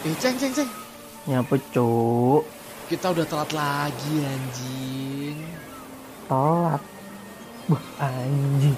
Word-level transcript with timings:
Eh, 0.00 0.16
ceng, 0.16 0.32
ceng, 0.40 0.48
ceng. 0.56 0.70
Nyapa 1.28 1.60
cuk? 1.76 2.48
Kita 2.88 3.12
udah 3.12 3.28
telat 3.28 3.52
lagi, 3.52 4.24
anjing. 4.24 5.36
Telat. 6.24 6.80
Wah 7.68 7.84
anjing. 8.00 8.72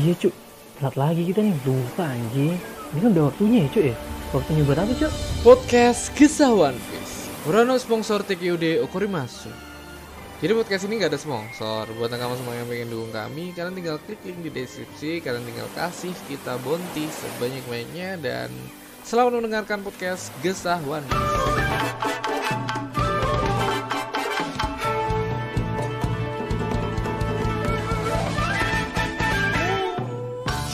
Iya 0.00 0.16
cuk. 0.16 0.32
Telat 0.80 0.96
lagi 0.96 1.28
kita 1.28 1.44
nih. 1.44 1.52
Lupa 1.60 2.08
anjing. 2.08 2.56
Ini 2.56 2.98
kan 3.04 3.10
udah 3.12 3.24
waktunya 3.28 3.58
ya 3.62 3.68
cuk 3.68 3.84
ya. 3.84 3.96
Waktunya 4.32 4.62
buat 4.64 4.80
apa 4.80 4.92
cuk? 4.96 5.12
Podcast 5.44 6.16
Kisah 6.16 6.48
One 6.48 6.80
Piece. 6.88 7.28
Urano 7.44 7.76
sponsor 7.76 8.24
TQD 8.24 8.80
Okorimasu. 8.80 9.52
Jadi 10.40 10.52
podcast 10.56 10.88
ini 10.88 11.04
gak 11.04 11.12
ada 11.12 11.20
sponsor. 11.20 11.84
Buat 12.00 12.16
kamu 12.16 12.32
semua 12.32 12.56
yang 12.56 12.64
pengen 12.64 12.88
dukung 12.96 13.12
kami, 13.12 13.52
kalian 13.52 13.76
tinggal 13.76 14.00
klik 14.08 14.24
link 14.24 14.40
di 14.40 14.48
deskripsi. 14.48 15.20
Kalian 15.20 15.44
tinggal 15.44 15.68
kasih 15.76 16.16
kita 16.32 16.56
bonti 16.64 17.04
sebanyak-banyaknya 17.12 18.24
dan 18.24 18.48
selamat 19.06 19.38
mendengarkan 19.38 19.86
podcast 19.86 20.34
Gesah 20.42 20.82
One 20.82 21.06
Piece. 21.06 21.22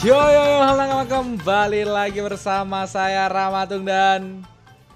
Yo 0.01 0.17
yo 0.17 0.43
yo, 0.49 0.65
halo 0.65 1.05
kembali 1.05 1.85
lagi 1.85 2.25
bersama 2.25 2.89
saya 2.89 3.29
Ramatung 3.29 3.85
dan 3.85 4.41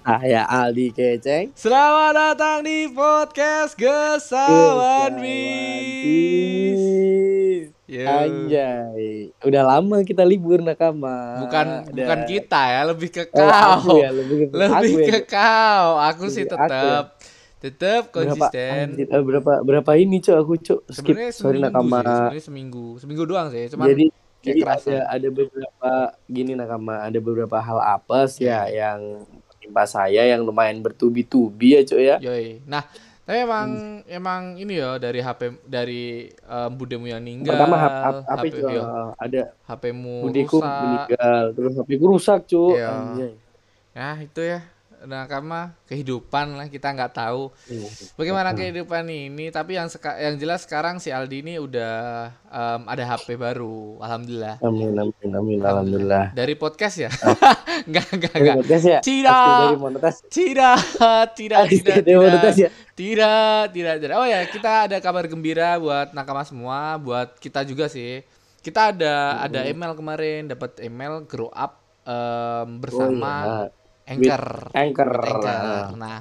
Saya 0.02 0.42
Aldi 0.50 0.90
Keceng. 0.90 1.54
Selamat 1.54 2.18
datang 2.18 2.66
di 2.66 2.90
podcast 2.90 3.78
Gesawan 3.78 5.14
Bis. 5.22 6.82
Yo. 7.88 8.04
Anjay. 8.04 9.32
Udah 9.40 9.64
lama 9.66 10.04
kita 10.04 10.20
libur 10.20 10.60
nakama. 10.60 11.40
Bukan 11.40 11.66
Ada- 11.82 11.88
bukan 11.88 12.18
kita 12.22 12.60
ya, 12.68 12.80
lebih 12.84 13.08
ke 13.08 13.22
Oh, 13.30 13.48
kau. 13.80 13.96
ya, 13.96 14.12
lebih 14.12 14.36
ke, 14.38 14.44
Lebih 14.52 14.76
aku 14.92 14.98
ya. 15.00 15.08
ke 15.08 15.20
kau. 15.26 15.88
Aku 15.98 16.24
sih 16.28 16.44
Lebih 16.44 16.52
aku 16.52 16.68
tetap 16.68 17.04
tetap 17.58 18.02
berapa, 18.06 18.14
konsisten. 18.14 18.84
anjir, 18.92 19.06
eh, 19.08 19.22
berapa 19.24 19.52
berapa 19.62 19.90
ini 19.96 20.20
cok 20.20 20.36
aku 20.36 20.52
cok 20.58 20.80
skip 20.86 21.10
Sebenarnya 21.10 21.32
sorry 21.32 21.58
nakama. 21.58 21.98
sih, 21.98 22.12
sebenarnya 22.12 22.44
seminggu. 22.44 22.86
Seminggu 22.98 23.24
doang 23.24 23.48
sih, 23.48 23.64
cuman 23.66 23.86
jadi 23.88 24.04
kayak 24.06 24.44
jadi 24.44 24.60
kerasa. 24.62 24.86
ada 24.86 24.98
ada 25.10 25.28
beberapa 25.32 25.90
gini 26.28 26.52
nakama 26.54 26.94
ada 27.02 27.18
beberapa 27.18 27.56
hal 27.58 27.78
apes 27.80 28.38
Iya. 28.38 28.68
ya 28.68 28.86
yang 28.86 29.00
menimpa 29.50 29.84
saya 29.84 30.22
yang 30.24 30.44
lumayan 30.44 30.78
bertubi-tubi 30.78 31.74
ya 31.74 31.82
cok 31.82 31.98
ya. 31.98 32.16
Yoi. 32.20 32.62
Nah, 32.62 32.84
tapi 33.28 33.44
emang 33.44 33.68
Hmm. 33.68 34.00
emang 34.08 34.42
ini 34.56 34.80
ya 34.80 34.96
dari 34.96 35.20
HP 35.20 35.40
dari 35.62 36.04
um, 36.48 36.70
budemu 36.72 37.06
yang 37.06 37.20
meninggal. 37.20 37.60
Pertama 37.60 37.76
hap, 37.76 37.92
HP 37.92 38.24
HP, 38.24 38.44
cok 38.56 38.70
iya, 38.72 38.82
ada 39.20 39.42
HP-mu 39.68 40.14
budeku 40.24 40.56
rusak. 40.56 40.72
meninggal 40.80 41.42
terus 41.52 41.72
HP 41.76 41.90
ku 41.94 42.06
rusak 42.08 42.40
cok. 42.48 42.72
Iya. 42.72 42.92
Ya, 43.92 44.10
itu 44.16 44.40
ya. 44.40 44.60
Nah, 45.00 45.24
karena 45.24 45.78
kehidupan 45.84 46.54
lah 46.54 46.66
kita 46.66 46.90
nggak 46.90 47.12
tahu 47.12 47.54
Iya. 47.66 47.86
bagaimana 48.14 48.50
kehidupan 48.50 49.06
ini. 49.06 49.48
Tapi 49.48 49.74
yang 49.74 49.86
seka- 49.86 50.16
yang 50.16 50.34
jelas 50.34 50.62
sekarang 50.62 50.98
si 50.98 51.08
Aldi 51.08 51.38
ini 51.40 51.54
udah 51.56 51.94
em, 52.44 52.82
ada 52.84 53.04
HP 53.06 53.34
baru. 53.34 53.98
Alhamdulillah. 53.98 54.58
Amin 54.58 54.90
amin 54.92 55.30
amin 55.30 55.58
alhamdulillah. 55.60 56.24
Dari 56.32 56.54
podcast 56.54 56.96
ya? 56.98 57.10
Enggak, 57.86 58.10
Dari 58.10 58.42
enggak. 58.42 58.56
podcast 58.58 58.84
ya? 58.84 58.98
Tidak. 58.98 59.78
Tidak, 60.26 60.76
tidak, 61.36 61.60
tidak, 61.68 61.96
tidak. 62.02 62.54
ya? 62.56 62.70
Tidak, 62.92 63.62
tidak, 63.70 63.94
tidak. 64.02 64.16
Oh 64.16 64.26
ya, 64.26 64.42
kita 64.44 64.90
ada 64.90 64.96
kabar 64.98 65.24
gembira 65.24 65.78
buat 65.78 66.10
nakama 66.10 66.42
semua, 66.42 66.98
buat 66.98 67.38
kita 67.38 67.62
juga 67.62 67.86
sih. 67.86 68.26
Kita 68.58 68.90
ada 68.90 69.38
ada 69.40 69.62
email 69.64 69.94
kemarin, 69.94 70.50
dapat 70.50 70.82
email 70.82 71.22
grow 71.22 71.46
up 71.48 71.78
em, 72.02 72.82
bersama 72.82 73.32
Oh, 73.38 73.54
iya. 73.62 73.76
Anchor. 74.08 74.44
Anchor. 74.72 75.10
With 75.12 75.28
Anchor. 75.28 75.60
Ah. 75.60 75.88
Nah, 75.92 76.18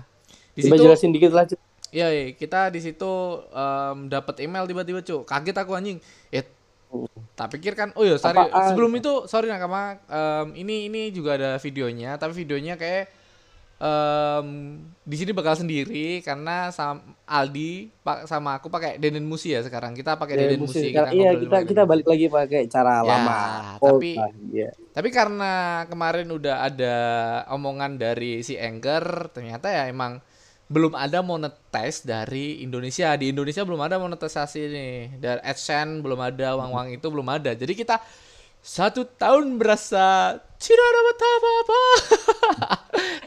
di 0.52 0.62
Coba 0.68 0.76
situ 0.76 0.84
jelasin 0.84 1.12
dikit 1.16 1.32
lah, 1.32 1.48
Cuk. 1.48 1.60
Iya, 1.88 2.08
iya, 2.12 2.26
kita 2.36 2.68
di 2.68 2.84
situ 2.84 3.12
em, 3.56 4.12
dapat 4.12 4.44
email 4.44 4.68
tiba-tiba, 4.68 5.00
Cuk. 5.00 5.24
Kaget 5.24 5.56
aku 5.56 5.72
anjing. 5.72 6.04
Eh, 6.36 6.44
tak 7.40 7.48
pikir 7.56 7.80
kan, 7.80 7.96
oh 7.96 8.04
ya, 8.04 8.20
sorry. 8.20 8.44
Apaan? 8.44 8.76
Sebelum 8.76 8.92
itu, 9.00 9.24
sorry 9.32 9.48
nakama, 9.48 9.96
em, 10.12 10.48
ini 10.60 10.92
ini 10.92 11.02
juga 11.16 11.40
ada 11.40 11.56
videonya, 11.56 12.20
tapi 12.20 12.36
videonya 12.36 12.76
kayak 12.76 13.08
em, 13.78 14.48
di 15.02 15.16
sini 15.16 15.32
bakal 15.32 15.54
sendiri 15.54 16.20
karena 16.20 16.68
sam 16.70 17.00
Aldi 17.24 17.94
pak 18.02 18.26
sama 18.26 18.58
aku 18.58 18.68
pakai 18.68 18.98
Deden 18.98 19.24
Musi 19.24 19.54
ya 19.54 19.62
sekarang. 19.62 19.94
Kita 19.94 20.16
pakai 20.16 20.36
Deden, 20.36 20.60
Musi. 20.60 20.90
Sekarang- 20.90 21.14
iya, 21.14 21.32
kita 21.34 21.58
kita 21.64 21.84
balik 21.84 22.08
lagi 22.08 22.26
pakai 22.28 22.66
cara 22.66 23.00
Ya, 23.00 23.06
lama. 23.06 23.40
tapi- 23.78 24.18
lah, 24.18 24.32
iya. 24.48 24.70
Tapi 24.92 25.10
karena 25.12 25.54
kemarin 25.86 26.28
udah 26.28 26.56
ada 26.64 26.96
omongan 27.50 27.96
dari 27.96 28.42
si 28.42 28.58
Anchor, 28.58 29.30
ternyata 29.30 29.70
ya 29.70 29.86
emang 29.86 30.18
belum 30.68 30.98
ada 30.98 31.22
monetize 31.22 32.04
dari 32.04 32.60
Indonesia. 32.60 33.14
Di 33.16 33.32
Indonesia 33.32 33.64
belum 33.64 33.80
ada 33.80 33.96
monetisasi 33.96 34.62
nih. 34.68 34.94
Dari 35.16 35.40
AdSense 35.40 36.02
belum 36.02 36.20
ada, 36.20 36.58
uang-uang 36.58 36.92
itu 36.92 37.08
belum 37.08 37.28
ada. 37.30 37.54
Jadi 37.54 37.72
kita 37.72 38.02
satu 38.60 39.08
tahun 39.08 39.56
berasa 39.56 40.36
tidak 40.58 40.90
dapat 40.90 41.16
apa-apa. 41.22 41.82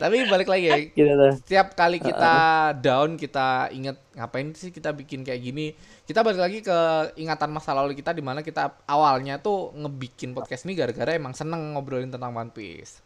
Tapi 0.00 0.16
balik 0.26 0.48
lagi 0.48 0.66
ya, 0.66 0.76
tuh. 0.96 1.32
setiap 1.44 1.76
kali 1.76 2.00
kita 2.00 2.34
down 2.80 3.20
kita 3.20 3.68
inget 3.70 4.00
ngapain 4.16 4.48
sih 4.56 4.72
kita 4.72 4.96
bikin 4.96 5.20
kayak 5.20 5.44
gini 5.44 5.76
kita 6.08 6.24
balik 6.24 6.40
lagi 6.40 6.58
ke 6.64 6.78
ingatan 7.20 7.52
masa 7.52 7.76
lalu 7.76 7.92
kita 7.92 8.16
di 8.16 8.24
mana 8.24 8.40
kita 8.40 8.80
awalnya 8.88 9.36
tuh 9.38 9.76
ngebikin 9.76 10.32
podcast 10.32 10.64
ini 10.64 10.72
gara-gara 10.72 11.12
emang 11.12 11.36
seneng 11.36 11.76
ngobrolin 11.76 12.08
tentang 12.08 12.32
One 12.32 12.48
Piece 12.48 13.04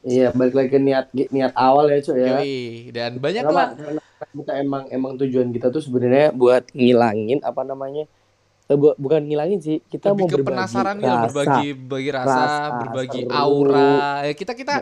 Iya, 0.00 0.32
balik 0.32 0.56
lagi 0.56 0.68
ke 0.72 0.80
niat 0.80 1.12
niat 1.12 1.52
awal 1.52 1.92
ya, 1.92 2.00
Cuk 2.00 2.16
ya. 2.16 2.40
Yoi. 2.40 2.88
dan 2.88 3.20
banyak 3.20 3.44
Karena, 3.44 3.56
lah 3.60 3.68
karena 3.76 4.02
kita 4.32 4.52
emang 4.56 4.82
emang 4.88 5.12
tujuan 5.20 5.52
kita 5.52 5.68
tuh 5.68 5.84
sebenarnya 5.84 6.32
buat 6.32 6.72
ngilangin 6.72 7.44
apa 7.44 7.60
namanya? 7.68 8.08
Eh, 8.70 8.78
bu- 8.78 8.94
bukan 9.02 9.20
ngilangin 9.26 9.58
sih, 9.58 9.76
kita 9.90 10.14
lebih 10.14 10.14
mau 10.14 10.30
ke 10.30 10.38
berbagi 10.38 10.46
penasaran 10.46 10.96
gitu 11.02 11.10
rasa. 11.10 11.26
berbagi 11.26 11.66
berbagi 11.74 12.10
rasa, 12.14 12.40
Rasa, 12.46 12.70
berbagi 12.70 13.20
seru. 13.26 13.34
aura 13.34 14.22
ya 14.26 14.32
kita 14.40 14.52
kita 14.54 14.74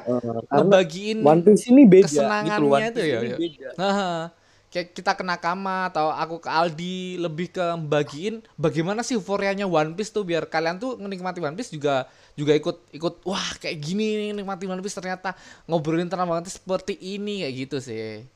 karena 0.53 0.77
ngebagiin 0.77 1.19
One 1.25 1.41
Piece 1.45 1.65
ini 1.73 1.83
beda 1.89 2.05
kesenangannya 2.05 2.45
gitu. 2.45 2.63
One 2.69 2.85
itu 2.93 3.01
Piece 3.01 3.09
ya, 3.13 3.21
ini 3.21 3.29
ya. 3.33 3.39
beda. 3.41 3.69
Nah, 3.81 4.23
kayak 4.69 4.89
kita 4.93 5.13
ke 5.17 5.25
Nakama 5.25 5.89
atau 5.89 6.13
aku 6.13 6.37
ke 6.45 6.51
Aldi 6.53 7.17
lebih 7.17 7.49
ke 7.49 7.65
bagiin 7.89 8.45
bagaimana 8.61 9.01
sih 9.01 9.17
euforianya 9.17 9.65
One 9.65 9.97
Piece 9.97 10.13
tuh 10.13 10.29
biar 10.29 10.45
kalian 10.53 10.77
tuh 10.77 11.01
menikmati 11.01 11.41
One 11.41 11.57
Piece 11.57 11.73
juga 11.73 12.05
juga 12.37 12.53
ikut 12.53 12.77
ikut 12.93 13.15
wah 13.25 13.49
kayak 13.57 13.77
gini 13.81 14.29
nih 14.29 14.31
nikmati 14.37 14.69
One 14.69 14.85
Piece 14.85 15.01
ternyata 15.01 15.33
ngobrolin 15.65 16.13
tentang 16.13 16.29
One 16.29 16.45
Piece 16.45 16.61
seperti 16.61 17.01
ini 17.01 17.41
kayak 17.49 17.55
gitu 17.57 17.77
sih. 17.81 18.29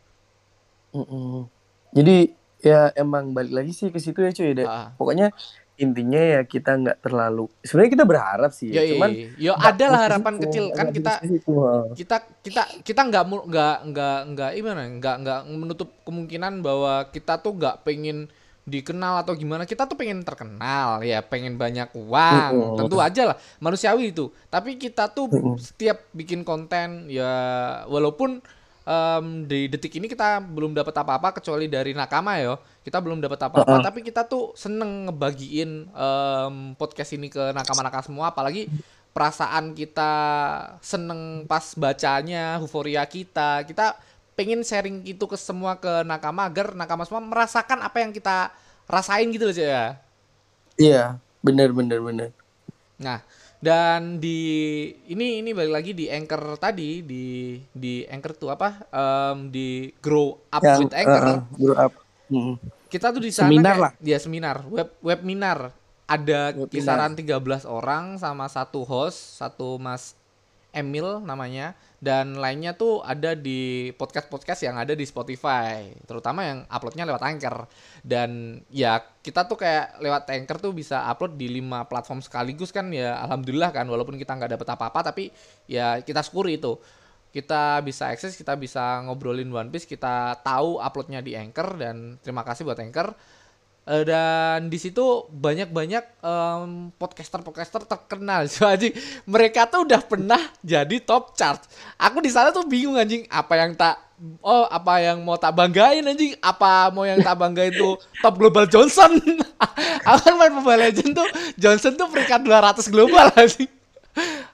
Mm-mm. 0.92 1.48
Jadi 1.92 2.16
ya 2.62 2.94
emang 2.94 3.34
balik 3.34 3.52
lagi 3.52 3.72
sih 3.74 3.90
ke 3.90 3.98
situ 3.98 4.22
ya 4.22 4.30
cuy 4.30 4.54
deh. 4.54 4.66
Ah. 4.66 4.94
Pokoknya 4.94 5.34
intinya 5.82 6.20
ya 6.20 6.40
kita 6.46 6.78
nggak 6.78 6.98
terlalu. 7.02 7.50
Sebenarnya 7.66 7.92
kita 7.98 8.06
berharap 8.06 8.50
sih. 8.54 8.70
Ya, 8.70 8.86
cuman 8.86 9.10
yo 9.34 9.52
nggak 9.58 9.72
ada 9.74 9.86
lah 9.90 10.00
harapan 10.06 10.34
situ, 10.38 10.42
kecil 10.46 10.64
kan 10.70 10.86
kita 10.94 11.12
situ, 11.26 11.52
ha. 11.58 11.72
kita 11.98 12.16
kita 12.46 12.62
kita 12.86 13.00
nggak 13.02 13.24
nggak 13.50 13.76
nggak 13.90 14.18
nggak 14.32 14.50
gimana 14.54 14.82
nggak 14.86 15.16
nggak 15.26 15.40
menutup 15.50 15.88
kemungkinan 16.06 16.62
bahwa 16.62 17.10
kita 17.10 17.42
tuh 17.42 17.52
nggak 17.58 17.82
pengen 17.82 18.30
dikenal 18.62 19.26
atau 19.26 19.34
gimana 19.34 19.66
kita 19.66 19.90
tuh 19.90 19.98
pengen 19.98 20.22
terkenal 20.22 21.02
ya 21.02 21.18
pengen 21.18 21.58
banyak 21.58 21.90
uang 21.98 22.52
Mm-mm. 22.54 22.78
tentu 22.78 22.96
aja 23.02 23.34
lah 23.34 23.36
manusiawi 23.58 24.14
itu 24.14 24.30
tapi 24.46 24.78
kita 24.78 25.10
tuh 25.10 25.26
Mm-mm. 25.26 25.58
setiap 25.58 26.06
bikin 26.14 26.46
konten 26.46 27.10
ya 27.10 27.26
walaupun 27.90 28.38
em, 28.82 29.46
di 29.46 29.70
detik 29.70 29.98
ini 29.98 30.06
kita 30.10 30.42
belum 30.42 30.74
dapat 30.74 30.94
apa-apa 30.94 31.38
kecuali 31.38 31.66
dari 31.66 31.94
nakama 31.94 32.38
ya. 32.38 32.54
Kita 32.82 32.98
belum 32.98 33.22
dapat 33.22 33.38
apa-apa 33.50 33.78
tapi 33.82 34.02
kita 34.02 34.26
tuh 34.26 34.54
seneng 34.58 35.10
ngebagiin 35.10 35.90
em, 35.90 36.54
podcast 36.74 37.14
ini 37.14 37.30
ke 37.30 37.54
nakama-nakama 37.54 38.04
semua. 38.04 38.26
Apalagi 38.34 38.66
perasaan 39.12 39.76
kita 39.76 40.12
seneng 40.80 41.44
pas 41.46 41.74
bacanya 41.76 42.58
euforia 42.58 43.04
kita. 43.06 43.62
Kita 43.68 43.98
pengen 44.32 44.64
sharing 44.64 45.04
itu 45.04 45.24
ke 45.28 45.36
semua 45.36 45.76
ke 45.76 46.02
nakama 46.02 46.48
agar 46.48 46.72
nakama 46.72 47.04
semua 47.04 47.20
merasakan 47.20 47.84
apa 47.84 48.00
yang 48.00 48.10
kita 48.10 48.50
rasain 48.88 49.28
gitu 49.30 49.48
loh 49.48 49.54
ya. 49.54 50.00
Iya, 50.80 51.20
bener 51.44 51.70
bener 51.70 52.00
bener. 52.00 52.28
Nah, 52.96 53.20
dan 53.62 54.18
di 54.18 54.40
ini 55.06 55.38
ini 55.38 55.54
balik 55.54 55.70
lagi 55.72 55.90
di 55.94 56.10
Anchor 56.10 56.58
tadi 56.58 56.98
di 57.00 57.54
di 57.70 58.02
Anchor 58.04 58.34
tuh 58.34 58.50
apa? 58.50 58.82
Em, 58.90 59.48
di 59.48 59.86
Grow 59.96 60.34
Up 60.50 60.58
Yang 60.60 60.78
with 60.82 60.94
Anchor. 60.94 61.22
uh, 61.22 61.38
grow 61.54 61.76
up. 61.78 61.92
Mm. 62.26 62.54
Kita 62.90 63.08
tuh 63.08 63.22
di 63.22 63.30
sana 63.30 63.48
Seminar 63.48 63.72
kayak- 63.72 63.80
lah. 63.80 63.92
Dia 63.96 64.18
seminar, 64.18 64.56
web 64.66 64.90
webinar. 65.00 65.70
Ada 66.04 66.52
Webinar. 66.52 66.68
kisaran 66.68 67.12
13 67.14 67.64
orang 67.64 68.18
sama 68.18 68.44
satu 68.44 68.82
host, 68.82 69.38
satu 69.38 69.78
Mas 69.78 70.12
Emil 70.68 71.22
namanya 71.22 71.72
dan 72.02 72.34
lainnya 72.34 72.74
tuh 72.74 72.98
ada 73.06 73.38
di 73.38 73.94
podcast-podcast 73.94 74.66
yang 74.66 74.74
ada 74.74 74.90
di 74.90 75.06
Spotify, 75.06 75.86
terutama 76.02 76.42
yang 76.42 76.58
uploadnya 76.66 77.06
lewat 77.06 77.22
Anchor. 77.22 77.70
Dan 78.02 78.58
ya 78.74 78.98
kita 79.22 79.46
tuh 79.46 79.54
kayak 79.54 80.02
lewat 80.02 80.26
Anchor 80.34 80.58
tuh 80.58 80.74
bisa 80.74 81.06
upload 81.06 81.38
di 81.38 81.46
lima 81.46 81.86
platform 81.86 82.18
sekaligus 82.18 82.74
kan 82.74 82.90
ya 82.90 83.22
alhamdulillah 83.22 83.70
kan 83.70 83.86
walaupun 83.86 84.18
kita 84.18 84.34
nggak 84.34 84.58
dapat 84.58 84.68
apa-apa 84.74 85.14
tapi 85.14 85.30
ya 85.70 86.02
kita 86.02 86.26
syukuri 86.26 86.58
itu. 86.58 86.74
kita 87.32 87.80
bisa 87.80 88.12
akses, 88.12 88.36
kita 88.36 88.60
bisa 88.60 89.00
ngobrolin 89.08 89.48
One 89.48 89.72
Piece, 89.72 89.88
kita 89.88 90.36
tahu 90.44 90.76
uploadnya 90.76 91.24
di 91.24 91.32
Anchor 91.32 91.80
dan 91.80 92.20
terima 92.20 92.44
kasih 92.44 92.68
buat 92.68 92.76
Anchor. 92.76 93.16
Eh, 93.82 94.06
dan 94.06 94.70
di 94.70 94.78
situ 94.78 95.02
banyak-banyak 95.26 96.04
em, 96.22 96.70
podcaster-podcaster 96.94 97.82
terkenal. 97.82 98.46
So, 98.52 98.62
anjing, 98.64 98.94
mereka 99.26 99.66
tuh 99.66 99.82
udah 99.82 99.98
pernah 99.98 100.38
jadi 100.62 101.02
top 101.02 101.34
chart. 101.34 101.66
Aku 101.98 102.22
di 102.22 102.30
sana 102.30 102.54
tuh 102.54 102.62
bingung 102.62 102.94
anjing, 102.94 103.26
apa 103.26 103.58
yang 103.58 103.74
tak 103.74 103.98
oh 104.38 104.70
apa 104.70 105.02
yang 105.02 105.18
mau 105.18 105.34
tak 105.34 105.50
banggain 105.50 106.06
anjing, 106.06 106.38
apa 106.38 106.94
mau 106.94 107.02
yang 107.02 107.18
tak 107.18 107.34
banggain 107.34 107.74
tuh 107.74 107.98
top 108.22 108.38
global 108.38 108.70
Johnson. 108.70 109.18
Aku 110.06 110.18
kan 110.22 110.34
main 110.38 110.54
Mobile 110.54 110.78
Legend 110.78 111.10
tuh 111.14 111.28
Johnson 111.58 111.98
tuh 111.98 112.06
peringkat 112.06 112.38
200 112.42 112.86
global 112.86 113.26
anjing. 113.40 113.66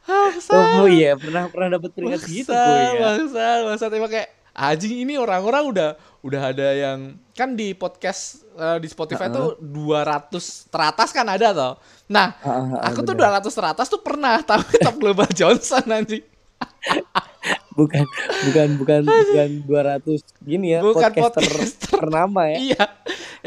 Ah, 0.09 0.33
Oh, 0.81 0.89
iya, 0.89 1.21
pernah 1.21 1.53
pernah 1.53 1.77
dapat 1.77 1.93
peringkat 1.93 2.21
gitu 2.25 2.49
gue 2.49 2.81
ya. 2.81 2.97
bangsa, 2.97 3.45
bangsa. 3.69 3.85
Emang 3.93 4.09
kayak 4.09 4.29
anjing 4.59 4.99
ini 4.99 5.15
orang-orang 5.15 5.63
udah 5.65 5.91
udah 6.19 6.51
ada 6.51 6.75
yang 6.75 7.15
kan 7.33 7.55
di 7.55 7.71
podcast 7.73 8.43
eh, 8.53 8.77
di 8.77 8.91
Spotify 8.91 9.31
tuh 9.31 9.55
200 9.57 10.35
teratas 10.67 11.15
kan 11.15 11.23
ada 11.25 11.55
toh. 11.55 11.75
Nah, 12.11 12.35
Ah, 12.43 12.51
ah, 12.51 12.67
ah, 12.83 12.91
aku 12.91 13.07
tuh 13.07 13.15
bener. 13.15 13.39
200 13.39 13.55
teratas 13.55 13.87
tuh 13.87 14.03
pernah 14.03 14.43
tapi 14.49 14.83
top 14.83 14.99
global 14.99 15.31
Johnson 15.31 15.87
anjing. 15.87 16.27
bukan 17.79 18.03
bukan 18.51 18.69
bukan 18.75 19.03
bukan 19.07 19.51
200 19.63 20.19
gini 20.43 20.75
ya 20.75 20.83
Bukan 20.83 20.99
podcaster, 21.15 21.43
podcaster. 21.47 21.95
ternama 21.95 22.51
ya 22.51 22.59
Iya. 22.59 22.85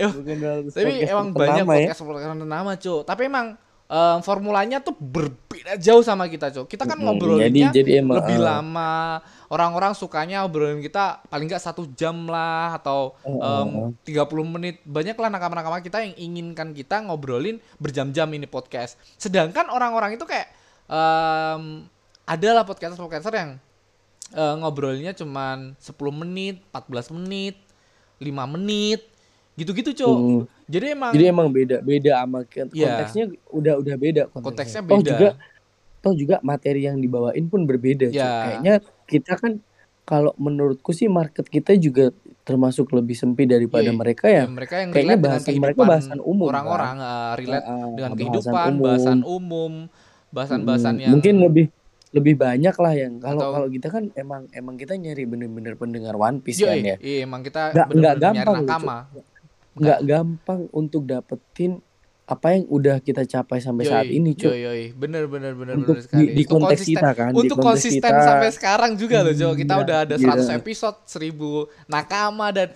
Bukan 0.08 0.36
200 0.40 0.72
tapi 0.72 0.92
emang 1.04 1.28
banyak 1.30 1.52
ternama 1.60 1.74
ya 1.76 1.88
podcast 1.92 2.02
podcast 2.08 2.40
ternama, 2.40 2.72
Cuk. 2.80 3.02
Tapi 3.04 3.22
emang 3.28 3.46
eh, 3.92 4.18
formulanya 4.22 4.80
tuh 4.80 4.96
berbeda 4.96 5.76
jauh 5.78 6.00
sama 6.00 6.26
kita, 6.26 6.48
Cuk. 6.50 6.66
Kita 6.66 6.88
kan 6.88 6.96
Mm-mm, 6.96 7.12
ngobrolinnya 7.12 7.70
jadi- 7.70 7.76
jadi 7.76 7.92
emang, 8.00 8.24
lebih 8.24 8.40
eh. 8.40 8.42
lama. 8.42 9.20
Orang-orang 9.48 9.92
sukanya 9.92 10.48
obrolan 10.48 10.80
kita 10.80 11.20
paling 11.28 11.46
nggak 11.46 11.60
satu 11.60 11.84
jam 11.92 12.24
lah 12.24 12.80
atau 12.80 13.20
em, 13.22 13.92
30 14.02 14.24
menit. 14.48 14.80
Banyak 14.82 15.14
lah 15.14 15.28
nakama-nakama 15.28 15.84
kita 15.84 16.00
yang 16.00 16.16
inginkan 16.16 16.72
kita 16.72 17.04
ngobrolin 17.04 17.60
berjam-jam 17.76 18.32
ini 18.32 18.48
podcast. 18.48 18.96
Sedangkan 19.20 19.68
orang-orang 19.68 20.16
itu 20.16 20.24
kayak 20.24 20.48
em, 20.88 21.84
adalah 22.24 22.64
podcaster-podcaster 22.64 23.34
yang 23.36 23.52
eh, 24.32 24.56
ngobrolinnya 24.56 25.12
cuman 25.12 25.76
10 25.76 25.92
menit, 26.16 26.64
14 26.72 27.12
menit, 27.12 27.60
5 28.24 28.48
menit, 28.48 29.04
gitu-gitu. 29.60 29.92
Hmm. 30.08 30.48
Jadi 30.72 30.86
emang 30.90 31.12
jadi 31.12 31.26
emang 31.28 31.48
beda 31.50 31.78
beda 31.82 32.12
sama 32.18 32.40
Iya. 32.42 32.64
konteksnya 32.66 33.24
udah 33.50 33.74
udah 33.78 33.96
beda 33.98 34.24
konteksnya 34.32 34.82
Toh 34.82 34.88
beda. 34.98 35.10
juga 35.12 35.30
toh 36.02 36.14
juga 36.16 36.36
materi 36.42 36.82
yang 36.82 36.98
dibawain 36.98 37.46
pun 37.46 37.62
berbeda. 37.62 38.08
Ya. 38.10 38.30
kayaknya 38.58 38.74
kita 39.06 39.36
kan 39.36 39.60
kalau 40.04 40.34
menurutku 40.36 40.92
sih 40.92 41.06
market 41.08 41.46
kita 41.46 41.76
juga 41.76 42.10
termasuk 42.42 42.90
lebih 42.90 43.14
sempit 43.14 43.46
daripada 43.46 43.86
Iya, 43.86 43.94
mereka 43.94 44.26
Ya, 44.26 44.42
ya 44.42 44.50
mereka 44.50 44.76
yang 44.78 44.90
kayaknya 44.90 45.14
relate 45.14 45.24
bahasan 45.24 45.54
mereka 45.56 45.82
bahasan 45.86 46.20
umum, 46.22 46.48
kan? 46.48 46.52
orang-orang 46.52 46.96
eh, 46.98 47.32
relate 47.38 47.62
Ah, 47.62 47.70
ah, 47.70 47.78
dengan 47.92 47.92
bahasan 47.94 48.18
kehidupan, 48.18 48.66
umum. 48.68 48.82
bahasan 48.82 49.20
umum, 49.22 49.74
bahasan-bahasan 50.30 50.94
Hmm, 50.94 51.02
yang 51.02 51.12
mungkin 51.14 51.36
lebih 51.40 51.66
lebih 52.12 52.36
banyak 52.36 52.76
lah 52.76 52.94
yang 52.94 53.14
kalau 53.18 53.40
Atau- 53.40 53.54
kalau 53.54 53.68
kita 53.70 53.88
kan 53.88 54.04
emang 54.14 54.42
emang 54.52 54.76
kita 54.76 54.94
nyari 54.96 55.24
bener-bener 55.24 55.74
pendengar 55.76 56.12
One 56.14 56.40
Piece 56.40 56.60
Yoi, 56.60 56.68
kan 56.68 56.78
ya 56.84 56.96
iya, 57.00 57.18
emang 57.22 57.40
kita 57.40 57.72
Nggak- 57.72 57.88
nyari 57.94 58.20
gampang, 58.20 58.58
nakama. 58.62 58.98
Nggak 59.74 60.00
gampang 60.02 60.68
untuk 60.72 61.04
dapetin 61.04 61.80
apa 62.24 62.48
yang 62.50 62.64
udah 62.66 62.96
kita 62.98 63.24
capai 63.24 63.60
sampai 63.60 63.84
saat 63.84 64.08
Yoi, 64.08 64.16
ini 64.16 64.32
cuy 64.34 64.48
yoi, 64.48 64.60
yoi. 64.62 64.84
bener 64.94 65.28
bener 65.28 65.52
bener 65.52 65.76
untuk 65.76 66.00
bener 66.00 66.04
sekali. 66.06 66.22
di, 66.22 66.28
di 66.30 66.32
Untuk 66.42 66.52
konteks 66.54 66.80
konsisten- 66.80 66.96
kita 66.98 67.10
kan 67.12 67.32
Untuk 67.34 67.58
konsisten 67.60 68.12
kita. 68.14 68.24
sampai 68.24 68.50
sekarang 68.50 68.92
juga 68.96 69.18
loh, 69.20 69.34
Jo. 69.34 69.50
Kita 69.52 69.74
Gila, 69.74 69.84
udah 69.84 69.98
ada 70.02 70.16
gila. 70.16 70.36
100 70.40 70.56
episode, 70.56 70.98
1000 71.04 71.36
nakama 71.86 72.48
dan 72.50 72.70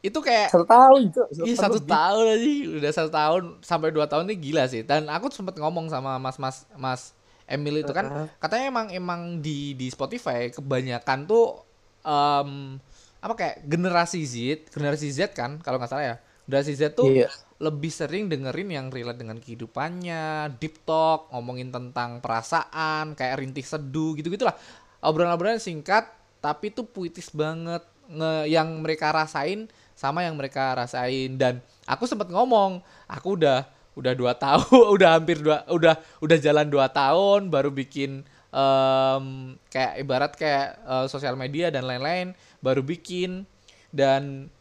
itu 0.00 0.18
kayak 0.20 0.48
satu 0.48 0.66
tahun 0.66 1.00
cuy 1.08 1.26
Iya 1.40 1.54
satu 1.56 1.78
tahun 1.80 2.24
aja 2.28 2.50
udah 2.76 2.92
satu 2.92 3.10
tahun 3.12 3.42
sampai 3.60 3.88
dua 3.90 4.06
tahun 4.06 4.24
ini 4.24 4.36
gila 4.40 4.64
sih 4.64 4.82
dan 4.82 5.06
aku 5.06 5.30
sempat 5.30 5.54
ngomong 5.54 5.86
sama 5.86 6.14
mas 6.16 6.36
mas 6.36 6.56
mas 6.74 7.02
Emil 7.44 7.78
itu 7.78 7.90
kan 7.90 8.06
katanya 8.36 8.64
emang 8.68 8.86
emang 8.88 9.20
di 9.36 9.74
di 9.74 9.86
Spotify 9.86 10.46
kebanyakan 10.48 11.26
tuh 11.26 11.58
em, 12.00 12.78
apa 13.18 13.34
kayak 13.34 13.56
generasi 13.62 14.22
Z 14.22 14.34
generasi 14.68 15.10
Z 15.10 15.30
kan 15.32 15.58
kalau 15.58 15.74
nggak 15.76 15.86
salah 15.88 16.04
ya 16.04 16.16
generasi 16.46 16.72
Z 16.78 16.94
tuh 16.94 17.10
Iya. 17.10 17.28
lebih 17.58 17.90
sering 17.90 18.30
dengerin 18.30 18.70
yang 18.70 18.86
relate 18.88 19.18
dengan 19.18 19.36
kehidupannya 19.36 20.54
deep 20.56 20.82
talk 20.86 21.28
ngomongin 21.32 21.72
tentang 21.72 22.20
perasaan 22.20 23.12
kayak 23.12 23.42
rintih 23.42 23.64
seduh 23.64 24.14
gitu 24.14 24.30
gitulah 24.30 24.54
obrolan-obrolan 25.00 25.58
singkat 25.58 26.06
tapi 26.40 26.70
tuh 26.70 26.86
puitis 26.86 27.30
banget. 27.32 27.82
Nge 28.06 28.46
yang 28.46 28.70
mereka 28.86 29.10
rasain 29.10 29.66
sama 29.98 30.22
yang 30.22 30.38
mereka 30.38 30.78
rasain. 30.78 31.34
Dan 31.34 31.58
aku 31.90 32.06
sempat 32.06 32.30
ngomong 32.30 32.78
aku 33.10 33.34
udah 33.34 33.66
udah 33.98 34.12
dua 34.14 34.30
tahun 34.38 34.62
udah 34.94 35.08
hampir 35.18 35.42
dua 35.42 35.66
udah 35.66 35.98
udah 36.22 36.38
jalan 36.38 36.68
dua 36.70 36.86
tahun 36.86 37.48
baru 37.50 37.72
bikin 37.74 38.22
em, 38.54 39.24
kayak 39.72 39.92
ibarat 39.98 40.32
kayak 40.38 40.78
eh, 40.86 41.06
sosial 41.10 41.34
media 41.34 41.74
dan 41.74 41.82
lain-lain 41.82 42.30
baru 42.62 42.86
bikin. 42.86 43.42
Dan 43.90 44.52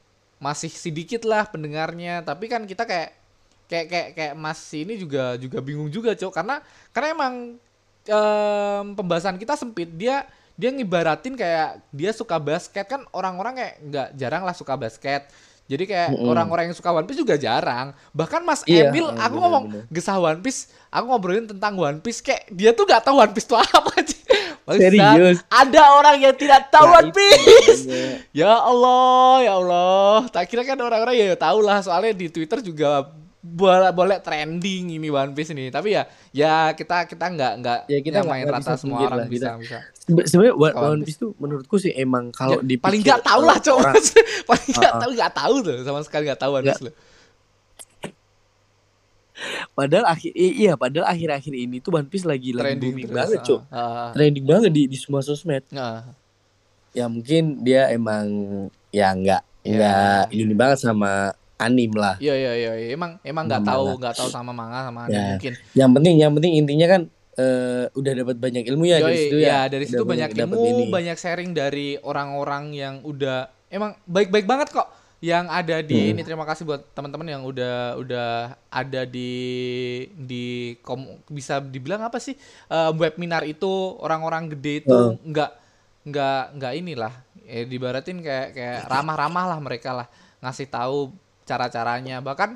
masih 0.42 0.72
sedikit 0.72 1.24
lah 1.28 1.48
pendengarnya. 1.50 2.22
Tapi 2.26 2.46
kan 2.52 2.64
kita 2.68 2.84
kayak 2.88 3.10
kayak 3.70 3.86
kayak 3.90 4.10
kayak 4.18 4.34
Mas 4.38 4.62
ini 4.76 4.96
juga 5.00 5.36
juga 5.40 5.60
bingung 5.64 5.90
juga 5.92 6.14
cok. 6.14 6.34
Karena 6.34 6.62
karena 6.94 7.08
emang 7.16 7.34
em, 8.08 8.86
pembahasan 8.98 9.38
kita 9.40 9.56
sempit. 9.58 9.90
Dia 9.96 10.26
dia 10.56 10.70
ngibaratin 10.72 11.36
kayak 11.36 11.82
dia 11.92 12.12
suka 12.16 12.38
basket. 12.40 12.86
Kan 12.88 13.04
orang-orang 13.12 13.54
kayak 13.60 13.74
nggak 13.84 14.08
jarang 14.20 14.44
lah 14.48 14.56
suka 14.56 14.76
basket. 14.80 15.28
Jadi 15.66 15.90
kayak 15.90 16.10
Mm-mm. 16.10 16.30
orang-orang 16.30 16.70
yang 16.70 16.78
suka 16.78 16.94
One 16.94 17.10
Piece 17.10 17.18
juga 17.18 17.42
jarang. 17.42 17.90
Bahkan 18.14 18.46
Mas 18.46 18.62
Iya, 18.66 18.86
Emil 18.86 19.10
mm, 19.10 19.18
aku 19.18 19.36
bener, 19.36 19.42
ngomong 19.42 19.64
bener. 19.66 19.84
gesah 19.90 20.22
One 20.22 20.38
Piece 20.46 20.70
aku 20.94 21.10
ngobrolin 21.10 21.50
tentang 21.50 21.74
One 21.74 22.00
Piece 22.06 22.22
kayak 22.22 22.54
dia 22.54 22.70
tuh 22.78 22.86
nggak 22.86 23.02
tahu 23.02 23.18
One 23.18 23.34
Piece 23.34 23.50
itu 23.50 23.58
apa 23.62 23.92
sih 24.06 24.22
Serius? 24.68 25.46
ada 25.46 25.84
orang 25.94 26.18
yang 26.18 26.34
tidak 26.34 26.68
tahu 26.68 26.84
Nah, 26.84 26.98
One 26.98 27.12
Piece. 27.12 27.86
Ya 28.36 28.50
Allah, 28.52 29.40
ya 29.40 29.54
Allah. 29.56 30.26
Tak 30.28 30.46
kira 30.46 30.62
kan 30.64 30.76
orang-orang 30.76 31.14
ya 31.16 31.36
tahu 31.36 31.62
lah 31.62 31.80
soalnya 31.80 32.12
di 32.12 32.28
Twitter 32.28 32.60
juga 32.60 33.14
boleh 33.40 33.94
boleh 33.94 34.18
trending 34.20 34.90
ini 34.92 35.08
One 35.08 35.32
Piece 35.32 35.52
ini. 35.52 35.70
Tapi 35.70 35.94
ya 35.94 36.04
ya 36.32 36.54
kita 36.72 37.06
kita 37.06 37.26
nggak 37.28 37.54
nggak 37.62 37.80
Ya, 37.86 38.00
kita 38.00 38.16
nyamain 38.20 38.42
nggak 38.42 38.58
rata 38.58 38.64
bisa 38.68 38.74
semua 38.76 38.98
orang 39.04 39.14
lah, 39.16 39.28
bisa 39.28 39.46
kita- 39.48 39.62
bisa. 39.62 39.78
Sebe- 40.02 40.26
sebenarnya 40.26 40.56
One, 40.56 40.74
One 40.74 41.02
Piece 41.04 41.20
tuh 41.20 41.32
menurutku 41.36 41.78
sih 41.78 41.94
emang 41.94 42.30
kalau 42.30 42.58
Ya, 42.58 42.66
di 42.66 42.76
paling 42.76 43.02
nggak 43.02 43.22
tahu 43.22 43.42
lah 43.42 43.58
coba. 43.60 43.82
orang- 43.88 44.02
paling 44.50 44.70
nggak 44.72 44.82
Uh-uh. 44.88 45.00
tahu 45.00 45.12
nggak 45.14 45.34
tahu 45.36 45.56
tuh 45.62 45.78
sama 45.82 46.00
sekali 46.02 46.24
nggak 46.26 46.42
tahu 46.42 46.52
One. 46.56 46.66
Piece. 46.66 46.82
Padahal 49.72 50.06
akhir 50.08 50.32
i- 50.32 50.56
iya 50.62 50.74
padahal 50.74 51.08
akhir-akhir 51.08 51.54
ini 51.54 51.78
tuh 51.78 51.92
One 51.94 52.06
Piece 52.06 52.24
lagi 52.24 52.50
lagi 52.50 52.64
Trending 52.72 52.82
booming 52.90 53.06
terus. 53.06 53.18
banget 53.18 53.38
ah, 53.38 53.44
cuk 53.44 53.62
ah, 53.70 54.10
trending 54.12 54.46
banget 54.46 54.72
di 54.72 54.84
di 54.86 54.96
semua 54.96 55.20
sosmed 55.20 55.64
ah. 55.72 56.08
ya 56.92 57.06
mungkin 57.06 57.44
dia 57.60 57.90
emang 57.90 58.26
ya 58.90 59.12
nggak 59.12 59.44
Ya. 59.62 59.74
nggak 59.74 60.24
ini 60.32 60.54
banget 60.54 60.78
sama 60.80 61.12
anim 61.56 61.90
lah 61.92 62.16
Iya 62.18 62.32
iya 62.34 62.52
iya 62.54 62.72
iya. 62.78 62.88
emang 62.92 63.18
emang 63.20 63.44
nggak 63.46 63.66
tahu 63.66 63.84
manga. 63.88 64.00
nggak 64.00 64.16
tahu 64.16 64.30
sama 64.30 64.52
manga 64.52 64.80
sama 64.84 65.00
anime 65.04 65.12
Ya. 65.12 65.26
mungkin. 65.32 65.54
yang 65.74 65.90
penting 65.92 66.14
yang 66.16 66.32
penting 66.32 66.54
intinya 66.56 66.88
kan 66.88 67.02
eh, 67.34 67.84
udah 67.92 68.14
dapat 68.16 68.36
banyak 68.38 68.64
ilmu 68.64 68.86
ya 68.86 68.98
dari 68.98 69.10
Yoi, 69.10 69.20
situ 69.20 69.38
ya, 69.38 69.50
ya 69.50 69.60
dari 69.68 69.84
Udah 69.84 69.92
situ 69.92 70.04
banyak 70.06 70.30
ilmu, 70.38 70.56
ini. 70.62 70.84
banyak 70.88 71.18
sharing 71.18 71.52
dari 71.52 71.98
orang-orang 72.00 72.72
yang 72.72 72.96
udah 73.02 73.50
emang 73.68 73.98
baik-baik 74.04 74.46
banget 74.46 74.70
kok 74.70 74.86
yang 75.26 75.50
ada 75.50 75.82
di 75.82 75.98
Hmm. 75.98 76.10
ini. 76.14 76.22
Terima 76.22 76.46
kasih 76.46 76.64
buat 76.64 76.86
teman-teman 76.94 77.26
yang 77.26 77.42
udah 77.42 77.98
udah 77.98 78.30
ada 78.70 79.02
di 79.04 79.34
di 80.14 80.46
kom, 80.80 81.02
bisa 81.26 81.58
dibilang 81.58 82.06
apa 82.06 82.22
sih 82.22 82.38
eh, 82.68 82.92
webinar 82.94 83.42
itu 83.44 83.68
orang-orang 83.98 84.54
gede 84.54 84.74
itu 84.80 84.94
Hmm. 84.94 85.18
nggak 85.26 85.52
nggak 86.06 86.42
nggak 86.56 86.74
inilah 86.78 87.14
eh, 87.44 87.66
dibaratin 87.66 88.22
kayak 88.22 88.54
kayak 88.54 88.80
ramah-ramah 88.86 89.46
lah 89.50 89.60
mereka 89.60 89.90
lah 89.92 90.08
ngasih 90.38 90.70
tahu 90.70 91.10
cara-caranya 91.44 92.22
bahkan 92.22 92.54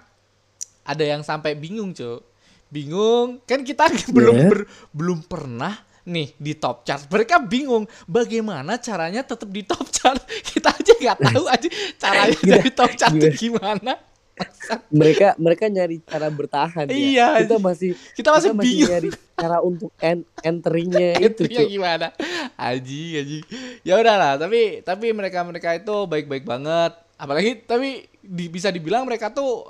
ada 0.84 1.02
yang 1.02 1.22
sampai 1.22 1.54
bingung 1.54 1.90
cuy 1.90 2.22
bingung 2.70 3.42
kan 3.44 3.66
kita 3.66 3.90
belum 4.16 4.36
Yeah. 4.38 4.50
ber- 4.54 4.70
belum 4.94 5.20
pernah 5.26 5.74
nih 6.10 6.34
di 6.36 6.54
top 6.54 6.82
chart 6.82 7.06
mereka 7.08 7.38
bingung 7.38 7.86
bagaimana 8.04 8.76
caranya 8.76 9.22
tetap 9.22 9.46
di 9.48 9.62
top 9.62 9.86
chart 9.88 10.18
kita 10.50 10.74
aja 10.74 10.94
nggak 10.98 11.18
tahu 11.30 11.46
aja 11.46 11.70
caranya 11.96 12.34
Gila, 12.36 12.50
jadi 12.58 12.70
top 12.74 12.92
chart 12.94 13.14
gila. 13.14 13.30
gimana 13.32 13.94
mereka 14.96 15.36
mereka 15.36 15.68
nyari 15.68 16.00
cara 16.02 16.32
bertahan 16.32 16.88
ya. 16.88 16.96
Iya. 16.96 17.28
kita 17.44 17.58
masih 17.60 17.92
kita 18.16 18.30
masih 18.32 18.50
kita 18.50 18.62
bingung 18.64 18.90
nyari 18.90 19.10
cara 19.36 19.58
untuk 19.60 19.92
en 20.00 20.18
enteringnya 20.42 21.20
itu 21.28 21.44
Cuk. 21.46 21.68
gimana 21.68 22.16
aji 22.56 23.04
aji 23.20 23.40
ya 23.84 24.00
udahlah 24.00 24.40
tapi 24.40 24.80
tapi 24.82 25.12
mereka 25.12 25.44
mereka 25.44 25.76
itu 25.76 25.96
baik 26.08 26.26
baik 26.26 26.48
banget 26.48 26.96
apalagi 27.20 27.68
tapi 27.68 28.08
di- 28.24 28.48
bisa 28.48 28.72
dibilang 28.72 29.04
mereka 29.04 29.28
tuh 29.28 29.68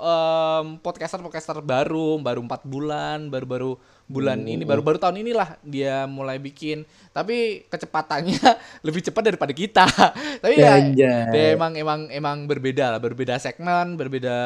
podcaster 0.78 1.18
podcaster 1.18 1.58
baru 1.58 2.22
baru 2.22 2.38
empat 2.40 2.62
bulan 2.62 3.26
baru 3.26 3.46
baru 3.46 3.70
bulan 4.10 4.36
Hmm. 4.36 4.50
ini 4.50 4.64
baru 4.64 4.82
baru 4.82 4.98
tahun 4.98 5.22
inilah 5.22 5.62
dia 5.62 6.02
mulai 6.04 6.36
bikin 6.36 6.82
tapi 7.08 7.62
kecepatannya 7.64 8.42
lebih 8.86 9.00
cepat 9.00 9.22
daripada 9.24 9.52
kita 9.52 9.86
tapi 10.42 10.54
ya, 10.56 10.74
Anjay. 10.74 11.30
ya 11.30 11.46
emang 11.54 11.72
emang 11.74 12.00
emang 12.10 12.38
berbeda 12.44 12.90
lah 12.90 12.98
berbeda 12.98 13.38
segmen 13.38 13.94
berbeda 13.94 14.36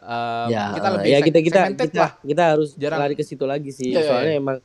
em, 0.00 0.48
ya 0.50 0.64
kita 0.72 0.88
lebih 0.90 1.10
ya 1.10 1.18
kita 1.20 1.38
kita 1.38 1.60
kita, 1.70 2.00
lah 2.00 2.12
kita 2.18 2.42
harus 2.48 2.70
Jarang. 2.74 2.98
lari 2.98 3.12
ke 3.12 3.22
situ 3.22 3.44
lagi 3.44 3.68
sih 3.70 3.92
Iya, 3.92 4.00
iya, 4.00 4.08
soalnya 4.08 4.32
iya. 4.32 4.40
emang 4.40 4.56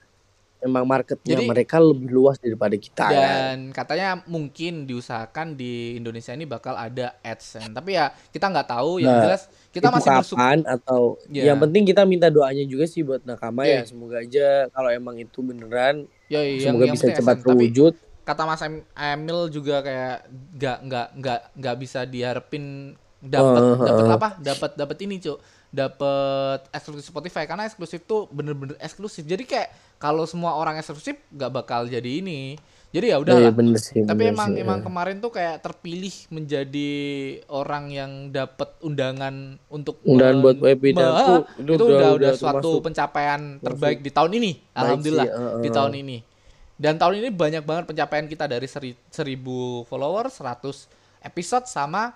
emang 0.57 0.83
marketnya 0.83 1.35
Jadi- 1.35 1.45
mereka 1.45 1.77
lebih 1.77 2.09
luas 2.09 2.39
daripada 2.39 2.73
kita 2.73 3.05
kan. 3.05 3.13
dan 3.13 3.57
katanya 3.69 4.23
mungkin 4.25 4.87
diusahakan 4.87 5.53
di 5.53 5.93
Indonesia 5.93 6.31
ini 6.31 6.43
bakal 6.43 6.73
ada 6.73 7.19
AdSense 7.21 7.69
tapi 7.69 7.93
ya 7.93 8.07
kita 8.31 8.47
nggak 8.47 8.65
tahu 8.65 8.97
yang 8.97 9.13
Nah, 9.13 9.23
jelas 9.25 9.45
kita 9.75 9.85
Itu 9.85 9.95
masih 9.99 10.11
kapan 10.31 10.57
atau 10.63 11.19
Ya. 11.27 11.51
yang 11.51 11.59
penting 11.59 11.83
kita 11.83 12.01
minta 12.03 12.27
doanya 12.27 12.63
juga 12.63 12.85
sih 12.85 13.03
buat 13.03 13.19
nakama 13.21 13.61
Iya. 13.61 13.83
ya. 13.83 13.83
Semoga 13.85 14.15
aja 14.17 14.47
kalau 14.69 14.89
emang 14.89 15.15
itu 15.17 15.39
beneran 15.41 16.07
ya, 16.25 16.39
yang, 16.39 16.71
semoga 16.71 16.83
yang 16.85 16.95
bisa 16.95 17.03
penting 17.05 17.17
cepat 17.17 17.35
AdSense. 17.35 17.43
tapi 17.45 17.55
terwujud. 17.67 17.93
kata 18.23 18.41
Mas 18.41 18.63
Em- 18.63 18.87
Emil 18.89 19.39
juga 19.49 19.75
kayak 19.79 20.17
nggak 20.55 20.77
nggak 20.81 21.07
nggak 21.13 21.39
nggak 21.53 21.75
bisa 21.77 21.99
diharapin 22.05 22.95
dapat 23.21 23.59
Uh, 23.59 23.73
uh, 23.73 23.85
dapat 23.85 24.05
apa? 24.11 24.29
Dapat 24.39 24.71
dapat 24.75 24.97
ini 25.01 25.15
cuk. 25.19 25.37
Dapat 25.69 26.71
eksklusif 26.71 27.05
Spotify 27.05 27.43
karena 27.43 27.63
eksklusif 27.63 28.01
tuh 28.01 28.25
bener-bener 28.29 28.73
eksklusif. 28.77 29.21
Jadi 29.21 29.43
kayak 29.43 29.69
kalau 29.97 30.23
semua 30.23 30.55
orang 30.55 30.75
eksklusif 30.75 31.19
nggak 31.29 31.51
bakal 31.53 31.85
jadi 31.85 32.23
ini 32.23 32.55
jadi 32.95 33.05
ya 33.11 33.17
udah 33.19 33.51
bener 33.51 33.75
sih 33.75 34.07
tapi 34.07 34.23
bener 34.23 34.33
emang 34.39 34.49
sih, 34.55 34.63
emang 34.63 34.79
ya. 34.79 34.83
kemarin 34.87 35.15
tuh 35.19 35.31
kayak 35.35 35.55
terpilih 35.59 36.15
menjadi 36.31 36.91
orang 37.51 37.91
yang 37.91 38.11
dapat 38.31 38.71
undangan 38.79 39.59
untuk 39.67 39.99
Undangan 40.07 40.39
buat 40.39 40.55
tuh, 41.27 41.41
itu, 41.59 41.71
itu 41.75 41.83
udah 41.91 42.09
udah- 42.15 42.33
suatu 42.39 42.55
termasuk- 42.55 42.83
pencapaian 42.87 43.41
terbaik 43.59 43.99
di 43.99 44.11
tahun 44.15 44.31
ini 44.39 44.51
alhamdulillah 44.71 45.27
sih, 45.27 45.35
uh, 45.35 45.59
di 45.59 45.69
tahun 45.75 45.93
ini. 45.99 46.17
Dan 46.75 46.99
tahun 46.99 47.23
ini 47.23 47.29
banyak 47.31 47.63
banget 47.63 47.83
pencapaian 47.87 48.27
kita 48.27 48.51
dari 48.51 48.67
seri, 48.67 48.91
1000 49.07 49.87
followers 49.87 50.43
100 50.43 50.91
episode 51.23 51.67
sama 51.71 52.11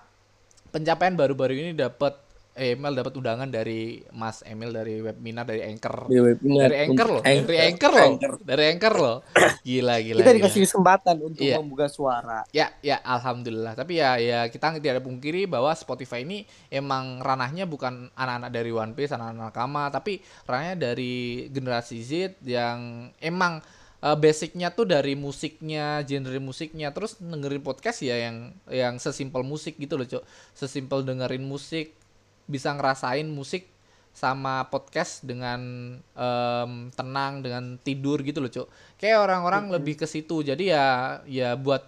pencapaian 0.68 1.16
baru-baru 1.16 1.56
ini 1.56 1.72
dapat 1.72 2.16
Emil 2.58 2.92
dapat 2.92 3.14
undangan 3.14 3.46
dari 3.46 4.02
Mas 4.10 4.42
Emil 4.42 4.74
dari 4.74 4.98
webinar 4.98 5.46
dari 5.46 5.62
Anchor. 5.64 6.10
Di 6.10 6.18
webinar. 6.18 6.66
Dari 6.68 6.76
Anchor 6.84 7.08
loh. 7.08 7.22
Dari 7.22 7.58
Anchor 7.62 7.92
loh. 7.94 8.10
Dari 8.42 8.64
Anchor 8.74 8.94
loh. 8.98 9.16
Gila 9.62 9.96
gila 10.02 10.20
kita 10.20 10.30
gila. 10.30 10.38
dikasih 10.42 10.60
kesempatan 10.66 11.16
untuk 11.22 11.44
Iya. 11.46 11.56
membuka 11.62 11.86
suara. 11.86 12.42
Ya, 12.50 12.74
ya, 12.82 12.98
alhamdulillah. 13.00 13.78
Tapi 13.78 14.02
ya, 14.02 14.18
ya 14.18 14.40
kita 14.50 14.76
tidak 14.76 14.98
ada 14.98 15.02
pungkiri 15.04 15.46
bahwa 15.46 15.70
Spotify 15.72 16.26
ini 16.26 16.42
emang 16.68 17.22
ranahnya 17.22 17.64
bukan 17.64 18.10
anak-anak 18.12 18.50
dari 18.50 18.70
One 18.74 18.92
Piece, 18.92 19.14
anak-anak 19.14 19.52
nakama, 19.52 19.88
tapi 19.88 20.18
ranahnya 20.44 20.76
dari 20.90 21.46
generasi 21.48 22.00
Z 22.02 22.10
yang 22.42 23.10
emang 23.20 23.60
eh, 24.00 24.16
basicnya 24.16 24.72
tuh 24.72 24.88
dari 24.88 25.12
musiknya, 25.12 26.00
genre 26.08 26.40
musiknya, 26.40 26.88
terus 26.88 27.20
dengerin 27.20 27.60
podcast 27.60 28.00
ya 28.00 28.16
yang 28.16 28.56
yang 28.72 28.96
sesimpel 28.96 29.44
musik 29.44 29.76
gitu 29.76 30.00
loh, 30.00 30.08
cok. 30.08 30.24
Sesimpel 30.56 31.04
dengerin 31.04 31.44
musik, 31.44 31.99
bisa 32.50 32.74
ngerasain 32.74 33.24
musik 33.30 33.70
sama 34.10 34.66
podcast 34.66 35.22
dengan 35.22 35.60
em, 36.02 36.72
tenang 36.92 37.46
dengan 37.46 37.78
tidur 37.78 38.18
gitu 38.26 38.42
loh 38.42 38.50
cok 38.50 38.98
kayak 38.98 39.22
orang-orang 39.22 39.70
lebih 39.70 39.94
ke 39.96 40.06
situ. 40.10 40.42
Jadi 40.42 40.74
ya 40.74 41.18
ya 41.30 41.54
buat 41.54 41.86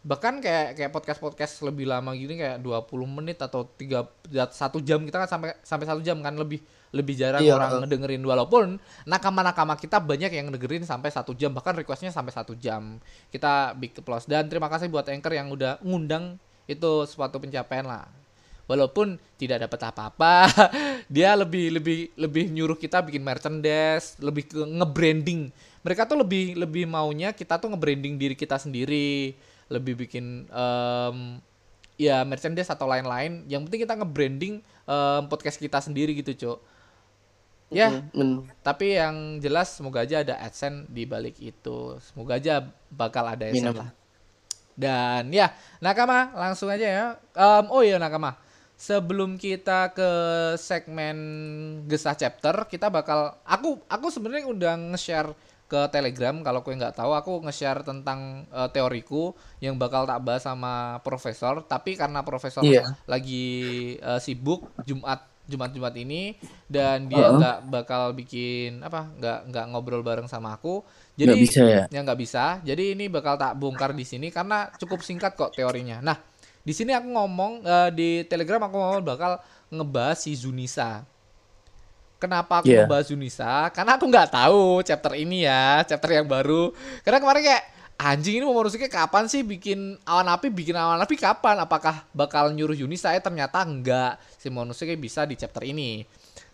bahkan 0.00 0.40
kayak 0.40 0.78
kayak 0.78 0.90
podcast 0.94 1.20
podcast 1.20 1.54
lebih 1.60 1.84
lama 1.84 2.16
gini 2.16 2.40
kayak 2.40 2.64
20 2.64 2.88
menit 3.04 3.38
atau 3.44 3.68
tiga 3.76 4.08
satu 4.48 4.80
jam 4.80 5.04
kita 5.04 5.20
kan 5.20 5.28
sampai 5.28 5.50
sampai 5.60 5.84
satu 5.84 6.00
jam 6.00 6.16
kan 6.24 6.32
lebih 6.38 6.64
lebih 6.88 7.20
jarang 7.20 7.44
Iya, 7.44 7.60
orang 7.60 7.68
uh. 7.68 7.80
ngedengerin. 7.84 8.24
Walaupun 8.24 8.80
nakama-nakama 9.04 9.76
kita 9.76 10.00
banyak 10.00 10.32
yang 10.32 10.48
ngedengerin 10.48 10.88
sampai 10.88 11.12
satu 11.12 11.36
jam 11.36 11.52
bahkan 11.52 11.76
requestnya 11.76 12.08
sampai 12.08 12.32
satu 12.32 12.56
jam. 12.56 12.96
Kita 13.28 13.76
big 13.76 13.92
applause. 13.92 14.24
Dan 14.24 14.48
terima 14.48 14.72
kasih 14.72 14.88
buat 14.88 15.04
anchor 15.04 15.36
yang 15.36 15.52
udah 15.52 15.84
ngundang 15.84 16.40
itu 16.68 17.04
suatu 17.04 17.40
pencapaian 17.40 17.84
lah 17.84 18.08
walaupun 18.68 19.16
tidak 19.40 19.64
dapat 19.64 19.80
apa-apa 19.88 20.44
dia 21.14 21.32
lebih 21.32 21.80
lebih 21.80 21.98
lebih 22.14 22.44
nyuruh 22.52 22.76
kita 22.76 23.00
bikin 23.00 23.24
merchandise 23.24 24.20
lebih 24.20 24.44
ke 24.46 24.60
nge-branding. 24.60 25.48
Mereka 25.80 26.04
tuh 26.04 26.20
lebih 26.20 26.52
lebih 26.54 26.84
maunya 26.84 27.32
kita 27.32 27.56
tuh 27.56 27.72
nge-branding 27.72 28.20
diri 28.20 28.36
kita 28.36 28.60
sendiri 28.60 29.32
lebih 29.72 30.04
bikin 30.04 30.44
em, 30.52 31.16
ya 31.96 32.22
merchandise 32.28 32.68
atau 32.68 32.84
lain-lain. 32.84 33.48
Yang 33.48 33.60
penting 33.66 33.80
kita 33.88 33.94
nge-branding 33.96 34.54
em, 34.84 35.22
podcast 35.32 35.56
kita 35.56 35.80
sendiri 35.80 36.12
gitu 36.20 36.36
cok 36.36 36.60
ya 37.68 38.00
Men- 38.16 38.48
tapi 38.64 38.96
yang 38.96 39.44
jelas 39.44 39.76
semoga 39.76 40.00
aja 40.00 40.24
ada 40.24 40.40
AdSense 40.44 40.88
di 40.92 41.08
balik 41.08 41.40
itu. 41.40 41.96
Semoga 42.04 42.36
aja 42.36 42.64
bakal 42.92 43.24
ada 43.32 43.48
AdSense. 43.48 43.80
Lah 43.80 43.92
dan 44.78 45.26
ya 45.34 45.50
nakama 45.82 46.30
langsung 46.38 46.70
aja 46.70 46.86
ya. 46.86 47.06
Em, 47.32 47.64
oh 47.72 47.80
iya 47.80 47.96
nakama 47.96 48.36
sebelum 48.78 49.34
kita 49.36 49.90
ke 49.90 50.10
segmen 50.54 51.18
gesah 51.90 52.14
chapter 52.14 52.54
kita 52.70 52.86
bakal 52.86 53.34
aku 53.42 53.82
aku 53.90 54.06
sebenarnya 54.08 54.46
udah 54.46 54.74
nge-share 54.94 55.34
ke 55.68 55.84
Telegram. 55.92 56.32
Kalau 56.40 56.64
kue 56.64 56.72
nggak 56.72 56.96
tahu 56.96 57.12
aku 57.12 57.44
nge-share 57.44 57.84
tentang 57.84 58.48
eh, 58.48 58.68
teoriku 58.72 59.34
yang 59.60 59.76
bakal 59.76 60.08
tak 60.08 60.22
bahas 60.24 60.46
sama 60.46 60.96
profesor. 61.04 61.60
Tapi 61.66 61.98
karena 61.98 62.24
profesor 62.24 62.64
Iya. 62.64 62.96
lagi 63.04 63.46
eh, 64.00 64.20
sibuk 64.22 64.64
Jumat 64.86 65.26
Jumat 65.48 65.72
Jumat 65.72 65.96
ini 65.96 66.36
dan 66.68 67.08
dia 67.08 67.24
nggak 67.40 67.58
bakal 67.72 68.12
bikin 68.12 68.84
apa 68.84 69.08
nggak 69.16 69.38
nggak 69.48 69.64
ngobrol 69.74 70.00
bareng 70.04 70.28
sama 70.28 70.54
aku. 70.56 70.84
Jadi 71.18 71.28
nggak 71.34 71.44
bisa 71.44 71.60
ya? 71.64 71.82
Ya 71.88 72.00
nggak 72.04 72.20
bisa. 72.20 72.44
Jadi 72.64 72.94
ini 72.96 73.08
bakal 73.08 73.36
tak 73.36 73.56
bongkar 73.58 73.92
di 73.92 74.04
sini 74.04 74.28
karena 74.30 74.68
cukup 74.76 75.00
singkat 75.00 75.34
kok 75.34 75.52
teorinya. 75.56 75.98
Nah 76.04 76.16
di 76.68 76.76
sini 76.76 76.92
aku 76.92 77.08
ngomong 77.08 77.64
eh, 77.64 77.90
di 77.96 78.08
telegram 78.28 78.68
aku 78.68 78.76
ngomong 78.76 79.00
bakal 79.00 79.40
ngebahas 79.72 80.20
si 80.20 80.36
Zunisa. 80.36 81.00
Kenapa 82.18 82.60
aku 82.60 82.68
Iya. 82.68 82.84
ngebahas 82.84 83.06
Zunisa? 83.08 83.70
Karena 83.72 83.96
aku 83.96 84.04
nggak 84.04 84.28
tahu 84.28 84.84
chapter 84.84 85.16
ini 85.16 85.48
ya 85.48 85.80
chapter 85.88 86.12
yang 86.12 86.28
baru. 86.28 86.74
Karena 87.00 87.22
kemarin 87.22 87.42
kayak 87.46 87.64
anjing 87.96 88.36
ini 88.36 88.44
Momonosuke 88.44 88.90
kapan 88.90 89.30
sih? 89.30 89.40
Bikin 89.40 89.96
awan 90.02 90.26
api 90.28 90.50
bikin 90.50 90.74
awan 90.74 90.98
api 90.98 91.14
kapan? 91.14 91.56
Apakah 91.62 92.04
bakal 92.10 92.50
nyuruh 92.52 92.74
Yunisa 92.74 93.14
eh 93.14 93.22
ternyata 93.22 93.62
enggak 93.62 94.18
si 94.34 94.50
Momonosuke 94.50 94.98
bisa 94.98 95.22
di 95.24 95.38
chapter 95.38 95.62
ini. 95.62 96.02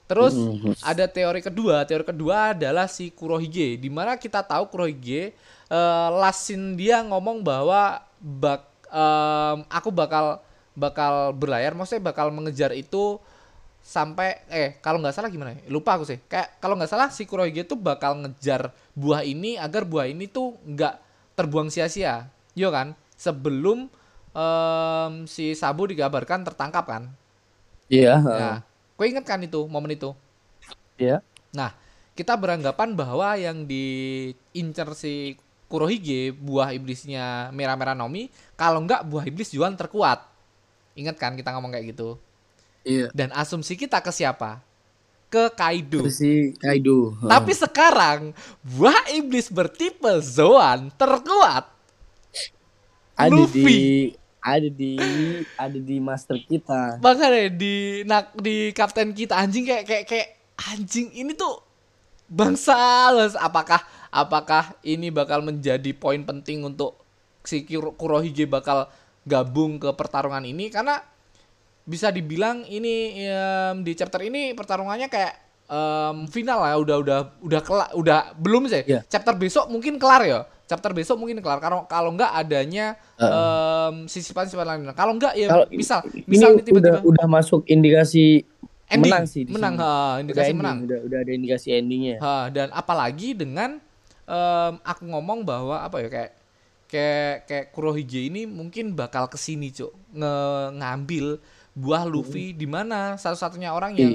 Terus 0.04 0.36
Mhm. 0.36 0.84
ada 0.84 1.08
teori 1.08 1.40
kedua. 1.40 1.88
Teori 1.88 2.04
kedua 2.04 2.52
adalah 2.52 2.84
si 2.84 3.08
Kurohige. 3.08 3.80
Di 3.80 3.88
mana 3.88 4.20
kita 4.20 4.44
tahu 4.44 4.68
Kurohige 4.68 5.32
eh, 5.64 6.08
last 6.20 6.44
scene 6.44 6.76
dia 6.76 7.00
ngomong 7.00 7.40
bahwa 7.40 8.04
bak 8.20 8.68
em, 8.94 9.58
aku 9.68 9.90
bakal 9.90 10.38
bakal 10.78 11.34
berlayar 11.34 11.74
maksudnya 11.74 12.02
bakal 12.10 12.30
mengejar 12.34 12.70
itu 12.74 13.18
sampai 13.84 14.40
eh 14.48 14.70
kalau 14.80 14.96
nggak 15.02 15.12
salah 15.14 15.28
gimana 15.28 15.52
ya? 15.54 15.60
lupa 15.68 15.98
aku 16.00 16.04
sih 16.08 16.18
kayak 16.30 16.56
kalau 16.62 16.74
nggak 16.78 16.88
salah 16.88 17.08
si 17.12 17.28
Kurohige 17.28 17.68
tuh 17.68 17.76
bakal 17.76 18.16
ngejar 18.24 18.72
buah 18.96 19.22
ini 19.26 19.60
agar 19.60 19.84
buah 19.84 20.08
ini 20.08 20.24
tuh 20.30 20.56
nggak 20.64 20.94
terbuang 21.36 21.68
sia-sia 21.68 22.30
yo 22.56 22.72
kan 22.72 22.96
sebelum 23.20 23.90
em, 24.34 25.12
si 25.28 25.52
Sabu 25.52 25.84
dikabarkan 25.90 26.46
tertangkap 26.48 26.84
kan 26.88 27.04
iya 27.88 28.14
Nah, 28.40 28.54
kau 28.96 29.06
inget 29.06 29.24
kan 29.26 29.40
itu 29.42 29.60
momen 29.74 29.94
itu? 29.96 30.10
Iya. 30.98 31.22
Nah, 31.54 31.70
kita 32.18 32.34
beranggapan 32.38 32.94
bahwa 32.98 33.34
yang 33.38 33.66
diincar 33.66 34.94
si 34.98 35.38
Kurohige, 35.68 36.30
buah 36.36 36.70
iblisnya 36.76 37.50
merah-merah 37.50 37.96
Nomi, 37.96 38.28
kalau 38.54 38.84
enggak 38.84 39.02
buah 39.08 39.24
iblis 39.24 39.50
Yuan 39.56 39.74
terkuat. 39.74 40.22
Ingat 40.94 41.18
kan 41.18 41.34
kita 41.34 41.50
ngomong 41.56 41.74
kayak 41.74 41.96
gitu. 41.96 42.20
iya 42.86 43.10
Dan 43.10 43.34
asumsi 43.34 43.74
kita 43.74 43.98
ke 43.98 44.12
siapa? 44.14 44.62
Ke 45.26 45.50
Kaido. 45.50 46.06
Si 46.12 46.54
Kaido 46.54 47.16
Tapi 47.26 47.52
sekarang 47.56 48.30
buah 48.62 49.10
iblis 49.16 49.50
bertipe 49.50 50.20
Zoan 50.22 50.92
terkuat. 50.94 51.74
ada 53.14 53.30
Luffy. 53.30 53.62
di 53.62 53.78
ada 54.44 54.68
di 54.68 54.92
ada 55.56 55.78
di 55.78 55.96
master 56.02 56.36
kita 56.44 56.98
Makanya 56.98 57.48
di 57.48 58.02
nak 58.04 58.34
di 58.36 58.74
kapten 58.74 59.14
kita 59.14 59.38
anjing 59.38 59.64
kayak 59.64 59.84
kayak 59.86 60.04
kayak 60.04 60.28
anjing 60.74 61.08
ini 61.14 61.32
tuh 61.32 61.62
bangsa 62.26 62.76
Mas. 63.12 63.34
apakah 63.34 63.80
apakah 64.08 64.76
ini 64.80 65.10
bakal 65.10 65.40
menjadi 65.40 65.90
poin 65.92 66.22
penting 66.22 66.62
untuk 66.62 66.96
si 67.42 67.62
Kuro- 67.62 67.92
Kurohige 67.92 68.44
bakal 68.44 68.88
gabung 69.22 69.76
ke 69.76 69.92
pertarungan 69.92 70.44
ini 70.44 70.68
karena 70.68 71.00
bisa 71.84 72.08
dibilang 72.08 72.64
ini 72.64 73.20
em, 73.22 73.84
di 73.84 73.92
chapter 73.92 74.22
ini 74.22 74.52
pertarungannya 74.52 75.08
kayak 75.08 75.32
em, 75.66 76.16
final 76.28 76.64
lah 76.64 76.76
udah 76.76 76.96
udah 76.98 77.18
udah 77.40 77.60
kelar 77.60 77.88
udah 77.92 78.18
belum 78.34 78.64
sih 78.66 78.84
Iya. 78.84 79.04
chapter 79.04 79.36
besok 79.36 79.68
mungkin 79.68 80.00
kelar 80.00 80.24
ya 80.24 80.40
chapter 80.64 80.96
besok 80.96 81.20
mungkin 81.20 81.44
kelar. 81.44 81.60
Kalau 81.60 81.84
kalau 81.84 82.08
nggak 82.10 82.32
adanya 82.32 82.96
Heeh. 83.20 83.92
em, 83.92 84.08
sisipan-sisipan 84.08 84.64
lain. 84.64 84.96
Kalau 84.96 85.12
nggak 85.12 85.36
ya 85.36 85.52
Kalau 85.52 85.66
misal 85.68 86.00
ini 86.08 86.24
misal 86.24 86.48
udah 86.50 86.64
tiba-tiba 86.64 86.98
udah 87.04 87.26
masuk 87.28 87.68
indikasi 87.68 88.48
ending, 88.94 89.12
menang 89.12 89.24
sih 89.26 89.42
menang, 89.44 89.74
ha, 89.76 89.84
Udah 89.84 90.20
indikasi 90.22 90.46
ending, 90.46 90.58
menang. 90.58 90.78
Udah 90.86 90.98
udah 91.04 91.18
ada 91.20 91.32
indikasi 91.34 91.68
endingnya. 91.74 92.16
Ha, 92.22 92.34
dan 92.54 92.68
apalagi 92.70 93.34
dengan 93.34 93.82
em, 94.24 94.72
aku 94.80 95.02
ngomong 95.10 95.42
bahwa 95.42 95.82
apa 95.82 96.00
ya 96.00 96.08
kayak 96.08 96.32
kayak 96.88 97.34
kayak 97.50 97.66
Kurohige 97.74 98.30
ini 98.30 98.46
mungkin 98.46 98.94
bakal 98.94 99.26
ke 99.26 99.34
sini 99.34 99.74
cuk. 99.74 99.90
Nge 100.14 100.34
ngambil 100.78 101.26
buah 101.74 102.06
Luffy 102.06 102.54
di 102.54 102.70
mana? 102.70 103.18
Satu-satunya 103.18 103.74
orang 103.74 103.98
yang 103.98 104.14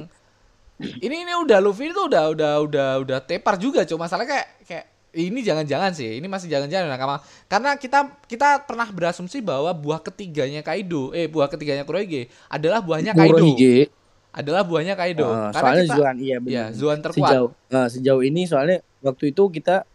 ini 0.79 1.27
ini 1.27 1.33
udah 1.36 1.59
Luffy 1.59 1.91
itu 1.91 2.01
udah 2.07 2.31
udah 2.31 2.53
udah 2.63 2.89
udah 3.03 3.19
tepar 3.19 3.59
juga 3.59 3.83
cuk. 3.83 4.00
Masalahnya 4.00 4.31
kayak 4.31 4.48
kayak 4.63 4.86
ini 5.09 5.41
jangan-jangan 5.41 5.91
sih 5.91 6.21
ini 6.21 6.27
masih 6.31 6.48
jangan-jangan 6.48 6.88
nakama. 6.88 7.19
Karena 7.51 7.75
kita 7.75 8.15
kita 8.29 8.63
pernah 8.63 8.88
berasumsi 8.88 9.43
bahwa 9.43 9.74
buah 9.75 10.00
ketiganya 10.00 10.63
Kaido 10.63 11.12
eh 11.12 11.27
buah 11.27 11.51
ketiganya 11.51 11.83
Kurohige 11.83 12.31
adalah 12.48 12.79
buahnya 12.79 13.12
Kaido. 13.12 13.43
Kurohige. 13.43 13.91
Adalah 14.29 14.62
buahnya 14.62 14.93
Kaido 14.93 15.25
karena 15.25 15.50
soalnya 15.53 15.83
kita 15.83 15.95
Zuan 15.95 16.15
iya 16.19 16.38
benar. 16.38 16.53
ya 16.53 16.65
Zuan 16.69 17.00
terkuat 17.01 17.29
sejauh 17.31 17.50
nah, 17.67 17.88
sejauh 17.89 18.21
ini 18.21 18.41
soalnya 18.45 18.77
waktu 19.01 19.31
itu 19.31 19.43
kita 19.50 19.88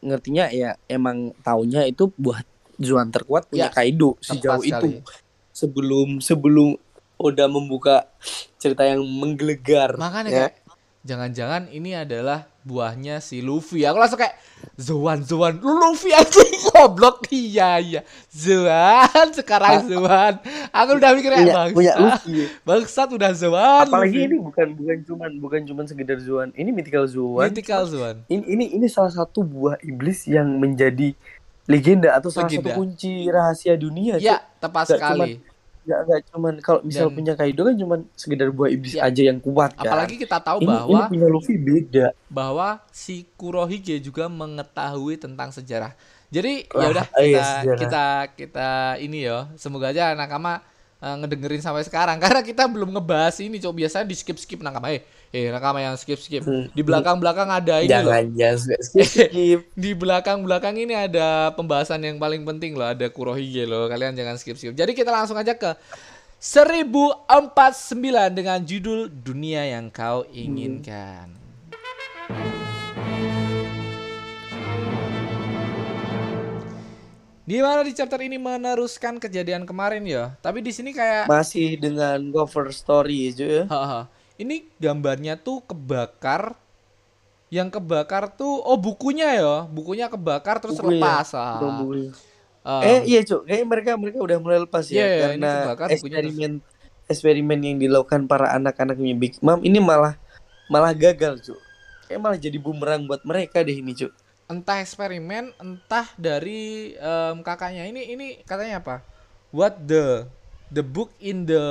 ngertinya 0.00 0.52
ya 0.52 0.76
emang 0.86 1.32
taunya 1.40 1.88
itu 1.88 2.12
buah 2.14 2.44
Zuan 2.76 3.08
terkuat 3.08 3.48
punya 3.48 3.68
Ya, 3.68 3.72
Kaido 3.72 4.16
sejauh 4.18 4.60
itu 4.60 4.68
sekali. 4.68 5.00
sebelum 5.50 6.20
sebelum 6.20 6.76
udah 7.16 7.46
membuka 7.46 8.08
cerita 8.56 8.82
yang 8.82 9.00
menggelegar 9.00 9.96
Makanya 9.96 10.28
ya. 10.28 10.48
jangan-jangan 11.02 11.68
ini 11.70 11.94
adalah 11.94 12.48
buahnya 12.62 13.18
si 13.18 13.40
Luffy. 13.40 13.82
Aku 13.82 13.96
langsung 13.96 14.16
kayak 14.16 14.36
Zoan 14.76 15.24
Zoan 15.24 15.56
Lu 15.58 15.72
Luffy 15.74 16.12
aja 16.12 16.40
goblok. 16.68 17.24
Iya 17.28 17.80
iya. 17.80 18.00
Zoan 18.28 19.32
sekarang 19.32 19.86
Zoan. 19.86 20.40
Aku 20.68 20.90
udah 20.96 21.10
mikir 21.12 21.30
kayak 21.30 21.40
punya, 21.40 21.54
bangsat. 21.56 21.74
punya 21.74 21.94
Luffy. 21.96 22.36
Bangsat 22.62 23.08
udah 23.10 23.30
Zoan. 23.32 23.84
apalagi 23.88 24.12
Luffy. 24.12 24.28
ini 24.28 24.36
bukan 24.38 24.66
bukan 24.74 24.96
cuman 25.02 25.30
bukan 25.38 25.60
cuman 25.64 25.84
sekedar 25.84 26.18
Zuan 26.18 26.48
ini 26.52 26.70
mythical 26.70 27.04
Zuan 27.04 27.48
Mythical 27.48 27.84
Zoan. 27.84 28.16
ini 28.26 28.44
ini 28.46 28.64
ini 28.76 28.86
salah 28.86 29.10
satu 29.10 29.40
buah 29.40 29.80
iblis 29.80 30.24
yang 30.24 30.48
menjadi 30.56 31.16
legenda 31.64 32.12
atau 32.12 32.28
salah 32.28 32.46
Legenda. 32.46 32.70
satu 32.70 32.78
kunci 32.78 33.12
rahasia 33.26 33.74
dunia 33.74 34.18
Ya, 34.18 34.42
tepat 34.58 34.90
sekali. 34.90 35.38
Nggak 35.80 36.00
nggak 36.04 36.20
cuman 36.28 36.54
kalau 36.60 36.80
misal 36.80 37.08
Dan- 37.08 37.16
punya 37.16 37.32
Kaido 37.34 37.60
kan 37.62 37.74
cuman 37.74 37.98
sekedar 38.12 38.48
buah 38.48 38.68
iblis 38.68 38.94
Ya. 38.94 39.08
aja 39.08 39.22
yang 39.24 39.38
kuat 39.38 39.72
kan 39.72 39.88
Apalagi 39.88 40.14
kita 40.16 40.36
tahu 40.38 40.58
ini, 40.60 40.68
bahwa 40.68 40.92
ini 40.92 41.10
punya 41.10 41.26
Luffy 41.26 41.56
beda 41.56 42.06
bahwa 42.28 42.68
si 42.90 43.24
Kurohige 43.34 43.96
juga 43.98 44.28
mengetahui 44.28 45.16
tentang 45.16 45.48
sejarah. 45.50 45.96
Jadi 46.30 46.62
ya 46.64 46.86
udah 46.86 47.06
iya, 47.18 47.26
kita 47.26 47.42
sejarah. 47.42 47.78
kita 47.80 48.04
kita 48.38 48.68
ini 49.00 49.18
ya. 49.24 49.50
Semoga 49.56 49.90
aja 49.90 50.14
nakama 50.14 50.62
eh, 51.00 51.14
ngedengerin 51.20 51.60
sampai 51.60 51.82
sekarang. 51.82 52.20
Karena 52.24 52.40
kita 52.40 52.68
belum 52.68 52.92
ngebahas 52.92 53.40
ini 53.40 53.56
coba 53.58 53.80
biasanya 53.80 54.06
di 54.06 54.16
skip 54.16 54.36
skip 54.36 54.60
nakama 54.60 54.92
eh 54.92 55.02
eh 55.30 55.48
nakama 55.48 55.80
yang 55.80 55.94
skip 55.96 56.18
skip 56.18 56.42
Hmm. 56.42 56.66
di 56.74 56.82
belakang 56.82 57.16
belakang 57.16 57.48
ada 57.48 57.80
ini 57.80 58.02
loh. 58.02 58.12
jangan 58.12 58.24
jangan 58.36 58.56
skip 58.58 58.80
skip. 58.84 59.30
Di 59.82 59.90
belakang 59.96 60.44
belakang 60.44 60.74
ini 60.76 60.92
ada 60.92 61.54
pembahasan 61.54 62.02
yang 62.02 62.20
paling 62.20 62.42
penting 62.44 62.74
loh. 62.76 62.90
Ada 62.90 63.08
Kurohige 63.08 63.64
loh. 63.64 63.88
Kalian 63.88 64.12
jangan 64.12 64.36
skip 64.36 64.58
skip 64.60 64.76
jadi 64.76 64.90
kita 64.92 65.08
langsung 65.08 65.38
aja 65.40 65.56
ke 65.56 65.72
1049 66.40 67.20
dengan 68.32 68.58
judul 68.64 69.08
dunia 69.08 69.64
yang 69.70 69.88
kau 69.92 70.24
inginkan 70.28 71.39
di 77.50 77.58
mana 77.58 77.82
di 77.82 77.90
chapter 77.90 78.22
ini 78.22 78.38
meneruskan 78.38 79.18
kejadian 79.18 79.66
kemarin 79.66 80.06
ya? 80.06 80.38
Tapi 80.38 80.62
di 80.62 80.70
sini 80.70 80.94
kayak 80.94 81.26
masih 81.26 81.74
dengan 81.82 82.22
cover 82.30 82.70
story 82.70 83.34
aja 83.34 83.42
ya. 83.42 83.64
Ini 84.38 84.70
gambarnya 84.78 85.34
tuh 85.34 85.58
kebakar. 85.66 86.54
Yang 87.50 87.82
kebakar 87.82 88.30
tuh 88.38 88.62
oh 88.62 88.78
bukunya 88.78 89.34
ya, 89.34 89.66
bukunya 89.66 90.06
kebakar 90.06 90.62
terus 90.62 90.78
Bukunya, 90.78 91.02
lepas. 91.02 91.34
ah. 91.34 91.58
Um, 92.60 92.84
eh 92.84 93.02
iya 93.08 93.24
cuk 93.24 93.48
kayaknya 93.48 93.66
mereka 93.66 93.90
mereka 93.96 94.18
udah 94.20 94.38
mulai 94.38 94.58
lepas 94.62 94.84
ya? 94.86 95.00
Iya, 95.00 95.16
karena 95.34 95.50
kebakar, 95.64 95.86
bukunya 95.96 96.18
eksperimen 96.20 96.52
eksperimen 97.10 97.58
yang 97.64 97.76
dilakukan 97.80 98.20
para 98.28 98.52
anak-anaknya 98.54 99.16
Big 99.16 99.34
Mom 99.42 99.64
ini 99.64 99.80
malah 99.80 100.14
malah 100.68 100.92
gagal 100.92 101.40
cuk 101.40 101.60
kayak 102.06 102.20
malah 102.20 102.36
jadi 102.36 102.60
bumerang 102.60 103.08
buat 103.08 103.24
mereka 103.24 103.64
deh 103.64 103.74
ini 103.74 103.96
cuk 103.96 104.12
entah 104.50 104.82
eksperimen, 104.82 105.54
entah 105.62 106.10
dari 106.18 106.92
em, 106.98 107.38
kakaknya 107.46 107.86
ini 107.86 108.02
ini 108.10 108.26
katanya 108.42 108.82
apa? 108.82 109.06
What 109.54 109.78
the 109.86 110.26
the 110.74 110.82
book 110.82 111.14
in 111.22 111.46
the 111.46 111.62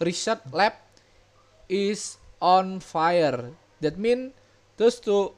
research 0.00 0.40
lab 0.48 0.72
is 1.68 2.16
on 2.40 2.80
fire. 2.80 3.52
That 3.84 4.00
mean 4.00 4.32
terus 4.80 4.96
tuh 4.98 5.36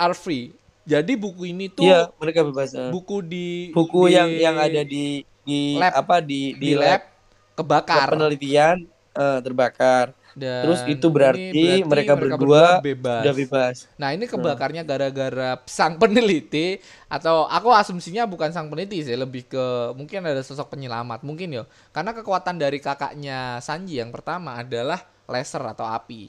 are 0.00 0.16
free. 0.16 0.56
Jadi 0.88 1.18
buku 1.20 1.52
ini 1.52 1.68
tuh 1.68 1.84
iya 1.84 2.08
mereka 2.16 2.46
bebas 2.46 2.72
eh. 2.72 2.88
buku 2.88 3.20
di 3.20 3.74
buku 3.76 4.08
di- 4.08 4.16
yang 4.16 4.30
yang 4.32 4.56
ada 4.56 4.82
di 4.86 5.26
di 5.44 5.76
lab. 5.76 5.92
apa 5.98 6.16
di 6.22 6.54
di 6.56 6.78
lab 6.78 7.02
kebakar. 7.58 8.06
penelitian 8.14 8.86
eh, 9.12 9.38
terbakar 9.42 10.14
Dan 10.36 10.68
Terus 10.68 10.80
itu 10.84 11.06
ini 11.08 11.14
berarti 11.16 11.64
mereka 11.88 12.12
berdua 12.12 12.84
bebas. 12.84 13.24
udah 13.24 13.34
bebas. 13.34 13.76
Nah 13.96 14.12
ini 14.12 14.28
kebakarnya 14.28 14.84
gara-gara 14.84 15.56
sang 15.64 15.96
peneliti 16.02 16.76
atau 17.08 17.48
aku 17.48 17.72
asumsinya 17.72 18.28
bukan 18.28 18.52
sang 18.52 18.68
peneliti 18.68 19.00
sih 19.00 19.16
lebih 19.16 19.48
ke 19.48 19.64
mungkin 19.96 20.28
ada 20.28 20.44
sosok 20.44 20.76
penyelamat 20.76 21.24
mungkin 21.24 21.56
ya 21.56 21.64
karena 21.88 22.12
kekuatan 22.12 22.60
dari 22.60 22.84
kakaknya 22.84 23.64
Sanji 23.64 23.96
yang 23.96 24.12
pertama 24.12 24.60
adalah 24.60 25.00
laser 25.24 25.64
atau 25.64 25.88
api. 25.88 26.28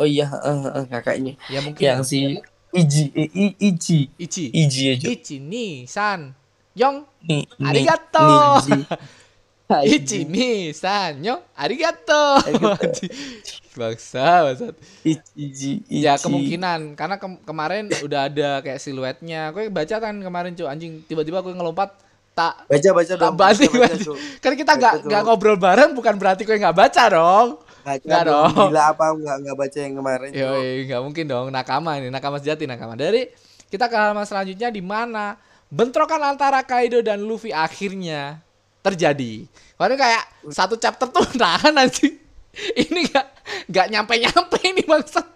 Oh 0.00 0.08
iya 0.08 0.26
eh, 0.32 0.58
eh, 0.80 0.84
kakaknya. 0.88 1.36
Ya 1.52 1.60
mungkin 1.60 1.84
yang 1.84 2.00
ya. 2.00 2.08
si 2.08 2.40
Iji 2.74 3.12
I- 3.14 3.30
I- 3.30 3.56
Ichi 3.60 4.08
Ichi. 4.16 4.48
Iji 4.50 4.82
aja. 4.90 5.06
Ichi 5.06 5.36
ni 5.36 5.84
san 5.84 6.32
Yong 6.74 7.04
nih 7.22 7.44
Arigato. 7.60 8.58
Iji 8.64 8.80
Ichi 9.64 10.28
ni 10.28 10.76
san 10.76 11.24
Yong 11.24 11.40
Arigato 11.56 12.36
Arigato. 12.44 13.08
Bangsa 13.80 14.44
bangsat. 14.44 14.74
Ichi 15.02 15.80
Ya 15.88 16.14
Ichi. 16.14 16.22
kemungkinan 16.22 16.94
karena 16.94 17.16
kem- 17.16 17.40
kemarin 17.42 17.88
udah 18.04 18.28
ada 18.28 18.60
kayak 18.60 18.76
siluetnya. 18.78 19.50
Gue 19.50 19.72
baca 19.72 19.96
kan 19.96 20.14
kemarin 20.14 20.52
cuy 20.52 20.68
anjing 20.68 21.00
tiba-tiba 21.08 21.40
gue 21.40 21.56
ngelompat 21.56 21.96
tak 22.34 22.66
baca 22.66 22.88
baca 22.92 23.12
tak 23.14 23.18
dong 23.18 23.34
baca, 23.40 23.64
baca. 23.64 23.96
Cuk. 23.96 24.16
Kan 24.44 24.52
kita 24.54 24.72
nggak 24.76 24.94
Baca, 25.00 25.06
nggak 25.08 25.22
ngobrol 25.24 25.56
bareng 25.56 25.90
bukan 25.96 26.14
berarti 26.20 26.42
gue 26.44 26.56
nggak 26.60 26.76
baca 26.76 27.02
dong. 27.08 27.48
Baca 27.84 28.04
Nggak 28.04 28.22
dong. 28.28 28.52
Gila 28.68 28.82
apa 28.92 29.04
nggak 29.16 29.36
nggak 29.48 29.56
baca 29.56 29.78
yang 29.80 29.94
kemarin 29.96 30.28
Yo 30.36 30.50
nggak 30.84 31.00
mungkin 31.00 31.24
dong 31.24 31.46
nakama 31.48 31.96
ini 31.96 32.12
nakama 32.12 32.36
sejati 32.36 32.68
nakama. 32.68 33.00
Dari 33.00 33.32
kita 33.72 33.88
ke 33.88 33.96
halaman 33.96 34.28
selanjutnya 34.28 34.68
di 34.68 34.84
mana 34.84 35.40
bentrokan 35.72 36.20
antara 36.20 36.60
Kaido 36.62 37.00
dan 37.00 37.24
Luffy 37.24 37.48
akhirnya 37.48 38.43
terjadi. 38.84 39.48
Kemarin 39.80 39.96
kayak 39.96 40.24
satu 40.52 40.76
chapter 40.76 41.08
tuh 41.08 41.24
nahan 41.40 41.72
anjing. 41.72 42.20
Ini 42.54 43.00
nggak 43.10 43.26
nggak 43.72 43.86
nyampe 43.90 44.14
nyampe 44.20 44.58
ini 44.60 44.82
bangsat. 44.84 45.26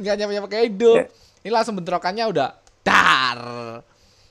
Nggak 0.00 0.14
nyampe 0.16 0.32
nyampe 0.32 0.50
Kaido. 0.50 0.92
Ya. 0.96 1.06
Ini 1.44 1.50
langsung 1.52 1.76
bentrokannya 1.76 2.24
udah 2.32 2.48
dar. 2.80 3.38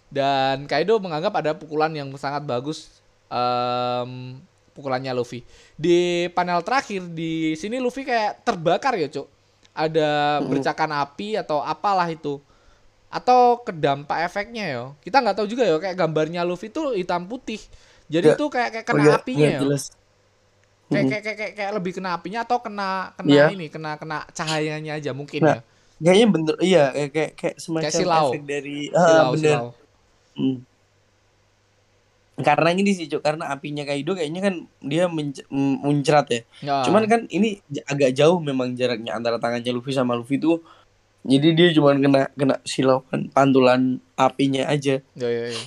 Dan 0.09 0.65
Kaido 0.65 0.97
menganggap 0.97 1.33
ada 1.37 1.51
pukulan 1.53 1.93
yang 1.93 2.09
sangat 2.17 2.43
bagus 2.43 2.89
em, 3.29 4.41
pukulannya 4.73 5.13
Luffy. 5.13 5.45
Di 5.77 6.29
panel 6.33 6.65
terakhir 6.65 7.05
di 7.13 7.53
sini 7.53 7.77
Luffy 7.77 8.05
kayak 8.05 8.41
terbakar 8.41 8.97
ya, 8.97 9.09
Cuk. 9.09 9.29
Ada 9.73 10.41
bercakan 10.45 11.01
api 11.01 11.37
atau 11.37 11.61
apalah 11.61 12.05
itu. 12.09 12.37
Atau 13.13 13.61
kedampak 13.61 14.25
efeknya 14.25 14.65
ya. 14.65 14.83
Kita 15.01 15.21
nggak 15.21 15.37
tahu 15.37 15.47
juga 15.49 15.65
ya 15.65 15.77
kayak 15.77 15.97
gambarnya 15.97 16.41
Luffy 16.45 16.69
itu 16.73 16.93
hitam 16.97 17.25
putih. 17.25 17.61
Jadi 18.11 18.27
Ya. 18.29 18.35
tuh 18.35 18.47
kayak 18.47 18.69
kayak 18.71 18.85
Oh, 18.85 18.89
kena 18.93 19.03
iya, 19.03 19.13
apinya 19.15 19.47
iya, 19.47 19.55
ya. 19.57 19.61
jelas 19.63 19.83
Kayak, 20.83 21.03
Mm. 21.03 21.09
kayak, 21.09 21.23
kayak, 21.23 21.37
kayak, 21.39 21.53
kayak 21.57 21.71
lebih 21.73 21.91
kena 21.97 22.09
apinya 22.13 22.39
atau 22.43 22.57
kena 22.59 22.89
kena 23.15 23.31
Iya. 23.31 23.45
ini, 23.49 23.65
kena 23.67 23.91
kena 23.97 24.17
cahayanya 24.29 24.91
aja 24.95 25.11
mungkin 25.11 25.41
Nah, 25.41 25.57
ya. 25.57 25.61
kayaknya 25.97 26.27
bener 26.29 26.55
iya 26.61 26.83
kayak 26.91 27.11
kayak, 27.11 27.31
kayak 27.33 27.55
semacam 27.57 27.91
silau. 27.95 28.27
efek 28.29 28.43
dari 28.45 28.79
Silau, 28.87 29.01
ah, 29.01 29.31
bener 29.31 29.41
silau. 29.57 29.67
Hmm. 30.33 30.57
Karena 32.33 32.73
ini 32.73 32.91
sih, 32.91 33.05
Cuk, 33.05 33.21
karena 33.21 33.53
apinya 33.53 33.85
Kaido 33.85 34.17
kayaknya 34.17 34.41
kan 34.41 34.55
dia 34.81 35.05
muncrat 35.85 36.25
ya. 36.29 36.41
Ya. 36.65 36.81
Cuman 36.81 37.05
kan 37.05 37.29
ini 37.29 37.61
agak 37.85 38.09
jauh 38.11 38.41
memang 38.41 38.73
jaraknya 38.73 39.13
antara 39.13 39.37
tangannya 39.37 39.69
Luffy 39.69 39.93
sama 39.93 40.17
Luffy 40.17 40.41
tuh. 40.41 40.57
Jadi 41.23 41.53
dia 41.53 41.67
cuma 41.71 41.93
kena 41.93 42.27
kena 42.33 42.57
silaukan 42.65 43.29
pantulan 43.29 44.01
apinya 44.17 44.65
aja. 44.65 44.97
Ya, 45.13 45.29
ya, 45.29 45.45
ya. 45.53 45.61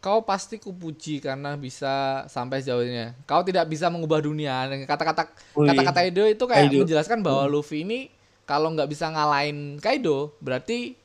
Kau 0.00 0.24
pasti 0.24 0.56
kupuji 0.56 1.20
karena 1.20 1.60
bisa 1.60 2.24
sampai 2.32 2.64
sejauhnya. 2.64 3.12
Kau 3.28 3.44
tidak 3.44 3.68
bisa 3.68 3.92
mengubah 3.92 4.24
dunia. 4.24 4.64
Kata-kata 4.88 5.28
kata-kata 5.60 6.00
Kaido 6.00 6.24
itu 6.24 6.44
kayak 6.48 6.72
Kaido. 6.72 6.80
menjelaskan 6.80 7.20
bahwa 7.20 7.44
Luffy 7.52 7.84
ini 7.84 8.08
kalau 8.48 8.72
nggak 8.72 8.88
bisa 8.88 9.12
ngalahin 9.12 9.76
Kaido, 9.76 10.32
berarti 10.40 10.96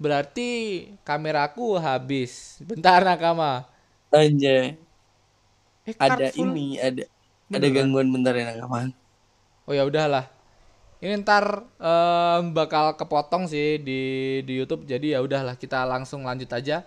berarti 0.00 0.48
kameraku 1.04 1.76
habis. 1.76 2.56
Bentar 2.64 3.04
Nakama. 3.04 3.68
Anjay. 4.12 4.76
Eh, 5.88 5.96
Ada 6.06 6.28
full. 6.34 6.52
ini, 6.54 6.66
ada 6.88 7.04
ada 7.56 7.66
Beneran? 7.66 7.74
gangguan 7.74 8.08
bentar 8.14 8.34
ya 8.38 8.44
Nakama. 8.48 8.80
Oh 9.68 9.74
ya 9.76 9.84
udahlah. 9.84 10.26
Ini 11.02 11.22
ntar 11.22 11.44
em, 11.78 12.44
bakal 12.56 12.96
kepotong 12.98 13.46
sih 13.52 13.78
di 13.82 14.00
di 14.46 14.52
YouTube. 14.58 14.82
Jadi 14.88 15.14
ya 15.14 15.20
udahlah 15.22 15.54
kita 15.58 15.84
langsung 15.86 16.26
lanjut 16.26 16.50
aja. 16.50 16.84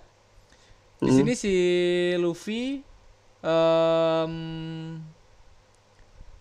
Di 1.02 1.10
Hmm. 1.10 1.18
sini 1.18 1.34
si 1.34 1.54
Luffy 2.16 2.78
em 3.42 4.34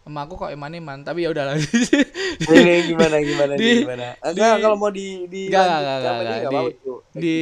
Emak 0.01 0.27
aku 0.27 0.35
kok 0.39 0.51
eman 0.51 0.73
eman 0.75 0.99
tapi 1.01 1.23
ya 1.23 1.31
udahlah. 1.31 1.55
Ini 1.55 2.73
gimana 2.85 3.17
gimana 3.21 3.53
Di- 3.55 3.85
gimana? 3.85 4.07
di- 4.17 4.33
Enggak 4.33 4.55
kalau 4.59 4.77
mau 4.77 4.91
di 4.91 5.29
di 5.29 5.43
Enggak, 5.49 5.65
enggak, 5.65 5.79
enggak, 5.79 5.97
enggak. 5.97 6.41
nggak 6.43 6.65
Di- 7.13 7.21
di 7.21 7.37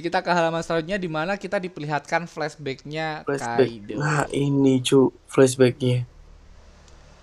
kita 0.00 0.18
ke 0.20 0.30
halaman 0.30 0.62
selanjutnya 0.62 0.96
di 0.96 1.08
mana 1.08 1.32
kita 1.34 1.56
diperlihatkan 1.58 2.24
flashbacknya 2.24 3.26
flashback. 3.26 3.68
Kaido. 3.68 3.94
Nah, 3.98 4.24
ini 4.30 4.80
cu 4.80 5.12
flashbacknya. 5.26 6.04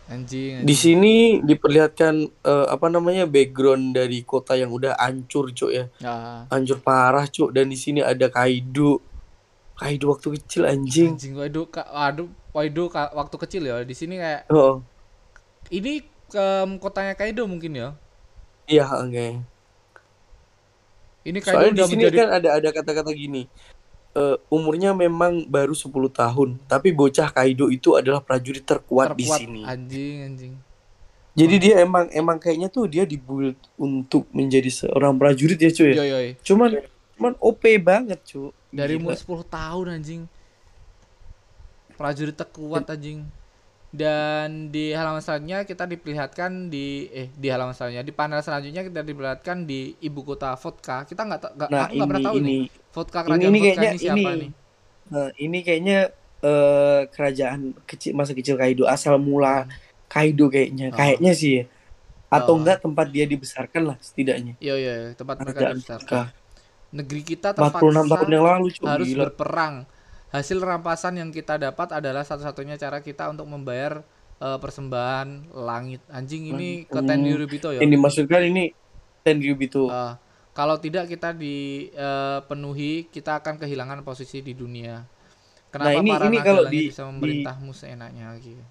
Anjing, 0.10 0.66
Di 0.66 0.74
anjing. 0.74 0.76
sini 0.76 1.16
diperlihatkan 1.40 2.14
eh, 2.26 2.68
apa 2.68 2.88
namanya 2.90 3.24
background 3.24 3.94
dari 3.94 4.22
kota 4.22 4.54
yang 4.54 4.70
udah 4.70 4.98
hancur 4.98 5.50
cuk 5.50 5.70
ya. 5.72 5.86
Ah, 6.02 6.50
Hancur 6.50 6.82
parah 6.82 7.26
cuk 7.26 7.50
dan 7.50 7.66
di 7.66 7.78
sini 7.78 8.02
ada 8.02 8.26
Kaido. 8.28 9.00
Kaido 9.80 10.12
waktu 10.12 10.36
kecil 10.36 10.68
anjing. 10.68 11.16
anjing 11.16 11.34
Waido 11.40 11.64
ka, 11.66 11.88
aduh 11.88 12.28
Waido 12.52 12.92
ka- 12.92 13.16
waktu 13.16 13.36
kecil 13.40 13.64
ya 13.64 13.80
di 13.82 13.96
sini 13.96 14.20
kayak 14.20 14.52
Oh, 14.52 14.84
ini 15.72 16.04
em, 16.36 16.70
kotanya 16.78 17.16
Kaido 17.16 17.48
mungkin 17.48 17.74
ya. 17.74 17.90
iya 18.68 18.84
oke. 18.86 19.40
Ini 21.24 21.40
Kaido 21.40 21.56
Soalnya 21.56 21.74
di 21.74 21.84
sini 21.88 22.02
menjadi 22.04 22.18
kan 22.20 22.30
ada 22.42 22.50
ada 22.60 22.70
kata-kata 22.70 23.12
gini. 23.14 23.48
eh, 24.12 24.36
umurnya 24.50 24.92
memang 24.92 25.46
baru 25.46 25.72
10 25.72 26.10
tahun, 26.10 26.58
tapi 26.66 26.90
bocah 26.92 27.30
Kaido 27.30 27.70
itu 27.70 27.94
adalah 27.94 28.20
prajurit 28.20 28.66
terkuat, 28.66 29.14
di 29.14 29.24
terkuat 29.24 29.40
sini. 29.40 29.62
anjing 29.64 30.18
anjing. 30.26 30.54
Jadi 31.38 31.56
dia 31.62 31.76
emang 31.86 32.10
emang 32.12 32.36
kayaknya 32.36 32.68
tuh 32.68 32.90
dia 32.90 33.06
dibuild 33.08 33.56
untuk 33.80 34.28
menjadi 34.34 34.68
seorang 34.68 35.16
prajurit 35.16 35.56
ya 35.56 35.72
cuy. 35.72 35.94
Yo 35.96 36.04
yo. 36.04 36.18
yo. 36.20 36.32
Cuman 36.44 36.70
cuman 37.16 37.34
OP 37.40 37.64
banget 37.80 38.20
cuy. 38.28 38.50
Dari 38.70 38.94
Gila. 38.96 39.02
umur 39.02 39.14
10 39.14 39.46
tahun 39.48 39.86
anjing. 39.96 40.22
Prajurit 41.92 42.34
terkuat 42.34 42.88
anjing. 42.88 43.28
Dan 43.90 44.70
di 44.70 44.94
halaman 44.94 45.18
selanjutnya 45.18 45.66
kita 45.66 45.84
diperlihatkan 45.84 46.70
di 46.70 47.10
eh 47.10 47.26
di 47.34 47.50
halaman 47.50 47.74
selanjutnya 47.74 48.06
di 48.06 48.14
panel 48.14 48.38
selanjutnya 48.40 48.86
kita 48.86 49.02
diperlihatkan 49.02 49.66
di 49.66 49.98
ibu 50.00 50.22
kota 50.22 50.54
Vodka. 50.54 51.04
Kita 51.04 51.26
nggak 51.26 51.58
nggak 51.58 51.70
Nah 51.70 51.82
aku 51.82 51.94
nggak 51.98 52.08
pernah 52.08 52.22
ini 52.22 52.28
tahu 52.30 52.36
ini 52.36 52.46
nih 52.46 52.62
Vodka 52.92 53.20
ini, 53.20 53.26
kerajaan 53.26 53.50
ini 53.50 53.58
Vodka 53.58 53.66
kayaknya 53.66 53.90
ini 53.90 53.98
siapa 53.98 54.20
ini 54.30 54.38
nih? 54.38 54.52
nah, 55.10 55.28
ini 55.36 55.60
kayaknya 55.60 55.98
eh, 56.40 57.02
kerajaan 57.10 57.60
kecil 57.84 58.12
masa 58.14 58.32
kecil 58.32 58.56
Kaido 58.56 58.86
asal 58.86 59.18
mula 59.18 59.66
Kaido 60.06 60.48
kayaknya 60.48 60.94
Oh. 60.94 60.96
kayaknya 60.96 61.34
sih 61.34 61.52
ya. 61.58 61.64
atau 62.30 62.54
Oh. 62.54 62.60
enggak 62.62 62.86
tempat 62.86 63.10
dia 63.10 63.26
dibesarkan 63.26 63.90
lah 63.90 63.98
setidaknya. 63.98 64.54
Yo 64.62 64.78
yo 64.78 65.18
tempat 65.18 65.42
mereka 65.42 65.74
dibesarkan. 65.74 66.30
Negeri 66.92 67.22
kita 67.24 67.54
46 67.54 67.60
tahun 67.72 67.94
terpaksa 68.10 68.28
yang 68.28 68.46
lalu 68.48 68.68
cuy. 68.72 68.86
harus 68.88 69.08
Gila. 69.08 69.20
berperang. 69.24 69.76
Hasil 70.30 70.58
rampasan 70.58 71.14
yang 71.16 71.30
kita 71.30 71.58
dapat 71.58 71.90
adalah 71.92 72.22
satu-satunya 72.22 72.76
cara 72.76 73.00
kita 73.00 73.28
untuk 73.28 73.46
membayar 73.46 74.02
eh, 74.38 74.56
persembahan 74.56 75.52
langit. 75.54 76.00
Anjing 76.08 76.48
ini 76.48 76.86
ke 76.86 76.96
Hmm. 76.96 77.06
Tenryubito 77.06 77.70
ya. 77.70 77.80
Yang 77.80 77.92
dimaksudkan 77.94 78.42
ini 78.42 78.72
Tenryubito. 79.20 79.86
Eh, 79.86 80.14
kalau 80.52 80.76
tidak 80.76 81.06
kita 81.06 81.34
dipenuhi, 81.34 82.92
kita 83.06 83.36
akan 83.36 83.58
kehilangan 83.58 84.00
posisi 84.02 84.40
di 84.40 84.54
dunia. 84.54 85.04
Kenapa 85.70 85.92
Nah, 85.92 86.02
ini- 86.02 86.12
para 86.12 86.26
ini 86.26 86.38
kalau 86.40 86.64
di- 86.66 86.88
bisa 86.88 87.04
memerintahmu 87.06 87.72
seenaknya 87.72 88.34
gitu? 88.40 88.64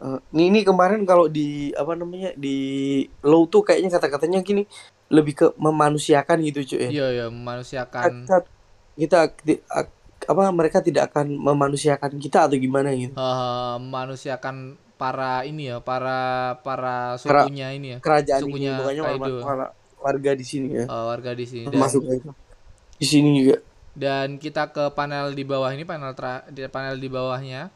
Eh, 0.00 0.18
ini, 0.32 0.42
ini 0.48 0.60
kemarin 0.62 1.04
kalau 1.04 1.28
di 1.28 1.70
apa 1.72 1.92
namanya 1.92 2.32
di 2.34 2.56
low 3.20 3.44
tuh 3.44 3.60
kayaknya 3.62 3.92
kata-katanya 3.92 4.40
gini 4.40 4.64
lebih 5.10 5.34
ke 5.34 5.46
memanusiakan 5.58 6.38
gitu 6.46 6.62
cuy 6.64 6.86
ya. 6.86 6.88
Iya 6.88 7.06
ya, 7.10 7.26
memanusiakan 7.28 8.24
Kita, 8.24 8.38
kita 8.94 9.18
apa 10.20 10.42
mereka 10.52 10.78
tidak 10.78 11.10
akan 11.10 11.34
memanusiakan 11.34 12.14
kita 12.16 12.46
atau 12.46 12.54
gimana 12.54 12.94
gitu. 12.94 13.10
eh, 13.12 13.76
memanusiakan 13.82 14.78
para 14.94 15.42
ini 15.42 15.72
ya, 15.72 15.80
para 15.80 16.54
para 16.60 17.16
sukunya 17.16 17.72
ini 17.72 17.96
ya, 17.96 17.98
Kerajaan 17.98 18.40
Sukunya 18.44 18.70
ini 18.70 18.78
pokoknya 18.78 19.02
Kaido. 19.02 19.34
war- 19.40 19.58
war- 19.66 19.74
warga 20.00 20.32
di 20.32 20.44
sini 20.44 20.68
ya. 20.72 20.84
eh, 20.84 21.04
warga 21.08 21.32
di 21.32 21.44
sini. 21.44 21.66
Dan, 21.66 21.80
Kaido. 21.80 22.30
di 22.96 23.06
sini 23.08 23.28
juga. 23.40 23.56
dan 23.90 24.38
kita 24.38 24.70
ke 24.70 24.92
panel 24.94 25.34
di 25.34 25.42
bawah 25.42 25.72
ini, 25.72 25.82
panel 25.82 26.12
tra- 26.14 26.46
di 26.46 26.62
panel 26.68 27.00
di 27.00 27.08
bawahnya, 27.10 27.72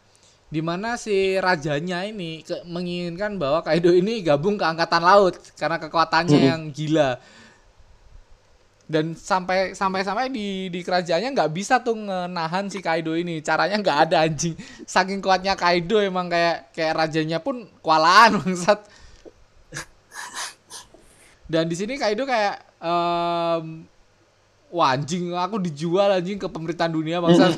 di 0.55 0.63
mana 0.63 0.95
si 0.95 1.35
rajanya 1.43 2.07
ini 2.07 2.47
ke- 2.47 2.63
menginginkan 2.63 3.35
bahwa 3.43 3.59
Kaido 3.67 3.91
ini 3.91 4.23
gabung 4.23 4.55
ke 4.55 4.63
angkatan 4.63 5.03
laut 5.03 5.35
karena 5.59 5.83
kekuatannya 5.83 6.39
Mm-mm. 6.39 6.51
yang 6.55 6.63
gila. 6.71 7.11
Dan 8.85 9.17
sampai 9.17 9.73
sampai 9.73 10.05
sampai 10.05 10.29
di 10.29 10.69
di 10.69 10.81
kerajaannya 10.85 11.33
nggak 11.33 11.53
bisa 11.57 11.81
tuh 11.81 11.97
ngenahan 11.97 12.69
si 12.71 12.79
Kaido 12.85 13.17
ini. 13.19 13.41
Caranya 13.43 13.81
nggak 13.81 13.99
ada 14.07 14.17
anjing. 14.29 14.55
Saking 14.87 15.19
kuatnya 15.25 15.59
Kaido 15.59 15.99
emang 15.99 16.31
kayak 16.31 16.71
kayak 16.71 16.95
rajanya 17.03 17.43
pun 17.43 17.67
kewalahan 17.83 18.37
bangsat. 18.45 18.85
Dan 21.51 21.67
di 21.67 21.77
sini 21.77 21.99
Kaido 21.99 22.25
kayak 22.25 22.63
em 22.79 23.89
wah 24.75 24.91
anjing 24.93 25.33
aku 25.33 25.57
dijual 25.63 26.11
anjing 26.21 26.37
ke 26.37 26.47
pemerintahan 26.47 26.93
dunia 26.93 27.19
bangsat. 27.25 27.57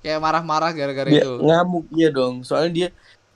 Kayak 0.00 0.20
marah-marah 0.22 0.70
gara-gara 0.72 1.08
Dia 1.08 1.22
itu. 1.24 1.32
ngamuk 1.42 1.84
iya 1.94 2.08
dong. 2.12 2.42
Soalnya 2.46 2.70
dia 2.70 2.88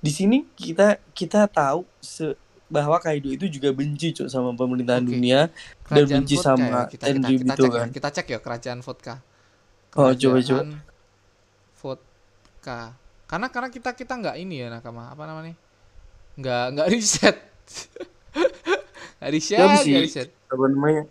di 0.02 0.10
sini 0.10 0.46
kita 0.54 0.98
kita 1.14 1.46
tahu 1.46 1.86
se 2.02 2.34
bahwa 2.72 2.96
Kaido 2.96 3.28
itu 3.28 3.44
juga 3.52 3.68
benci 3.68 4.16
cuk 4.16 4.32
sama 4.32 4.56
pemerintahan 4.56 5.04
Oke. 5.04 5.12
dunia 5.12 5.52
dan 5.92 6.08
benci 6.08 6.40
vodka 6.40 6.46
sama 6.56 6.64
ya. 6.64 6.80
kita, 6.88 7.04
kita, 7.04 7.06
Tenryubito 7.20 7.52
kita 7.52 7.60
cek 7.60 7.68
ya. 7.68 7.76
kan. 7.76 7.88
Kita 7.92 8.08
cek 8.08 8.26
ya 8.32 8.38
kerajaan 8.40 8.80
vodka. 8.80 9.14
Oh, 9.92 10.08
coba, 10.08 10.16
coba. 10.16 10.32
Kerajaan 10.40 10.68
Vodka. 11.76 12.80
Karena 13.28 13.46
karena 13.52 13.68
kita 13.68 13.90
kita 13.92 14.12
nggak 14.16 14.36
ini 14.40 14.64
ya 14.64 14.72
nakama 14.72 15.12
apa 15.12 15.22
namanya? 15.28 15.52
Nggak 16.40 16.64
nggak 16.72 16.88
riset. 16.88 17.36
nggak 19.20 19.30
riset, 19.36 19.58
Siapa 19.60 19.84
nggak 19.84 20.04
riset. 20.08 20.28
Apa 20.48 20.64
namanya? 20.72 21.02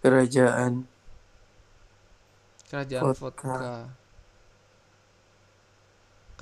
Kerajaan 0.00 0.72
Kerajaan 2.72 3.02
Vodka. 3.12 3.20
vodka. 3.20 4.01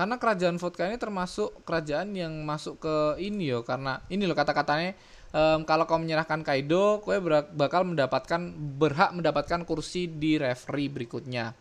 Karena 0.00 0.16
kerajaan 0.16 0.56
vodka 0.56 0.88
ini 0.88 0.96
termasuk 0.96 1.60
kerajaan 1.68 2.16
yang 2.16 2.32
masuk 2.48 2.80
ke 2.80 3.20
ini 3.20 3.52
yo 3.52 3.60
karena 3.68 4.00
ini 4.08 4.24
loh 4.24 4.32
kata-katanya 4.32 4.96
em, 5.36 5.60
kalau 5.68 5.84
kau 5.84 6.00
menyerahkan 6.00 6.40
Kaido, 6.40 7.04
kue 7.04 7.20
bakal 7.52 7.84
mendapatkan 7.84 8.40
berhak 8.80 9.12
mendapatkan 9.12 9.60
kursi 9.68 10.08
di 10.08 10.40
referee 10.40 10.88
berikutnya. 10.88 11.52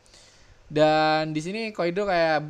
Dan 0.71 1.36
di 1.36 1.41
sini 1.43 1.75
Kaido 1.75 2.08
kayak 2.08 2.47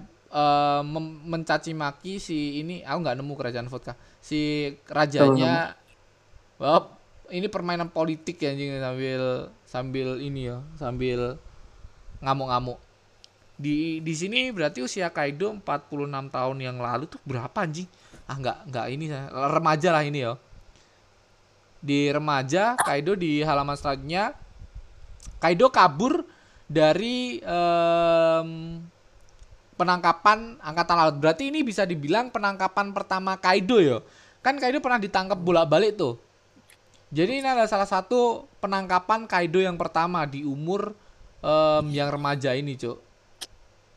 mem- 0.86 1.26
mencaci 1.26 1.74
maki 1.74 2.22
si 2.22 2.62
ini, 2.62 2.86
aku 2.86 2.98
nggak 3.02 3.18
nemu 3.18 3.34
kerajaan 3.34 3.66
vodka. 3.66 3.98
Si 4.22 4.70
rajanya, 4.86 5.74
oh, 6.62 6.86
ini 7.34 7.50
permainan 7.50 7.90
politik 7.90 8.38
ya 8.38 8.54
anjing 8.54 8.78
sambil 8.78 9.22
sambil 9.66 10.08
ini 10.22 10.54
ya, 10.54 10.62
sambil 10.78 11.42
ngamuk-ngamuk. 12.22 12.78
Di 13.60 14.00
di 14.00 14.14
sini 14.16 14.56
berarti 14.56 14.80
usia 14.80 15.12
Kaido 15.12 15.52
46 15.52 16.32
tahun 16.32 16.58
yang 16.64 16.80
lalu 16.80 17.12
tuh 17.12 17.20
berapa 17.28 17.52
anjing? 17.52 17.92
Ah 18.24 18.40
nggak 18.40 18.72
nggak 18.72 18.86
ini 18.96 19.06
remaja 19.36 19.90
lah 19.92 20.04
ini 20.08 20.24
ya. 20.24 20.40
Di 21.84 22.08
remaja 22.08 22.80
Kaido 22.80 23.20
di 23.20 23.44
halaman 23.44 23.76
selanjutnya 23.76 24.32
Kaido 25.44 25.68
kabur 25.68 26.24
dari 26.72 27.44
em, 27.44 28.80
penangkapan 29.76 30.56
angkatan 30.64 30.96
laut. 30.96 31.16
Berarti 31.20 31.52
ini 31.52 31.60
bisa 31.60 31.84
dibilang 31.84 32.32
penangkapan 32.32 32.96
pertama 32.96 33.36
Kaido 33.36 33.84
ya. 33.84 34.00
Kan 34.40 34.56
Kaido 34.56 34.80
pernah 34.80 35.04
ditangkap 35.04 35.36
bolak-balik 35.36 36.00
tuh. 36.00 36.16
Jadi 37.12 37.42
ini 37.42 37.48
adalah 37.48 37.68
salah 37.68 37.90
satu 37.90 38.48
penangkapan 38.64 39.28
Kaido 39.28 39.60
yang 39.60 39.76
pertama 39.76 40.24
di 40.24 40.48
umur 40.48 40.96
em, 41.44 41.86
yang 41.92 42.08
remaja 42.08 42.56
ini, 42.56 42.80
Cuk. 42.80 43.09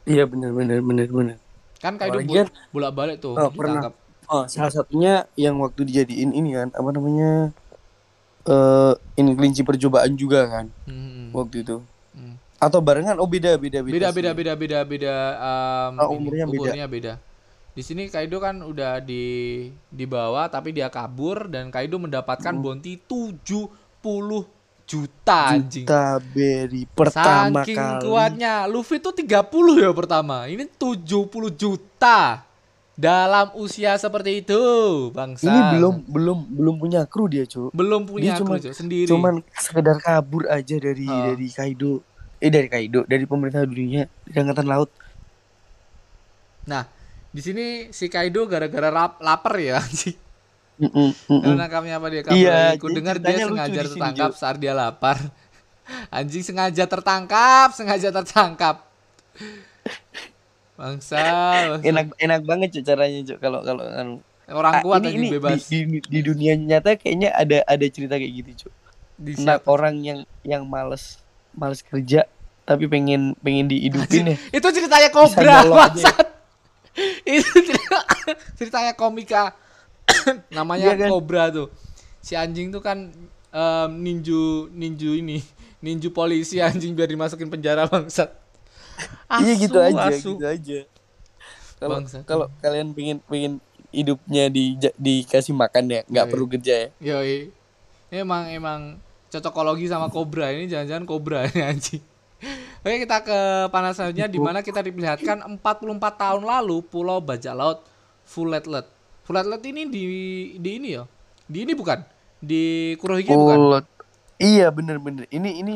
Iya 0.05 0.25
benar 0.25 0.51
benar 0.51 0.79
benar 0.81 1.07
benar. 1.07 1.37
Kan 1.79 1.95
Kaido 1.97 2.15
Apalagi 2.17 2.29
bol- 2.29 2.39
kan- 2.39 2.53
bolak-balik 2.71 3.17
tuh 3.19 3.35
Oh, 3.35 3.51
pernah. 3.51 3.91
Oh, 4.25 4.45
salah 4.47 4.73
satunya 4.73 5.27
yang 5.35 5.59
waktu 5.59 5.83
dijadiin 5.85 6.31
ini 6.31 6.53
kan 6.53 6.69
apa 6.71 6.89
namanya? 6.91 7.53
eh 8.43 8.93
ini 9.15 9.33
kelinci 9.33 9.63
percobaan 9.63 10.15
juga 10.15 10.43
kan 10.45 10.67
Hmm. 10.85 11.31
waktu 11.31 11.63
itu. 11.63 11.79
Hmm. 12.11 12.35
Atau 12.59 12.79
barengan 12.81 13.15
oh 13.17 13.27
beda 13.27 13.55
beda 13.55 13.79
Beda 13.81 14.11
sih. 14.11 14.19
beda 14.19 14.31
beda 14.33 14.53
beda 14.57 14.79
beda 14.83 15.15
em, 15.33 15.95
Oh, 15.97 16.11
ini, 16.11 16.19
umurnya 16.19 16.45
beda. 16.45 16.59
umurnya 16.59 16.87
beda. 16.89 17.13
Di 17.73 17.81
sini 17.81 18.07
Kaido 18.07 18.37
kan 18.37 18.59
udah 18.61 18.99
di 18.99 19.25
di 19.87 20.05
bawah 20.05 20.45
tapi 20.47 20.71
dia 20.71 20.91
kabur 20.91 21.47
dan 21.47 21.71
Kaido 21.71 21.97
mendapatkan 21.97 22.51
Hmm. 22.51 22.61
bounty 22.61 22.99
70 22.99 24.43
juta 24.85 25.55
anjing. 25.55 25.85
Juta 25.85 26.03
berry 26.31 26.85
pertama 26.87 27.63
Saking 27.63 27.79
kali. 27.79 28.03
kuatnya 28.05 28.55
Luffy 28.67 28.99
tuh 28.99 29.13
30 29.13 29.33
ya 29.79 29.91
pertama. 29.91 30.45
Ini 30.47 30.69
70 30.69 31.19
juta 31.51 32.45
dalam 32.93 33.49
usia 33.57 33.97
seperti 33.97 34.41
itu, 34.41 34.61
bangsa. 35.11 35.49
Ini 35.49 35.61
belum 35.75 35.95
belum 36.07 36.39
belum 36.51 36.75
punya 36.77 37.01
kru 37.05 37.25
dia, 37.25 37.43
Cuk. 37.43 37.73
belum 37.73 38.05
punya 38.05 38.23
Dia 38.23 38.35
aku 38.37 38.45
cuma- 38.45 38.61
Cok, 38.61 38.75
sendiri. 38.75 39.09
Cuman 39.09 39.35
sekedar 39.55 39.97
kabur 39.99 40.45
aja 40.47 40.77
dari 40.77 41.07
Oh. 41.07 41.25
dari 41.27 41.49
Kaido. 41.49 42.05
Eh 42.37 42.51
dari 42.51 42.67
Kaido, 42.67 43.07
dari 43.07 43.25
pemerintah 43.25 43.63
dunia, 43.63 44.05
dari 44.23 44.37
angkatan 44.37 44.67
laut. 44.67 44.91
Nah, 46.65 46.87
di 47.29 47.41
sini 47.41 47.67
si 47.91 48.07
Kaido 48.07 48.47
gara-gara 48.47 48.91
lapar 49.19 49.55
ya 49.57 49.79
anjing. 49.81 50.19
Mm-mm, 50.83 51.11
apa 51.95 52.07
dia 52.11 52.23
kabur. 52.27 52.39
Iya, 52.43 52.75
Aku 52.75 52.87
dengar 52.91 53.17
dia 53.23 53.47
sengaja 53.47 53.71
sini, 53.71 53.87
tertangkap 53.95 54.31
saat 54.35 54.57
dia 54.59 54.75
lapar. 54.75 55.19
Anjing 56.17 56.43
sengaja 56.43 56.85
tertangkap, 56.91 57.71
sengaja 57.71 58.09
tertangkap. 58.11 58.77
Bangsa, 60.75 61.23
bangsa. 61.71 61.85
Enak 61.87 62.07
enak 62.19 62.41
banget 62.43 62.69
Cuk 62.75 62.85
caranya, 62.91 63.21
Cuk. 63.23 63.39
Kalau 63.39 63.63
kalau 63.63 63.85
anu. 63.87 64.15
orang 64.51 64.75
Ah, 64.75 64.83
kuat 64.83 65.01
ini, 65.07 65.31
ini 65.31 65.39
bebas. 65.39 65.71
Di, 65.71 65.87
di, 65.87 65.99
di 66.03 66.21
dunia 66.21 66.59
nyata 66.59 66.99
kayaknya 66.99 67.31
ada 67.31 67.63
ada 67.63 67.87
cerita 67.87 68.19
kayak 68.19 68.33
gitu, 68.43 68.69
Tentang 69.39 69.63
siapa? 69.63 69.71
orang 69.71 69.95
yang 70.03 70.19
yang 70.43 70.67
males 70.67 71.23
males 71.55 71.81
kerja 71.81 72.27
tapi 72.67 72.91
pengen 72.91 73.39
pengen 73.39 73.71
dihidupin 73.71 74.35
ya. 74.35 74.37
Itu 74.51 74.67
ceritanya 74.75 75.09
ya. 75.71 75.73
bangsat. 75.79 76.27
Itu 77.39 77.49
cerita- 77.63 78.07
ceritanya 78.59 78.93
komika. 78.93 79.55
Namanya 80.57 80.95
Iya 80.95 81.07
kan? 81.07 81.09
Cobra 81.11 81.45
tuh. 81.49 81.69
Si 82.23 82.39
anjing 82.39 82.71
tuh 82.71 82.79
kan 82.79 83.11
em, 83.51 83.91
ninju 83.99 84.71
ninju 84.71 85.19
ini, 85.19 85.43
ninju 85.79 86.11
polisi 86.11 86.63
anjing 86.63 86.95
biar 86.95 87.11
dimasukin 87.11 87.49
penjara 87.49 87.87
bangsat. 87.87 88.31
Iya 89.33 89.53
gitu 89.57 89.79
aja, 89.81 90.13
asu. 90.13 90.37
gitu 90.37 90.45
aja. 90.45 90.79
Kalau 91.81 91.99
kalau 92.29 92.47
kalian 92.61 92.93
pengen 92.93 93.19
pengen 93.25 93.53
hidupnya 93.91 94.53
di 94.53 94.77
dikasih 94.95 95.57
makan 95.57 95.89
ya, 95.89 96.01
nggak 96.07 96.27
Iya. 96.29 96.33
perlu 96.33 96.47
kerja 96.47 96.75
ya. 96.77 96.89
Yoi. 97.01 97.49
Ini 98.13 98.23
emang 98.23 98.45
emang 98.53 98.81
cocokologi 99.33 99.89
sama 99.89 100.13
kobra 100.13 100.53
ini 100.53 100.69
jangan-jangan 100.69 101.09
kobra 101.09 101.49
ini 101.49 101.61
anjing. 101.65 102.03
Oke 102.85 103.09
kita 103.09 103.25
ke 103.25 103.39
panas 103.73 103.97
selanjutnya 103.97 104.29
di 104.29 104.37
mana 104.37 104.61
kita 104.61 104.85
diperlihatkan 104.85 105.41
44 105.57 105.97
tahun 106.21 106.43
lalu 106.45 106.85
Pulau 106.85 107.25
Bajak 107.25 107.57
Laut 107.57 107.81
Fuletlet. 109.33 109.61
Fuletlet 109.61 109.63
ini 109.73 109.83
di 109.89 110.03
di 110.61 110.71
ini 110.77 110.89
ya. 110.93 111.05
Di 111.49 111.59
ini 111.65 111.73
bukan. 111.73 111.99
Di 112.39 112.95
Kurohige 113.01 113.33
bukan. 113.33 113.83
Iya 114.37 114.69
bener-bener. 114.69 115.25
Ini 115.33 115.65
ini 115.65 115.75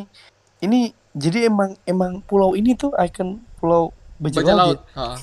ini 0.60 0.92
jadi 1.16 1.48
emang 1.48 1.72
emang 1.88 2.20
pulau 2.20 2.52
ini 2.52 2.76
tuh 2.76 2.92
ikon 2.92 3.40
pulau 3.56 3.96
bajak, 4.20 4.44
Bajak 4.44 4.52
laut. 4.52 4.60
Laut. 4.60 4.80
Heeh. 4.92 5.18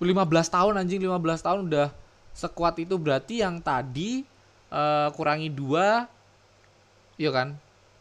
15 0.00 0.16
tahun 0.48 0.80
anjing 0.80 0.96
15 1.04 1.44
tahun 1.44 1.60
udah 1.68 1.92
sekuat 2.32 2.80
itu 2.80 2.96
berarti 2.96 3.44
yang 3.44 3.60
tadi 3.60 4.24
eh, 4.72 5.08
kurangi 5.12 5.52
dua 5.52 6.08
iya 7.20 7.28
kan 7.28 7.52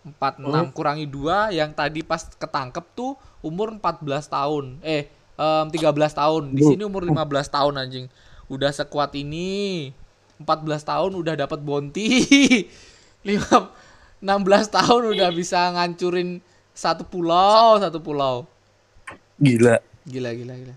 46 0.07 0.47
Hmm. 0.47 0.71
kurangi 0.71 1.03
dua 1.03 1.51
yang 1.51 1.75
tadi 1.75 1.99
pas 1.99 2.23
ketangkep 2.23 2.85
tuh 2.95 3.19
umur 3.43 3.75
14 3.75 4.31
tahun 4.31 4.79
eh 4.79 5.11
em, 5.39 5.65
13 5.71 5.95
tahun 6.11 6.43
di 6.51 6.61
sini 6.67 6.83
umur 6.83 7.07
15 7.07 7.15
tahun 7.47 7.73
anjing 7.79 8.05
udah 8.51 8.75
sekuat 8.75 9.15
ini 9.15 9.89
14 10.37 10.83
tahun 10.83 11.11
udah 11.15 11.33
dapat 11.39 11.63
bonti 11.63 12.07
5 13.23 13.31
16 14.19 14.27
tahun 14.67 15.01
udah 15.15 15.29
bisa 15.31 15.71
ngancurin 15.71 16.43
satu 16.75 17.07
pulau 17.07 17.79
satu 17.79 18.03
pulau 18.03 18.43
Gila. 19.39 19.79
gila 20.03 20.31
gila 20.35 20.55
gila 20.59 20.75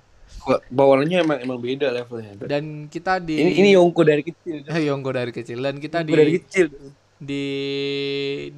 Bawalnya 0.75 1.22
emang 1.22 1.38
emang 1.38 1.59
beda 1.62 1.94
levelnya. 1.94 2.35
dan 2.42 2.90
kita 2.90 3.22
di 3.22 3.38
Ini 3.38 3.62
ini 3.62 3.68
Yongko 3.79 4.03
dari 4.03 4.27
kecil. 4.27 4.66
Yongko 4.90 5.11
dari 5.14 5.31
kecil 5.31 5.62
dan 5.62 5.79
kita 5.79 6.03
Yongko 6.03 6.11
di 6.11 6.18
dari 6.18 6.33
kecil. 6.35 6.66
di 7.22 7.44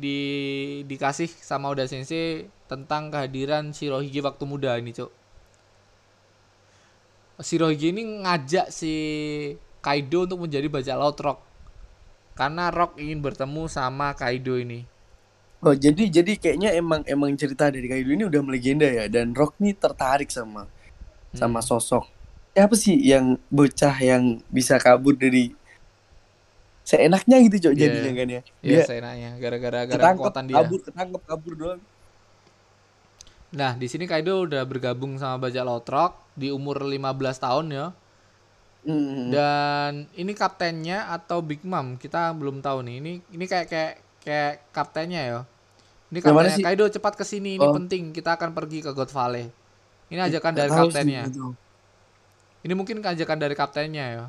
di 0.00 0.18
dikasih 0.88 1.28
sama 1.28 1.68
Oda 1.68 1.84
Sensei 1.84 2.48
tentang 2.64 3.12
kehadiran 3.12 3.76
Shirohige 3.76 4.24
waktu 4.24 4.44
muda 4.48 4.80
ini, 4.80 4.96
Cuk. 4.96 5.12
Shirohige 7.37 7.90
ini 7.90 8.23
ngajak 8.23 8.70
si 8.70 8.92
Kaido 9.81 10.25
untuk 10.25 10.38
menjadi 10.40 10.66
bajak 10.66 10.94
laut 10.94 11.18
Rock. 11.18 11.38
Karena 12.35 12.68
Rock 12.68 12.97
ingin 12.97 13.18
bertemu 13.18 13.66
sama 13.66 14.12
Kaido 14.12 14.55
ini. 14.55 14.87
Oh 15.59 15.73
jadi 15.73 16.12
jadi 16.12 16.37
kayaknya 16.37 16.70
emang 16.73 17.01
emang 17.05 17.33
cerita 17.35 17.68
dari 17.68 17.85
Kaido 17.85 18.11
ini 18.11 18.23
udah 18.23 18.40
melegenda 18.40 18.85
ya 18.85 19.09
dan 19.09 19.33
Rock 19.33 19.57
nih 19.57 19.73
tertarik 19.73 20.29
sama 20.29 20.68
sama 21.33 21.59
Hmm. 21.59 21.66
sosok 21.66 22.05
siapa 22.53 22.77
sih 22.77 22.94
yang 22.94 23.35
bocah 23.49 23.97
yang 23.99 24.38
bisa 24.47 24.79
kabur 24.79 25.16
dari 25.16 25.51
seenaknya 26.85 27.40
gitu 27.42 27.57
cok 27.64 27.73
Iya. 27.75 27.81
jadinya 27.81 28.12
kan 28.12 28.29
ya 28.29 28.42
Iya, 28.61 28.70
dia 28.70 28.81
seenaknya 28.85 29.31
gara-gara 29.40 29.81
gara 29.88 30.12
kekuatan 30.12 30.44
dia. 30.47 30.55
kabur 30.55 30.79
ketangkep 30.85 31.23
kabur 31.25 31.53
doang 31.57 31.81
Nah, 33.54 33.78
di 33.78 33.86
sini 33.86 34.10
Kaido 34.10 34.44
udah 34.44 34.66
bergabung 34.66 35.14
sama 35.14 35.38
bajak 35.38 35.62
laut 35.62 35.86
Rock 35.86 36.18
di 36.34 36.50
umur 36.50 36.82
15 36.82 37.38
tahun 37.38 37.66
ya. 37.70 37.86
Hmm. 38.84 39.30
Dan 39.32 39.92
ini 40.18 40.34
kaptennya 40.36 41.08
atau 41.08 41.40
Big 41.40 41.62
Mom 41.64 41.96
kita 41.96 42.34
belum 42.34 42.60
tahu 42.60 42.82
nih. 42.84 42.96
Ini 43.00 43.12
ini 43.32 43.44
kayak 43.46 43.66
kayak 43.70 43.92
kayak 44.20 44.52
kaptennya 44.74 45.22
ya. 45.22 45.40
Ini 46.10 46.18
kaptennya 46.20 46.52
sih? 46.52 46.64
Kaido 46.66 46.84
cepat 46.90 47.14
ke 47.14 47.24
sini 47.24 47.56
ini 47.56 47.64
Oh. 47.64 47.72
penting 47.72 48.10
kita 48.12 48.36
akan 48.36 48.52
pergi 48.52 48.82
ke 48.84 48.90
God 48.92 49.08
Valley. 49.08 49.48
Ini 50.10 50.20
ajakan 50.20 50.52
Nggak 50.52 50.60
dari 50.60 50.70
sih 50.70 50.78
kaptennya. 50.82 51.22
gitu. 51.30 51.46
Ini 52.64 52.72
mungkin 52.76 52.96
ajakan 53.00 53.38
dari 53.40 53.54
kaptennya 53.56 54.04
ya. 54.18 54.24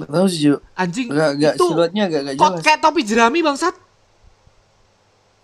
Nggak 0.00 0.10
tahu 0.10 0.26
sih 0.26 0.50
Anjing 0.74 1.06
nggak 1.12 1.30
nggak 1.38 1.54
itu 1.60 1.66
siluetnya 1.68 2.04
nggak 2.08 2.22
nggak 2.24 2.36
kok 2.40 2.50
jelas 2.50 2.64
kayak 2.64 2.80
topi 2.80 3.00
jerami 3.04 3.38
bangsat. 3.44 3.74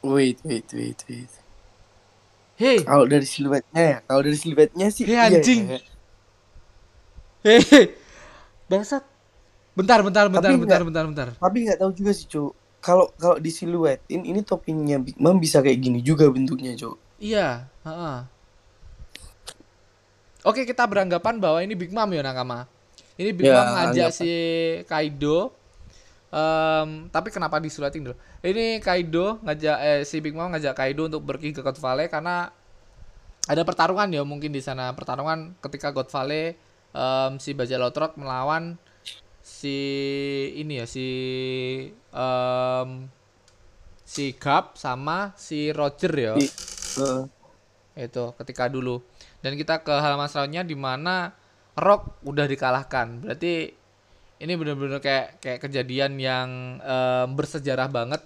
wait 0.07 0.39
wait 0.47 0.67
wait 0.73 0.99
wait 1.11 1.46
Hei, 2.57 2.81
kalau 2.83 3.05
dari 3.05 3.25
siluetnya 3.25 3.83
ya 3.83 3.99
kalau 4.03 4.21
dari 4.25 4.35
siluetnya 4.35 4.87
sih 4.89 5.05
Hei, 5.05 5.13
iya, 5.13 5.29
anjing. 5.29 5.61
iya. 5.69 5.79
hei. 7.45 7.85
Bangsat. 8.67 9.05
Bentar, 9.77 10.01
bentar, 10.01 10.25
bentar, 10.27 10.41
Tapi 10.43 10.57
bentar, 10.57 10.81
nggak- 10.81 10.89
bentar, 10.89 11.05
bentar. 11.05 11.29
tapi 11.37 11.57
nggak 11.69 11.79
tahu 11.79 11.93
juga 11.93 12.11
sih 12.11 12.25
cok 12.27 12.53
kalau 12.81 13.13
kalau 13.15 13.37
di 13.37 13.53
siluet 13.53 14.01
ini 14.09 14.33
ini 14.33 14.41
topinya 14.41 14.97
Big 14.97 15.21
Mom 15.21 15.37
bisa 15.37 15.61
kayak 15.61 15.77
gini 15.77 16.01
juga 16.01 16.25
bentuknya 16.27 16.73
cok 16.73 16.97
Iya, 17.17 17.69
heeh. 17.85 18.19
Oke, 20.45 20.63
kita 20.63 20.87
beranggapan 20.87 21.37
bahwa 21.37 21.59
ini 21.59 21.75
Big 21.75 21.91
Mom 21.91 22.07
ya 22.07 22.23
Nakama. 22.23 22.65
Ini 23.17 23.33
Big 23.33 23.49
Ya, 23.49 23.57
Mom 23.57 23.69
ngajak 23.75 24.11
si 24.13 24.31
Kaido. 24.85 25.51
Em, 26.37 27.09
tapi 27.09 27.33
kenapa 27.33 27.57
disulatin 27.57 28.13
dulu? 28.13 28.17
Ini 28.45 28.85
Kaido 28.85 29.41
ngajak 29.41 29.79
eh, 29.81 30.01
si 30.05 30.21
Big 30.21 30.37
Mom 30.37 30.53
ngajak 30.53 30.77
Kaido 30.77 31.09
untuk 31.09 31.25
pergi 31.25 31.57
ke 31.57 31.65
God 31.65 31.81
Valley 31.81 32.13
karena 32.13 32.53
ada 33.49 33.63
pertarungan 33.65 34.05
ya 34.13 34.21
mungkin 34.21 34.53
di 34.53 34.61
sana. 34.61 34.93
Pertarungan 34.93 35.57
ketika 35.65 35.97
God 35.97 36.13
Valley 36.13 36.53
em, 36.93 37.33
si 37.41 37.57
Bajak 37.57 37.79
Laut 37.81 37.97
Rock 37.97 38.21
melawan 38.21 38.77
si 39.41 39.79
ini 40.61 40.85
ya 40.85 40.85
si 40.85 41.09
em, 42.13 43.09
si 44.05 44.37
Gap 44.37 44.77
sama 44.77 45.33
si 45.41 45.73
Roger 45.73 46.13
ya. 46.13 46.35
Eh, 47.97 48.05
itu 48.05 48.25
ketika 48.45 48.69
dulu. 48.69 49.01
Dan 49.41 49.57
kita 49.57 49.81
ke 49.81 49.95
halaman 49.95 50.29
selanjutnya 50.29 50.69
di 50.69 50.77
mana 50.77 51.33
Rock 51.81 52.21
udah 52.29 52.45
dikalahkan. 52.45 53.25
Berarti 53.25 53.73
ini 54.37 54.53
bener-bener 54.53 54.99
kayak 54.99 55.41
kayak 55.41 55.61
kejadian 55.61 56.17
yang 56.17 56.49
em, 56.79 57.29
bersejarah 57.33 57.89
banget 57.89 58.21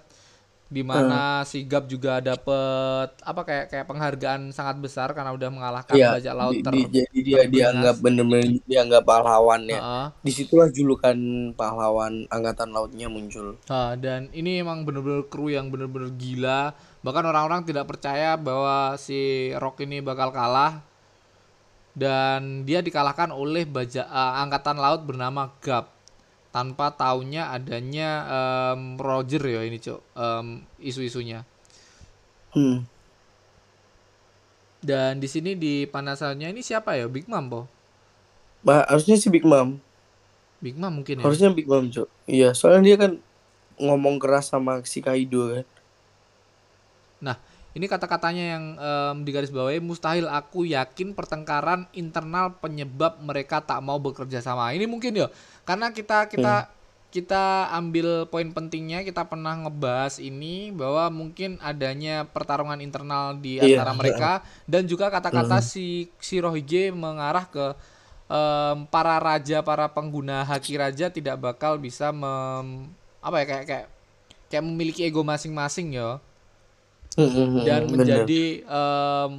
di 0.67 0.87
mana 0.87 1.43
si 1.43 1.67
Gap 1.67 1.83
juga 1.83 2.23
dapet 2.23 3.11
apa 3.19 3.41
kayak 3.43 3.65
kayak 3.67 3.85
penghargaan 3.85 4.41
sangat 4.49 4.79
besar 4.79 5.11
karena 5.11 5.35
udah 5.35 5.51
mengalahkan 5.51 5.91
Iya, 5.91 6.15
bajak 6.15 6.31
laut 6.33 6.55
ter 6.57 6.71
di- 6.71 6.87
jadi 6.87 7.11
dia 7.11 7.35
terberingas. 7.35 7.51
dianggap 7.51 7.95
bener-bener 7.99 8.47
dianggap 8.63 9.03
pahlawan 9.03 9.61
ya. 9.67 9.75
Heeh. 9.75 10.05
Di 10.23 10.31
situlah 10.31 10.71
julukan 10.71 11.17
pahlawan 11.55 12.23
angkatan 12.27 12.71
lautnya 12.71 13.11
muncul. 13.11 13.59
Nah, 13.67 13.99
dan 13.99 14.31
ini 14.31 14.63
emang 14.63 14.87
bener-bener 14.87 15.27
kru 15.27 15.51
yang 15.51 15.67
bener-bener 15.67 16.07
gila. 16.15 16.71
Bahkan 17.03 17.23
orang-orang 17.25 17.67
tidak 17.67 17.91
percaya 17.91 18.39
bahwa 18.39 18.95
si 18.95 19.19
Rock 19.53 19.83
ini 19.83 19.99
bakal 19.99 20.31
kalah. 20.31 20.79
Dan 21.91 22.63
dia 22.63 22.79
dikalahkan 22.79 23.35
oleh 23.35 23.67
baja 23.67 24.07
eh, 24.07 24.33
angkatan 24.39 24.79
laut 24.79 25.03
bernama 25.03 25.51
Gap. 25.59 25.91
Tanpa 26.51 26.91
taunya 26.91 27.47
adanya 27.51 28.27
em, 28.27 28.99
Roger 28.99 29.39
ya 29.39 29.63
ini, 29.63 29.79
Cok. 29.79 30.01
Em, 30.15 30.45
isu-isunya. 30.83 31.47
Hmm. 32.51 32.83
Dan 34.83 35.23
di 35.23 35.31
sini 35.31 35.55
di 35.55 35.87
panasannya 35.87 36.51
ini 36.51 36.59
siapa 36.59 36.99
ya? 36.99 37.07
Big 37.07 37.25
Mom, 37.31 37.47
po? 37.47 37.61
Bah, 38.61 38.83
harusnya 38.91 39.15
sih 39.15 39.31
Big 39.31 39.47
Mom. 39.47 39.79
Big 40.59 40.75
Mom 40.75 41.01
mungkin 41.01 41.19
ya. 41.19 41.23
Harusnya 41.23 41.49
Big 41.55 41.65
Mom, 41.65 41.87
Cok. 41.87 42.07
Iya, 42.27 42.51
soalnya 42.51 42.83
dia 42.83 42.95
kan 42.99 43.11
ngomong 43.79 44.19
keras 44.19 44.51
sama 44.51 44.83
si 44.83 44.99
Kaido 44.99 45.55
kan. 45.55 45.65
Ini 47.71 47.87
kata-katanya 47.87 48.43
yang 48.43 48.65
em, 48.75 49.15
digarisbawahi 49.23 49.79
mustahil 49.79 50.27
aku 50.27 50.67
yakin 50.67 51.15
pertengkaran 51.15 51.87
internal 51.95 52.51
penyebab 52.59 53.23
mereka 53.23 53.63
tak 53.63 53.79
mau 53.79 53.95
bekerja 53.95 54.43
sama. 54.43 54.75
Ini 54.75 54.91
mungkin 54.91 55.15
ya 55.15 55.31
karena 55.67 55.91
kita 55.93 56.27
kita 56.29 56.69
kita 57.11 57.67
ambil 57.75 58.23
poin 58.31 58.47
pentingnya 58.55 59.03
kita 59.03 59.27
pernah 59.27 59.51
ngebahas 59.59 60.15
ini 60.23 60.71
bahwa 60.71 61.11
mungkin 61.11 61.59
adanya 61.59 62.23
pertarungan 62.23 62.79
internal 62.79 63.35
di 63.35 63.59
Iya, 63.59 63.75
antara 63.75 63.91
mereka 63.91 64.39
dan 64.71 64.87
juga 64.87 65.11
kata-kata 65.11 65.59
si 65.59 66.07
Shirohige 66.23 66.95
mengarah 66.95 67.45
ke 67.51 67.75
em, 68.31 68.77
para 68.87 69.19
raja 69.19 69.59
para 69.63 69.87
pengguna 69.91 70.47
haki 70.47 70.79
raja 70.79 71.11
tidak 71.11 71.35
bakal 71.41 71.75
bisa 71.79 72.11
mem, 72.15 72.87
apa 73.19 73.35
ya 73.43 73.45
kayak 73.49 73.65
kayak 73.67 73.87
kayak 74.51 74.65
memiliki 74.65 75.01
ego 75.07 75.23
masing-masing 75.25 75.95
ya 75.99 76.19
Hmm, 77.17 77.35
dan 77.61 77.85
menjadi 77.91 78.63
em, 78.65 79.31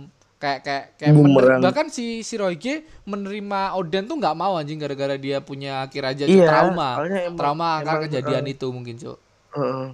kayak 0.43 0.61
kayak 0.61 0.85
kayak 0.99 1.13
Bumerang. 1.15 1.63
mener- 1.63 1.63
bahkan 1.63 1.87
si 1.87 2.19
Shirohige 2.21 2.75
menerima 3.05 3.79
Oden 3.79 4.05
tuh 4.05 4.19
nggak 4.19 4.35
mau 4.35 4.59
anjing 4.59 4.75
gara-gara 4.77 5.15
dia 5.15 5.39
punya 5.39 5.87
haki 5.87 5.99
raja 5.99 6.25
Iya, 6.27 6.35
Cuk. 6.35 6.51
trauma 6.51 6.89
emang- 6.99 7.39
trauma 7.39 7.69
emang, 7.79 8.01
kejadian 8.03 8.45
eh, 8.45 8.53
itu 8.53 8.67
mungkin 8.69 8.95
cuk 8.97 9.19
Heeh. 9.53 9.87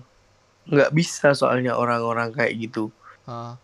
nggak 0.66 0.90
bisa 0.90 1.32
soalnya 1.32 1.72
orang-orang 1.74 2.28
kayak 2.30 2.56
gitu. 2.58 2.88
Hah. 3.24 3.60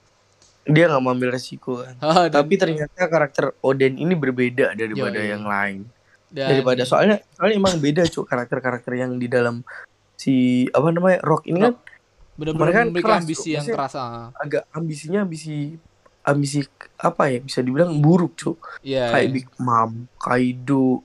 Dia 0.64 0.84
nggak 0.86 0.96
mau 0.98 1.12
ambil 1.12 1.28
resiko 1.30 1.80
kan. 1.80 1.96
Dan- 2.28 2.32
Tapi 2.34 2.54
ternyata 2.54 3.00
karakter 3.02 3.56
Oden 3.60 3.96
ini 3.96 4.12
berbeda 4.14 4.72
daripada 4.72 5.18
yang 5.18 5.42
lain. 5.42 5.88
dan- 6.28 6.50
Daripada 6.50 6.82
soalnya 6.82 7.16
soalnya 7.30 7.56
emang 7.56 7.78
beda 7.78 8.04
cuy 8.04 8.24
karakter-karakter 8.24 8.92
yang 8.94 9.16
di 9.16 9.24
dalam 9.26 9.64
si 10.14 10.34
apa 10.68 10.88
namanya 10.88 11.20
Rock 11.20 11.46
ini 11.46 11.60
kan 11.62 11.74
bener-bener 12.34 12.60
mereka 12.66 12.78
kan 12.80 12.88
keras, 12.92 13.20
ambisi 13.20 13.40
Cuk. 13.40 13.46
yang 13.46 13.62
Maksudnya- 13.62 13.78
keras 13.78 13.94
ah. 13.94 14.28
agak 14.36 14.62
ambisinya 14.70 15.20
ambisi 15.22 15.56
ambisi 16.24 16.64
apa 16.96 17.28
ya 17.28 17.38
bisa 17.38 17.60
dibilang 17.60 18.00
buruk 18.00 18.32
cuy. 18.34 18.56
Iya, 18.82 19.12
Kayak 19.12 19.26
iya. 19.28 19.34
Big 19.36 19.48
Mom, 19.60 19.90
Kaido. 20.16 21.04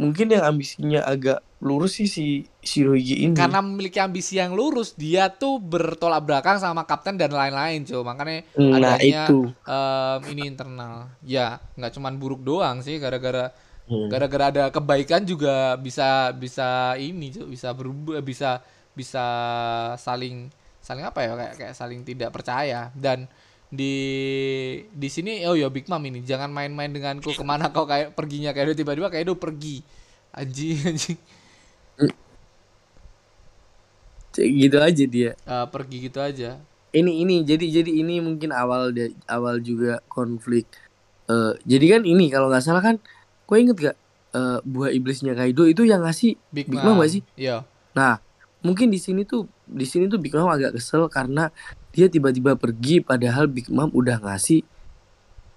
Mungkin 0.00 0.32
yang 0.32 0.48
ambisinya 0.48 1.04
agak 1.04 1.44
lurus 1.60 2.00
sih 2.00 2.08
si 2.08 2.26
Shirohige 2.64 3.20
ini. 3.20 3.36
karena 3.36 3.60
memiliki 3.60 4.00
ambisi 4.00 4.40
yang 4.40 4.56
lurus 4.56 4.96
dia 4.96 5.28
tuh 5.28 5.60
bertolak 5.60 6.24
belakang 6.24 6.56
sama 6.56 6.88
kapten 6.88 7.20
dan 7.20 7.28
lain-lain 7.36 7.84
cuy 7.84 8.00
makanya 8.00 8.48
nah 8.56 8.96
adanya 8.96 9.28
itu. 9.28 9.52
em, 9.68 10.20
ini 10.32 10.42
internal 10.48 11.04
ya 11.20 11.60
nggak 11.76 11.92
cuman 11.92 12.16
buruk 12.16 12.40
doang 12.40 12.80
sih 12.80 12.96
gara-gara 12.96 13.52
Hmm. 13.90 14.06
gara-gara 14.06 14.54
ada 14.54 14.64
kebaikan 14.70 15.26
juga 15.26 15.74
bisa 15.74 16.30
bisa 16.32 16.94
ini 16.94 17.34
Cuk, 17.34 17.50
bisa 17.50 17.74
berubah 17.74 18.22
bisa 18.22 18.62
bisa 18.94 19.24
saling 19.98 20.46
saling 20.80 21.02
apa 21.04 21.26
ya 21.26 21.30
kayak 21.36 21.54
kayak 21.58 21.74
saling 21.76 22.00
tidak 22.06 22.30
percaya 22.30 22.88
dan 22.96 23.26
di 23.70 23.94
di 24.90 25.08
sini 25.08 25.46
oh 25.46 25.54
ya 25.54 25.70
Big 25.70 25.86
Mom 25.86 26.02
ini. 26.02 26.26
Jangan 26.26 26.50
main-main 26.50 26.90
denganku. 26.90 27.30
Ke 27.30 27.46
mana 27.46 27.70
kau 27.70 27.86
kayak 27.86 28.18
perginya? 28.18 28.50
Kayak 28.50 28.74
tiba-tiba 28.74 29.08
kayak 29.08 29.30
pergi. 29.38 29.86
Anjing. 30.38 30.78
Anjing 30.82 31.18
gitu 34.34 34.78
aja 34.78 35.04
dia. 35.06 35.30
Eh, 35.34 35.66
pergi 35.70 35.96
gitu 36.10 36.18
aja. 36.18 36.58
Ini 36.90 37.22
ini 37.22 37.46
jadi 37.46 37.82
jadi 37.82 37.90
ini 38.02 38.18
mungkin 38.18 38.50
awal 38.50 38.90
dia 38.90 39.14
awal 39.30 39.62
juga 39.62 40.02
konflik. 40.10 40.66
Eh 41.30 41.54
jadi 41.62 41.98
kan 41.98 42.02
ini 42.02 42.26
kalau 42.30 42.50
nggak 42.50 42.62
salah 42.66 42.82
kan 42.82 42.98
gue 43.46 43.56
inget 43.58 43.76
gak 43.78 43.96
eh, 44.34 44.58
buah 44.62 44.90
iblisnya 44.94 45.34
Kaido 45.34 45.66
itu 45.66 45.82
yang 45.82 46.06
ngasih 46.06 46.38
Big, 46.54 46.70
Big 46.70 46.78
Mom 46.78 46.94
Mom. 46.94 47.02
gak 47.02 47.10
sih? 47.18 47.22
iya. 47.34 47.66
Nah 47.94 48.22
mungkin 48.62 48.90
di 48.90 48.98
sini 49.02 49.26
tuh 49.26 49.50
di 49.66 49.82
sini 49.86 50.06
tuh 50.06 50.22
Big 50.22 50.30
Mom 50.34 50.46
agak 50.46 50.78
kesel 50.78 51.10
karena 51.10 51.50
dia 51.90 52.06
tiba-tiba 52.06 52.54
pergi 52.54 53.02
padahal 53.02 53.46
Big 53.46 53.66
Mom 53.66 53.90
udah 53.90 54.18
ngasih 54.18 54.62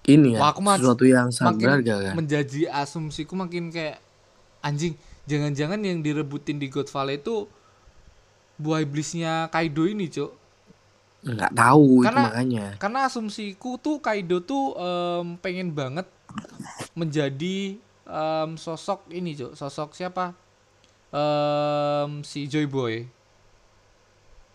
ini 0.04 0.36
Wah, 0.36 0.50
ya 0.50 0.52
aku 0.52 0.60
mah 0.60 0.76
sesuatu 0.76 1.04
yang 1.06 1.28
sangat 1.30 1.64
berharga 1.64 1.94
kan 2.10 2.14
menjadi 2.14 2.68
asumsiku 2.74 3.32
makin 3.32 3.70
kayak 3.70 4.02
anjing 4.60 4.98
jangan-jangan 5.24 5.80
yang 5.80 6.00
direbutin 6.00 6.60
di 6.60 6.68
God 6.68 6.90
Valley 6.90 7.16
itu 7.16 7.48
buah 8.54 8.80
iblisnya 8.80 9.50
Kaido 9.50 9.82
ini 9.82 10.06
cuk. 10.06 10.30
Nggak 11.24 11.52
tahu 11.56 12.00
itu 12.00 12.06
Karena- 12.06 12.26
makanya. 12.28 12.66
karena 12.76 12.98
asumsiku 13.08 13.80
tuh 13.80 13.98
Kaido 13.98 14.38
tuh 14.38 14.76
em, 14.76 15.40
pengen 15.40 15.72
banget 15.72 16.04
menjadi 16.92 17.80
em, 18.04 18.50
sosok 18.54 19.08
ini 19.08 19.32
cuk. 19.34 19.56
Sosok 19.56 19.96
siapa? 19.96 20.36
Em, 21.10 22.20
si 22.22 22.44
Joy 22.44 22.68
Boy 22.68 23.08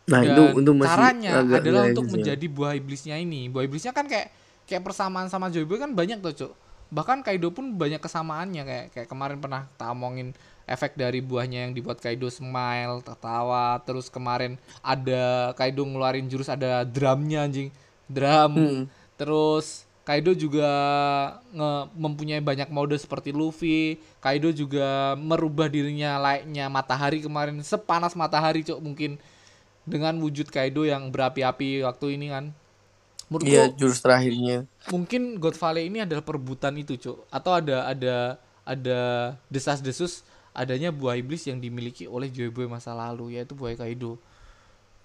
nah 0.09 0.21
dan 0.25 0.33
itu 0.33 0.43
untuk 0.57 0.73
masih 0.75 0.89
caranya 0.91 1.31
agak 1.39 1.59
adalah 1.61 1.83
untuk 1.87 2.05
sih. 2.05 2.13
menjadi 2.17 2.45
buah 2.49 2.73
iblisnya 2.75 3.15
ini. 3.21 3.41
Buah 3.47 3.63
iblisnya 3.69 3.93
kan 3.93 4.05
kayak 4.09 4.33
kayak 4.65 4.83
persamaan 4.83 5.29
sama 5.29 5.53
Joy 5.53 5.65
Boy 5.65 5.77
kan 5.77 5.93
banyak 5.93 6.19
tuh 6.19 6.33
cuk. 6.33 6.51
Bahkan 6.89 7.21
Kaido 7.21 7.53
pun 7.53 7.77
banyak 7.77 8.01
kesamaannya 8.01 8.63
kayak 8.65 8.85
kayak 8.97 9.07
kemarin 9.07 9.37
pernah 9.37 9.69
tak 9.77 9.93
omongin 9.93 10.33
efek 10.65 10.97
dari 10.97 11.21
buahnya 11.21 11.69
yang 11.69 11.73
dibuat 11.77 12.01
Kaido 12.01 12.29
smile 12.33 13.05
tertawa. 13.05 13.77
Terus 13.85 14.09
kemarin 14.09 14.57
ada 14.81 15.53
Kaido 15.53 15.85
ngeluarin 15.85 16.25
jurus 16.25 16.49
ada 16.49 16.81
drumnya 16.81 17.45
anjing. 17.45 17.69
Drum. 18.09 18.53
Hmm. 18.57 18.83
terus 19.19 19.85
Kaido 20.07 20.33
juga 20.33 20.65
nge- 21.53 21.85
mempunyai 21.93 22.41
banyak 22.41 22.73
mode 22.73 22.97
seperti 22.97 23.29
Luffy. 23.29 24.01
Kaido 24.17 24.49
juga 24.49 25.13
merubah 25.13 25.69
dirinya 25.69 26.17
layaknya 26.17 26.65
matahari 26.65 27.21
kemarin. 27.21 27.61
Sepanas 27.61 28.17
matahari 28.17 28.65
cok 28.65 28.81
mungkin 28.81 29.21
dengan 29.89 30.13
wujud 30.21 30.47
Kaido 30.47 30.85
yang 30.85 31.09
berapi-api 31.09 31.81
waktu 31.83 32.15
ini 32.15 32.29
kan. 32.29 32.53
Menurutku 33.29 33.45
iya 33.53 33.69
jurus 33.69 34.01
terakhirnya 34.01 34.65
mungkin 34.89 35.37
God 35.37 35.53
Valley 35.53 35.85
ini 35.85 36.01
adalah 36.01 36.25
perebutan 36.25 36.73
itu 36.81 36.97
cok 36.97 37.29
atau 37.29 37.51
ada 37.53 37.85
ada 37.85 38.15
ada 38.65 38.99
desas-desus 39.45 40.25
adanya 40.49 40.89
buah 40.89 41.13
iblis 41.13 41.45
yang 41.45 41.61
dimiliki 41.61 42.09
oleh 42.09 42.25
Joy 42.25 42.49
Boy 42.49 42.65
masa 42.65 42.97
lalu 42.97 43.37
yaitu 43.37 43.53
buah 43.53 43.77
Kaido. 43.77 44.17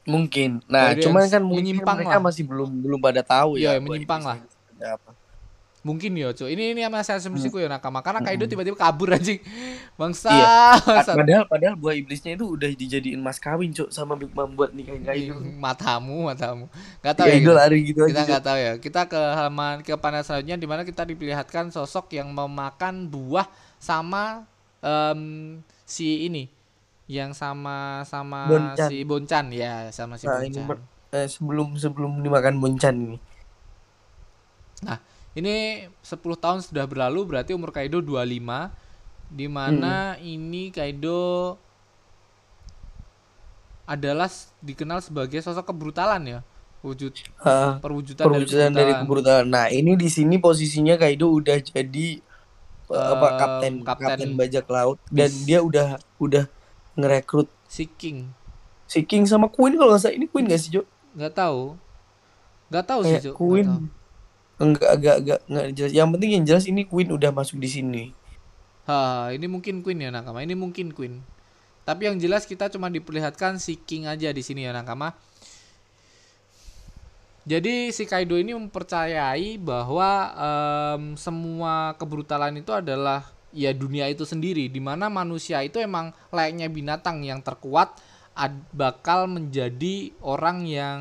mungkin 0.04 0.64
nah 0.68 0.92
Kaido 0.92 1.04
cuman 1.08 1.28
kan 1.28 1.44
mungkin 1.44 1.64
menyimpang 1.76 1.96
mereka 2.00 2.16
lah. 2.16 2.24
masih 2.24 2.44
belum 2.48 2.68
belum 2.80 3.00
pada 3.00 3.20
tahu 3.20 3.60
Iya, 3.60 3.76
ya 3.76 3.80
buah 3.84 3.84
menyimpang 3.84 4.22
lah. 4.24 4.38
apa. 4.80 5.10
Mungkin 5.84 6.16
ya 6.16 6.32
cok 6.32 6.48
ini 6.48 6.72
ini 6.72 6.80
masih 6.88 7.20
asumsiku 7.20 7.60
ya 7.60 7.68
nakama 7.68 8.00
karena 8.00 8.24
Kaido 8.24 8.48
tiba-tiba 8.48 8.72
kabur 8.72 9.12
anjing. 9.12 9.36
Bangsa. 9.94 10.32
Iya. 10.32 10.48
bangsa. 10.80 11.12
Padahal 11.12 11.44
padahal 11.44 11.74
buah 11.76 11.92
iblisnya 11.92 12.32
itu 12.32 12.56
udah 12.56 12.72
dijadiin 12.72 13.20
mas 13.20 13.36
kawin 13.36 13.68
cuk 13.68 13.92
sama 13.92 14.16
Big 14.16 14.32
Mom 14.32 14.56
buat 14.56 14.72
nikahin 14.72 15.04
Kaido. 15.04 15.36
matamu 15.60 16.24
matamu 16.24 16.72
nggak 17.04 17.14
tahu 17.14 17.26
Ya 17.28 17.36
ya 17.36 17.40
kita, 17.44 17.52
lari 17.52 17.78
gitu 17.84 18.00
kita 18.00 18.16
aja. 18.16 18.24
Nggak 18.24 18.42
tahu 18.42 18.58
ya 18.58 18.72
kita 18.80 19.00
ke 19.04 19.20
halaman 19.36 19.74
ke 19.84 19.92
panel 19.94 20.24
selanjutnya 20.24 20.56
di 20.56 20.64
mana 20.64 20.82
kita 20.82 21.04
diperlihatkan 21.04 21.68
sosok 21.68 22.16
yang 22.16 22.32
memakan 22.32 23.04
buah 23.06 23.44
sama 23.76 24.48
em, 24.80 25.60
si 25.84 26.24
ini 26.24 26.48
yang 27.04 27.36
sama 27.36 28.00
sama 28.08 28.48
Bonchan. 28.48 28.88
si 28.88 28.96
Bonchan 29.04 29.44
ya 29.52 29.92
sama 29.92 30.16
si 30.16 30.24
Nah, 30.24 30.40
ini 30.40 30.64
ber- 30.64 30.80
eh, 31.12 31.28
sebelum 31.28 31.76
sebelum 31.76 32.24
dimakan 32.24 32.56
Bonchan 32.56 32.96
ini. 32.96 33.18
Ini 35.34 35.86
10 36.00 36.14
tahun 36.38 36.62
sudah 36.62 36.86
berlalu 36.86 37.26
berarti 37.26 37.52
umur 37.52 37.70
Kaido 37.70 37.98
25 37.98 38.70
di 39.30 39.46
mana 39.46 40.14
ini 40.18 40.70
Kaido 40.70 41.54
adalah 43.84 44.30
dikenal 44.64 45.04
sebagai 45.04 45.44
sosok 45.44 45.68
kebrutalan 45.68 46.22
ya 46.24 46.40
wujud 46.80 47.12
Ah, 47.40 47.80
perwujudan, 47.80 48.24
perwujudan 48.24 48.70
dari 48.70 48.92
dari 48.92 48.92
kebrutalan. 49.00 49.44
kebrutalan. 49.44 49.46
Nah, 49.48 49.66
ini 49.72 49.96
di 49.96 50.08
sini 50.08 50.36
posisinya 50.36 50.96
Kaido 50.96 51.32
udah 51.32 51.56
jadi 51.58 52.20
eh, 52.86 53.08
apa 53.08 53.28
kapten 53.36 53.80
kapten. 53.80 54.04
kapten 54.04 54.30
bajak 54.36 54.66
laut 54.68 55.00
dan 55.08 55.32
Bis. 55.32 55.44
dia 55.44 55.64
udah 55.64 55.96
udah 56.20 56.44
ngerekrut 56.94 57.48
si 57.66 57.88
King 57.88 58.30
si 58.84 59.00
King 59.02 59.24
sama 59.24 59.48
Queen 59.48 59.74
kalau 59.74 59.96
nggak 59.96 60.02
salah 60.04 60.14
ini 60.14 60.28
Queen 60.28 60.44
gak 60.44 60.60
sih 60.60 60.70
Jo? 60.70 60.84
nggak 61.16 61.32
tahu 61.34 61.74
nggak 62.68 62.84
tahu 62.84 63.00
sih. 63.02 63.16
Nggak 63.18 63.34
Queen 63.34 63.66
tahu. 63.66 64.03
Enggak 64.62 64.90
agak 64.96 65.14
agak 65.22 65.38
nggak 65.50 65.66
jelas. 65.76 65.92
Yang 65.98 66.08
penting 66.14 66.30
yang 66.34 66.44
jelas 66.48 66.64
ini 66.70 66.82
Queen 66.90 67.08
udah 67.16 67.30
masuk 67.38 67.58
di 67.62 67.68
sini. 67.70 68.04
ha 68.88 69.32
ini 69.32 69.46
mungkin 69.48 69.80
Queen 69.84 70.00
ya 70.04 70.10
nakama 70.12 70.40
ini 70.44 70.54
mungkin 70.56 70.92
Queen 70.92 71.24
tapi 71.84 72.08
yang 72.08 72.16
jelas 72.20 72.44
kita 72.48 72.68
cuma 72.72 72.88
diperlihatkan 72.92 73.60
si 73.60 73.76
King 73.76 74.08
aja 74.08 74.28
di 74.32 74.42
sini 74.44 74.64
ya 74.68 74.72
nakama 74.76 75.16
jadi 77.44 77.92
si 77.92 78.08
Kaido 78.08 78.40
ini 78.40 78.56
mempercayai 78.56 79.60
bahwa 79.60 80.10
em, 80.32 81.02
semua 81.20 81.92
kebrutalan 82.00 82.56
itu 82.56 82.72
adalah 82.72 83.28
ya 83.52 83.70
dunia 83.76 84.08
itu 84.08 84.24
sendiri 84.24 84.66
di 84.72 84.80
mana 84.80 85.12
manusia 85.12 85.60
itu 85.60 85.76
emang 85.78 86.10
layaknya 86.32 86.72
binatang 86.72 87.20
yang 87.22 87.44
terkuat 87.44 88.00
ad- 88.34 88.64
bakal 88.72 89.28
menjadi 89.28 90.10
orang 90.24 90.64
yang 90.64 91.00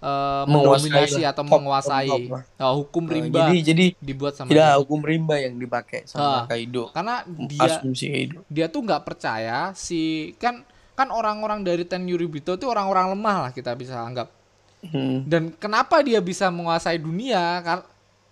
eh, 0.00 0.44
Menguasai 0.44 0.88
mendominasi 0.88 1.20
atau 1.22 1.42
Top, 1.42 1.52
menguasai 1.52 2.06
top, 2.06 2.16
top 2.18 2.32
lah. 2.32 2.42
Nah, 2.56 2.70
hukum 2.72 3.04
Nah, 3.04 3.12
rimba 3.12 3.38
jadi 3.44 3.56
jadi 3.62 3.84
dibuat 3.96 4.32
sama 4.34 4.48
tidak 4.48 4.66
dia. 4.66 4.78
hukum 4.78 5.00
rimba 5.00 5.36
yang 5.36 5.54
dipakai 5.54 6.00
sama 6.04 6.44
Kaido. 6.44 6.88
karena 6.90 7.20
dia 7.26 7.60
Asumsi 7.62 8.06
Kaido. 8.06 8.40
dia 8.46 8.66
tuh 8.66 8.80
nggak 8.80 9.02
percaya 9.02 9.70
si 9.72 10.00
kan 10.36 10.64
kan 10.92 11.08
orang-orang 11.08 11.60
dari 11.60 11.82
Ten 11.82 12.04
Yuribito 12.04 12.52
itu 12.52 12.64
orang-orang 12.64 13.12
lemah 13.12 13.36
lah 13.38 13.50
kita 13.50 13.72
bisa 13.72 13.96
anggap. 13.96 14.28
Hmm. 14.80 15.24
Dan 15.24 15.52
kenapa 15.54 16.00
dia 16.00 16.18
bisa 16.18 16.48
menguasai 16.48 16.96
dunia? 16.96 17.60
Kar- 17.60 17.88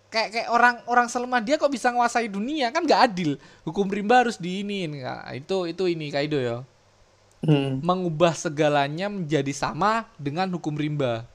Kayak 0.08 0.28
kayak 0.32 0.48
orang 0.48 0.74
orang 0.84 1.04
selemah 1.06 1.36
dia 1.38 1.56
kok 1.56 1.68
bisa 1.68 1.92
menguasai 1.92 2.26
dunia 2.26 2.68
kan 2.68 2.80
nggak 2.80 3.02
adil. 3.04 3.36
Hukum 3.60 3.84
rimba 3.84 4.24
harus 4.24 4.40
diinin. 4.40 4.96
Nah, 4.98 5.20
itu 5.32 5.68
itu 5.68 5.84
ini 5.84 6.08
Kaido 6.08 6.40
ya. 6.40 6.64
Hmm. 7.38 7.78
Mengubah 7.78 8.32
segalanya 8.32 9.06
menjadi 9.06 9.52
sama 9.52 10.08
dengan 10.16 10.48
hukum 10.48 10.72
rimba. 10.72 11.28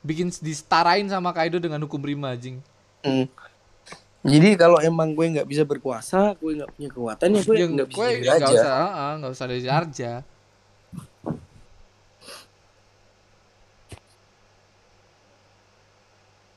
Bikin 0.00 0.32
disetarain 0.40 1.04
sama 1.08 1.30
Kaido 1.36 1.60
dengan 1.60 1.80
hukum 1.84 2.00
rimba 2.00 2.32
anjing. 2.32 2.60
Hmm. 3.04 3.28
Jadi 4.20 4.52
kalau 4.60 4.76
emang 4.84 5.16
gue 5.16 5.26
nggak 5.32 5.48
bisa 5.48 5.64
berkuasa, 5.64 6.36
gue 6.36 6.60
nggak 6.60 6.70
punya 6.76 6.88
kekuatan 6.92 7.26
ya 7.32 7.40
gue 7.40 7.56
Ya, 7.56 7.66
nggak 7.72 7.88
bisa 7.88 7.96
gue 7.96 8.08
nggak 8.20 8.36
raja. 8.36 8.52
usah, 8.52 9.10
nggak 9.16 9.32
usah 9.32 9.46
dari 9.48 9.64
raja. 9.64 10.12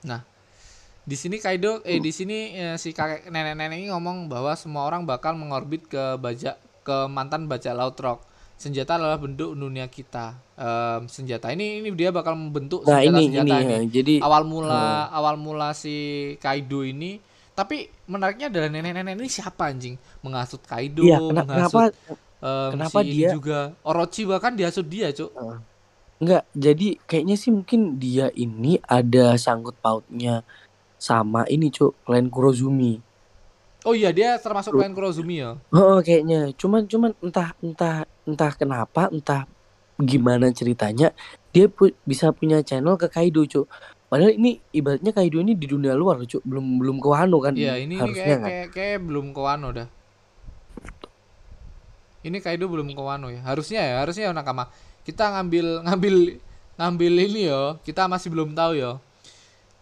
Nah, 0.04 0.22
di 1.08 1.16
sini 1.16 1.40
Kaido, 1.40 1.80
eh 1.88 2.04
di 2.04 2.12
sini 2.12 2.52
eh, 2.52 2.76
si 2.76 2.92
kakek 2.92 3.32
nenek-nenek 3.32 3.80
ini 3.80 3.88
ngomong 3.96 4.28
bahwa 4.28 4.52
semua 4.60 4.84
orang 4.84 5.08
bakal 5.08 5.36
mengorbit 5.40 5.88
ke 5.88 6.20
baja 6.20 6.60
ke 6.84 7.08
mantan 7.08 7.48
bajak 7.48 7.72
laut 7.76 7.96
rock. 8.04 8.20
Senjata 8.54 8.96
adalah 8.96 9.18
bentuk 9.18 9.54
dunia 9.54 9.86
kita. 9.86 10.40
Em, 10.54 11.06
senjata 11.06 11.50
ini 11.50 11.80
ini 11.80 11.90
dia 11.92 12.10
bakal 12.10 12.34
membentuk 12.34 12.86
Nah 12.86 13.02
ini 13.02 13.28
senjata-senjata 13.28 13.56
ini 13.58 13.66
ini 13.66 13.74
ya. 13.74 13.80
Jadi 13.92 14.14
awal 14.20 14.44
mula 14.44 14.84
awal 15.10 15.36
mula 15.36 15.74
si 15.74 15.96
Kaido 16.38 16.82
ini 16.82 17.18
tapi 17.54 17.86
menariknya 18.06 18.50
adalah 18.50 18.66
nenek-nenek 18.68 19.14
ini 19.16 19.30
siapa 19.30 19.68
anjing 19.68 19.94
menghasut 20.22 20.62
Kaido 20.64 21.04
iya 21.04 21.18
kena- 21.18 21.46
menghasut 21.46 21.92
kenapa 21.92 22.14
em, 22.40 22.70
kenapa 22.72 23.00
si 23.00 23.10
dia- 23.12 23.32
juga 23.32 23.60
Orochi 23.82 24.22
bahkan 24.24 24.54
dihasut 24.54 24.86
dia 24.86 25.10
cuk 25.10 25.34
nggak? 26.18 26.44
Jadi 26.56 26.88
kayaknya 27.04 27.36
sih 27.36 27.52
mungkin 27.52 27.98
dia 27.98 28.32
ini 28.32 28.80
ada 28.80 29.36
sangkut 29.36 29.76
pautnya 29.76 30.46
sama 30.96 31.44
ini 31.46 31.68
cuk 31.68 31.98
klan 32.04 32.30
Kurozumi. 32.30 33.02
Oh 33.84 33.94
iya 33.96 34.10
dia 34.16 34.40
termasuk 34.40 34.76
klan 34.76 34.96
Kurozumi 34.96 35.44
ya? 35.44 35.60
Oh 35.72 36.00
kayaknya. 36.00 36.52
Cuman 36.56 36.88
cuman 36.88 37.12
entah 37.20 37.52
entah 37.60 38.08
entah 38.24 38.52
kenapa 38.56 39.12
entah 39.12 39.44
gimana 40.02 40.50
ceritanya 40.50 41.14
dia 41.54 41.70
pu- 41.70 41.96
bisa 42.04 42.34
punya 42.34 42.64
channel 42.66 42.98
ke 42.98 43.08
Kaido 43.12 43.46
cuk. 43.46 43.70
Padahal 44.10 44.34
ini 44.34 44.62
ibaratnya 44.74 45.14
Kaido 45.14 45.42
ini 45.42 45.54
di 45.54 45.66
dunia 45.70 45.94
luar 45.94 46.22
cuk. 46.24 46.42
Belum 46.46 46.82
belum 46.82 46.98
ke 47.04 47.08
Wano 47.08 47.38
kan 47.44 47.54
iya 47.54 47.78
ini, 47.78 48.00
kayak, 48.00 48.16
kan. 48.16 48.40
kayak 48.50 48.68
kayak 48.74 49.00
belum 49.06 49.36
ke 49.36 49.40
Wano 49.42 49.70
dah. 49.70 49.88
Ini 52.24 52.38
Kaido 52.40 52.72
belum 52.72 52.88
ke 52.96 53.02
Wano 53.04 53.28
ya? 53.28 53.44
Harusnya 53.44 53.84
ya 53.84 53.96
harusnya 54.00 54.32
ya 54.32 54.34
nakama. 54.34 54.72
Kita 55.04 55.36
ngambil 55.36 55.84
ngambil 55.84 56.16
ngambil 56.74 57.14
ini 57.30 57.42
yo 57.52 57.78
kita 57.86 58.10
masih 58.10 58.34
belum 58.34 58.58
tahu 58.58 58.80
yo 58.82 58.98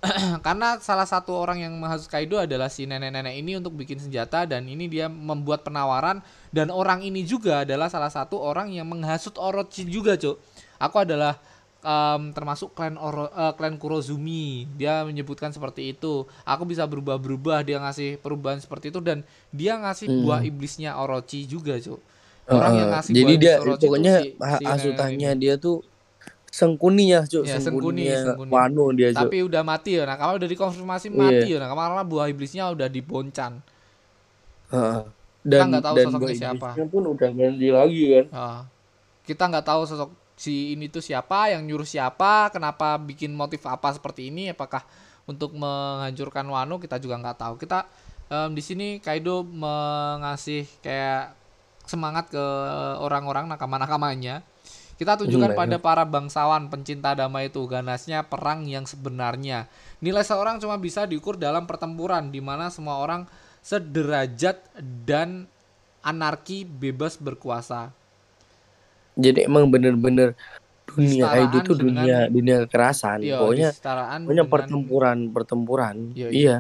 karena 0.46 0.82
salah 0.82 1.06
satu 1.06 1.38
orang 1.38 1.62
yang 1.62 1.74
menghasut 1.78 2.10
Kaido 2.10 2.42
adalah 2.42 2.74
si 2.74 2.90
nenek-nenek 2.90 3.38
ini 3.38 3.62
untuk 3.62 3.78
bikin 3.78 4.02
senjata 4.02 4.50
dan 4.50 4.66
ini 4.66 4.90
dia 4.90 5.06
membuat 5.06 5.62
penawaran. 5.62 6.26
Dan 6.50 6.74
orang 6.74 7.06
ini 7.06 7.22
juga 7.22 7.62
adalah 7.62 7.86
salah 7.88 8.10
satu 8.10 8.42
orang 8.42 8.74
yang 8.74 8.90
menghasut 8.90 9.38
Orochi 9.38 9.86
juga 9.86 10.18
cuk. 10.18 10.42
Aku 10.82 10.98
adalah 11.06 11.38
em, 11.82 12.34
termasuk 12.34 12.74
klan 12.74 12.98
Oro, 12.98 13.30
eh, 13.30 13.54
klan 13.54 13.78
Kurozumi. 13.78 14.66
Dia 14.74 15.06
menyebutkan 15.06 15.54
seperti 15.54 15.94
itu. 15.94 16.26
Aku 16.44 16.66
bisa 16.66 16.84
berubah-berubah 16.90 17.62
dia 17.62 17.78
ngasih 17.78 18.18
perubahan 18.20 18.58
seperti 18.58 18.90
itu 18.90 19.00
dan 19.00 19.22
dia 19.54 19.78
ngasih 19.78 20.10
Hmm. 20.10 20.22
buah 20.26 20.42
iblisnya 20.42 20.98
Orochi 20.98 21.46
juga 21.46 21.78
cuk. 21.78 22.02
Orang 22.50 22.74
yang 22.74 22.90
Heeh. 22.90 22.94
ngasih 22.98 23.14
Jadi 23.14 23.34
buah 23.38 23.38
dia 23.38 23.54
Orochi 23.62 23.86
pokoknya 23.86 24.16
si- 24.26 24.34
si 24.58 24.66
hasutannya 24.66 25.32
dia 25.38 25.54
tuh 25.62 25.86
sengkuni 26.52 27.10
ya 27.10 27.24
cuk 27.24 27.48
Ya, 27.48 27.58
sengkuni, 27.58 28.12
sengkuni. 28.12 28.52
Wano 28.52 28.92
dia 28.92 29.10
cuk. 29.10 29.24
tapi 29.24 29.38
udah 29.42 29.64
mati 29.64 29.96
ya 29.96 30.04
nah 30.04 30.16
kalau 30.16 30.36
udah 30.36 30.46
dikonfirmasi 30.46 31.08
Iya. 31.08 31.16
mati 31.16 31.48
ya 31.48 31.58
nah 31.58 31.72
karena 31.72 32.04
buah 32.04 32.28
iblisnya 32.28 32.68
udah 32.70 32.86
diboncan 32.86 33.64
Heeh. 34.70 35.04
Dan 35.42 35.68
nggak 35.68 35.82
tahu 35.82 35.96
dan 35.98 36.06
sosoknya 36.06 36.36
siapa. 36.38 36.68
Pun 36.86 37.04
udah 37.10 37.30
ganti 37.30 37.68
lagi 37.68 38.02
kan. 38.10 38.26
Ah. 38.32 38.60
kita 39.22 39.48
nggak 39.48 39.64
tahu 39.64 39.82
sosok 39.86 40.10
si 40.34 40.74
ini 40.74 40.86
tuh 40.86 41.00
siapa 41.00 41.50
yang 41.50 41.62
nyuruh 41.62 41.86
siapa 41.86 42.50
kenapa 42.50 42.98
bikin 42.98 43.32
motif 43.32 43.62
apa 43.64 43.90
seperti 43.92 44.28
ini 44.28 44.50
apakah 44.50 44.82
untuk 45.24 45.54
menghancurkan 45.54 46.44
Wano 46.44 46.76
kita 46.78 46.98
juga 46.98 47.16
nggak 47.16 47.38
tahu 47.38 47.54
kita 47.56 47.86
em, 48.28 48.50
di 48.50 48.60
sini 48.60 48.88
Kaido 48.98 49.46
mengasih 49.46 50.66
kayak 50.80 51.38
semangat 51.84 52.28
ke 52.28 52.44
orang-orang 52.98 53.46
nakama-nakamanya 53.46 54.42
kita 55.02 55.18
tunjukkan 55.18 55.58
Hmm, 55.58 55.58
pada 55.58 55.78
para 55.82 56.06
bangsawan 56.06 56.70
pencinta 56.70 57.18
damai 57.18 57.50
itu 57.50 57.58
ganasnya 57.66 58.22
perang 58.22 58.70
yang 58.70 58.86
sebenarnya 58.86 59.66
nilai 59.98 60.22
seorang 60.22 60.62
cuma 60.62 60.78
bisa 60.78 61.10
diukur 61.10 61.42
dalam 61.42 61.66
pertempuran 61.66 62.30
di 62.30 62.38
mana 62.38 62.70
semua 62.70 63.02
orang 63.02 63.26
sederajat 63.66 64.62
dan 65.02 65.50
anarki 66.02 66.62
bebas 66.62 67.18
berkuasa 67.18 67.90
Jadi 69.18 69.44
emang 69.44 69.68
bener-bener 69.68 70.38
dunia 70.86 71.26
tuh 71.66 71.76
dengan- 71.76 72.06
dunia 72.06 72.18
dunia 72.28 72.56
kekerasan. 72.64 73.26
Iya, 73.26 73.42
pokoknya 73.42 73.70
pokoknya 73.76 74.28
dengan- 74.38 74.48
pertempuran 74.50 75.18
pertempuran. 75.34 75.96
Iya, 76.14 76.28
Iya, 76.30 76.30
iya. 76.32 76.56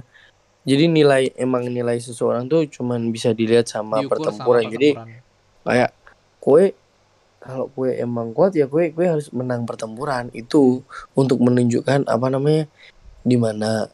Jadi 0.61 0.83
nilai 0.89 1.23
emang 1.37 1.63
nilai 1.63 1.95
seseorang 1.97 2.45
tuh 2.45 2.65
cuman 2.67 3.07
bisa 3.09 3.31
dilihat 3.31 3.69
sama 3.69 4.01
pertempuran. 4.03 4.65
sama 4.65 4.73
Jadi 4.73 4.89
pertempuran. 4.93 5.63
kayak 5.63 5.89
kue 6.37 6.63
kalau 7.41 7.73
kue 7.73 7.97
emang 7.97 8.37
kuat 8.37 8.53
ya 8.53 8.69
kue 8.69 8.93
kue 8.93 9.09
harus 9.09 9.33
menang 9.33 9.65
pertempuran. 9.65 10.29
Itu 10.31 10.85
untuk 11.17 11.41
menunjukkan 11.41 12.05
apa 12.05 12.27
namanya 12.29 12.69
di 13.25 13.35
mana 13.35 13.89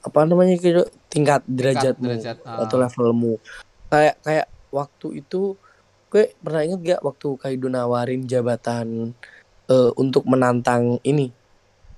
apa 0.00 0.20
namanya 0.24 0.56
kira 0.56 0.88
tingkat 1.12 1.44
derajatmu 1.44 2.08
derajat, 2.08 2.40
ah. 2.48 2.64
atau 2.64 2.76
levelmu. 2.80 3.36
Kayak 3.92 4.16
kayak 4.24 4.46
waktu 4.72 5.20
itu 5.20 5.60
kue 6.08 6.32
pernah 6.40 6.64
inget 6.64 6.80
gak 6.96 7.02
waktu 7.04 7.28
Kaido 7.38 7.68
nawarin 7.68 8.24
jabatan 8.24 9.12
eh, 9.68 9.90
untuk 10.00 10.24
menantang 10.26 10.98
ini 11.04 11.30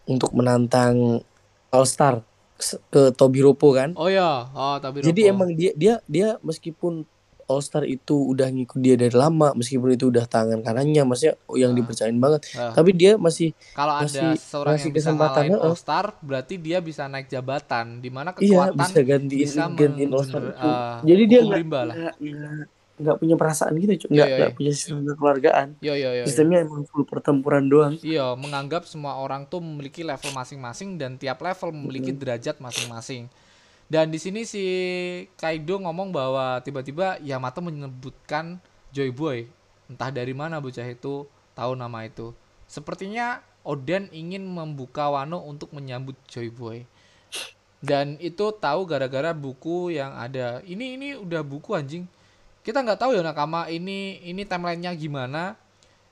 untuk 0.04 0.34
menantang 0.34 1.22
All 1.70 1.86
Star 1.88 2.20
ke 2.90 3.14
Tobiropo 3.14 3.70
kan? 3.70 3.94
Oh 3.94 4.10
ya 4.10 4.50
oh 4.50 4.76
tapi 4.82 5.00
jadi 5.00 5.30
emang 5.30 5.54
dia 5.54 5.72
dia 5.78 5.94
dia 6.10 6.42
meskipun 6.42 7.06
All 7.52 7.60
Star 7.60 7.84
itu 7.84 8.16
udah 8.26 8.48
ngikut 8.48 8.78
dia 8.78 8.96
dari 8.96 9.12
lama 9.12 9.52
meskipun 9.52 9.92
itu 9.92 10.08
udah 10.08 10.24
tangan 10.24 10.58
kanannya 10.58 11.02
maksudnya 11.02 11.36
oh, 11.44 11.54
yang 11.54 11.70
Ah. 11.70 11.76
dipercayain 11.76 12.16
banget 12.16 12.40
Ah. 12.52 12.72
tapi 12.72 12.90
dia 12.92 13.14
masih 13.14 13.52
kalau 13.70 13.94
ada 13.94 14.08
masih- 14.08 14.40
seorang 14.40 14.72
masih 14.74 14.82
yang 14.82 14.94
bisa 14.94 15.08
ngalahin 15.10 15.52
heeh. 15.52 15.62
All 15.62 15.76
Star 15.76 16.04
berarti 16.18 16.54
dia 16.56 16.78
bisa 16.80 17.04
naik 17.04 17.28
jabatan 17.28 18.00
di 18.00 18.08
mana 18.08 18.32
iya 18.34 18.72
kekuatan 18.72 18.80
bisa 18.80 19.00
gantiin 19.02 19.40
bisa 19.42 19.62
gantiin 19.70 20.10
All 20.10 20.24
Star 20.24 20.42
itu 20.42 20.56
ah, 20.58 20.98
jadi 21.02 21.22
dia 21.22 21.40
nggak 21.42 21.60
nggak- 22.94 23.18
punya 23.18 23.34
perasaan 23.34 23.72
gitu 23.76 24.06
cuy 24.06 24.08
Iya, 24.08 24.14
nggak 24.14 24.28
iya, 24.28 24.36
nggak 24.36 24.48
iya. 24.48 24.56
punya 24.56 24.72
sistem 24.72 24.96
kekeluargaan 25.04 25.66
Yo 25.80 25.92
yo 25.92 26.10
yo. 26.10 26.10
yo. 26.14 26.24
sistemnya 26.24 26.58
emang 26.62 26.84
full 26.84 27.02
pertempuran 27.02 27.64
doang 27.66 27.94
Iya, 27.98 28.36
menganggap 28.36 28.84
semua 28.84 29.16
orang 29.16 29.44
tuh 29.44 29.58
memiliki 29.58 30.02
level 30.02 30.30
masing-masing 30.30 30.96
dan 30.96 31.16
tiap 31.16 31.40
level 31.40 31.72
memiliki 31.72 32.12
derajat 32.12 32.56
masing-masing. 32.58 33.26
Dan 33.92 34.08
di 34.08 34.16
sini 34.16 34.48
si 34.48 34.64
Kaido 35.36 35.76
ngomong 35.76 36.16
bahwa 36.16 36.56
tiba-tiba 36.64 37.20
Yamato 37.20 37.60
menyebutkan 37.60 38.56
Joy 38.88 39.12
Boy. 39.12 39.52
Entah 39.84 40.08
dari 40.08 40.32
mana 40.32 40.64
bocah 40.64 40.88
itu 40.88 41.28
tahu 41.52 41.76
nama 41.76 42.08
itu. 42.08 42.32
Sepertinya 42.64 43.44
Oden 43.60 44.08
ingin 44.08 44.48
membuka 44.48 45.12
Wano 45.12 45.44
untuk 45.44 45.76
menyambut 45.76 46.16
Joy 46.24 46.48
Boy. 46.48 46.88
Dan 47.84 48.16
itu 48.16 48.48
tahu 48.56 48.88
gara-gara 48.88 49.36
buku 49.36 49.92
yang 49.92 50.16
ada. 50.16 50.64
Ini 50.64 50.96
ini 50.96 51.08
udah 51.20 51.44
buku 51.44 51.76
anjing. 51.76 52.08
Kita 52.64 52.80
nggak 52.80 52.96
tahu 52.96 53.12
ya 53.12 53.20
nakama 53.20 53.68
ini 53.68 54.24
ini 54.24 54.48
timelinenya 54.48 54.96
gimana. 54.96 55.60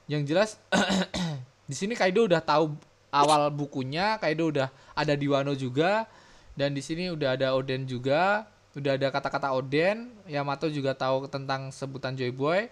Yang 0.05 0.23
jelas 0.29 0.51
di 1.71 1.73
sini 1.73 1.97
Kaido 1.97 2.29
udah 2.29 2.45
tahu 2.45 2.77
awal 3.09 3.49
bukunya, 3.49 4.21
Kaido 4.21 4.53
udah 4.53 4.69
ada 4.93 5.17
di 5.17 5.25
Wano 5.33 5.57
juga 5.57 6.05
dan 6.61 6.77
di 6.77 6.85
sini 6.85 7.09
udah 7.09 7.41
ada 7.41 7.57
Oden 7.57 7.89
juga, 7.89 8.45
udah 8.77 9.01
ada 9.01 9.09
kata-kata 9.09 9.49
Oden, 9.57 10.13
Yamato 10.29 10.69
juga 10.69 10.93
tahu 10.93 11.25
tentang 11.25 11.73
sebutan 11.73 12.13
Joy 12.13 12.29
Boy. 12.37 12.69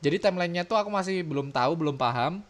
Jadi 0.00 0.16
timelinenya 0.16 0.64
tuh 0.64 0.80
aku 0.80 0.88
masih 0.88 1.20
belum 1.20 1.52
tahu, 1.52 1.76
belum 1.76 2.00
paham. 2.00 2.40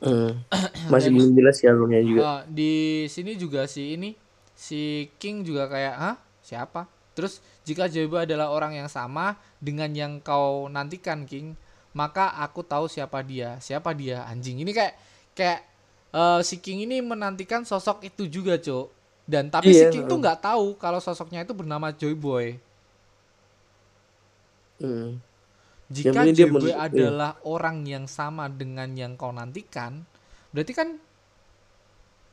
Hmm. 0.00 0.40
masih 0.92 1.12
Dan- 1.12 1.20
belum 1.20 1.30
jelas 1.36 1.60
ya 1.60 1.76
alurnya 1.76 2.00
juga 2.00 2.20
Eh, 2.24 2.40
di 2.48 2.72
sini 3.12 3.36
juga 3.36 3.68
si 3.68 3.92
ini 3.92 4.16
si 4.56 5.12
King 5.20 5.44
juga 5.44 5.68
kayak, 5.68 5.94
"Hah? 6.00 6.16
Siapa?" 6.40 6.88
Terus 7.12 7.44
jika 7.68 7.84
Joy 7.84 8.08
Boy 8.08 8.24
adalah 8.24 8.48
orang 8.48 8.72
yang 8.72 8.88
sama 8.88 9.36
dengan 9.60 9.92
yang 9.92 10.16
kau 10.24 10.72
nantikan 10.72 11.28
King, 11.28 11.52
maka 11.92 12.32
aku 12.40 12.64
tahu 12.64 12.88
siapa 12.88 13.20
dia. 13.20 13.60
Siapa 13.60 13.92
dia? 13.92 14.24
Anjing. 14.24 14.64
Ini 14.64 14.72
kayak 14.72 14.94
kayak 15.36 15.60
eh, 16.16 16.40
si 16.40 16.56
King 16.64 16.88
ini 16.88 17.04
menantikan 17.04 17.68
sosok 17.68 18.08
itu 18.08 18.24
juga, 18.24 18.56
Cok. 18.56 18.99
Dan 19.30 19.44
tapi 19.54 19.70
si 19.70 19.86
Iya, 19.86 19.90
King 19.94 20.10
tuh 20.10 20.18
nggak 20.18 20.42
tahu 20.42 20.74
kalau 20.82 20.98
sosoknya 20.98 21.46
itu 21.46 21.54
bernama 21.54 21.94
Joy 21.94 22.14
Boy. 22.18 22.46
Hmm. 24.82 25.20
Jika 25.90 26.22
dia 26.30 26.46
JB 26.46 26.54
men- 26.54 26.62
iya. 26.70 26.76
adalah 26.86 27.32
orang 27.42 27.82
yang 27.86 28.06
sama 28.06 28.46
dengan 28.50 28.88
yang 28.94 29.18
kau 29.18 29.34
nantikan, 29.34 30.06
berarti 30.54 30.72
kan 30.74 30.88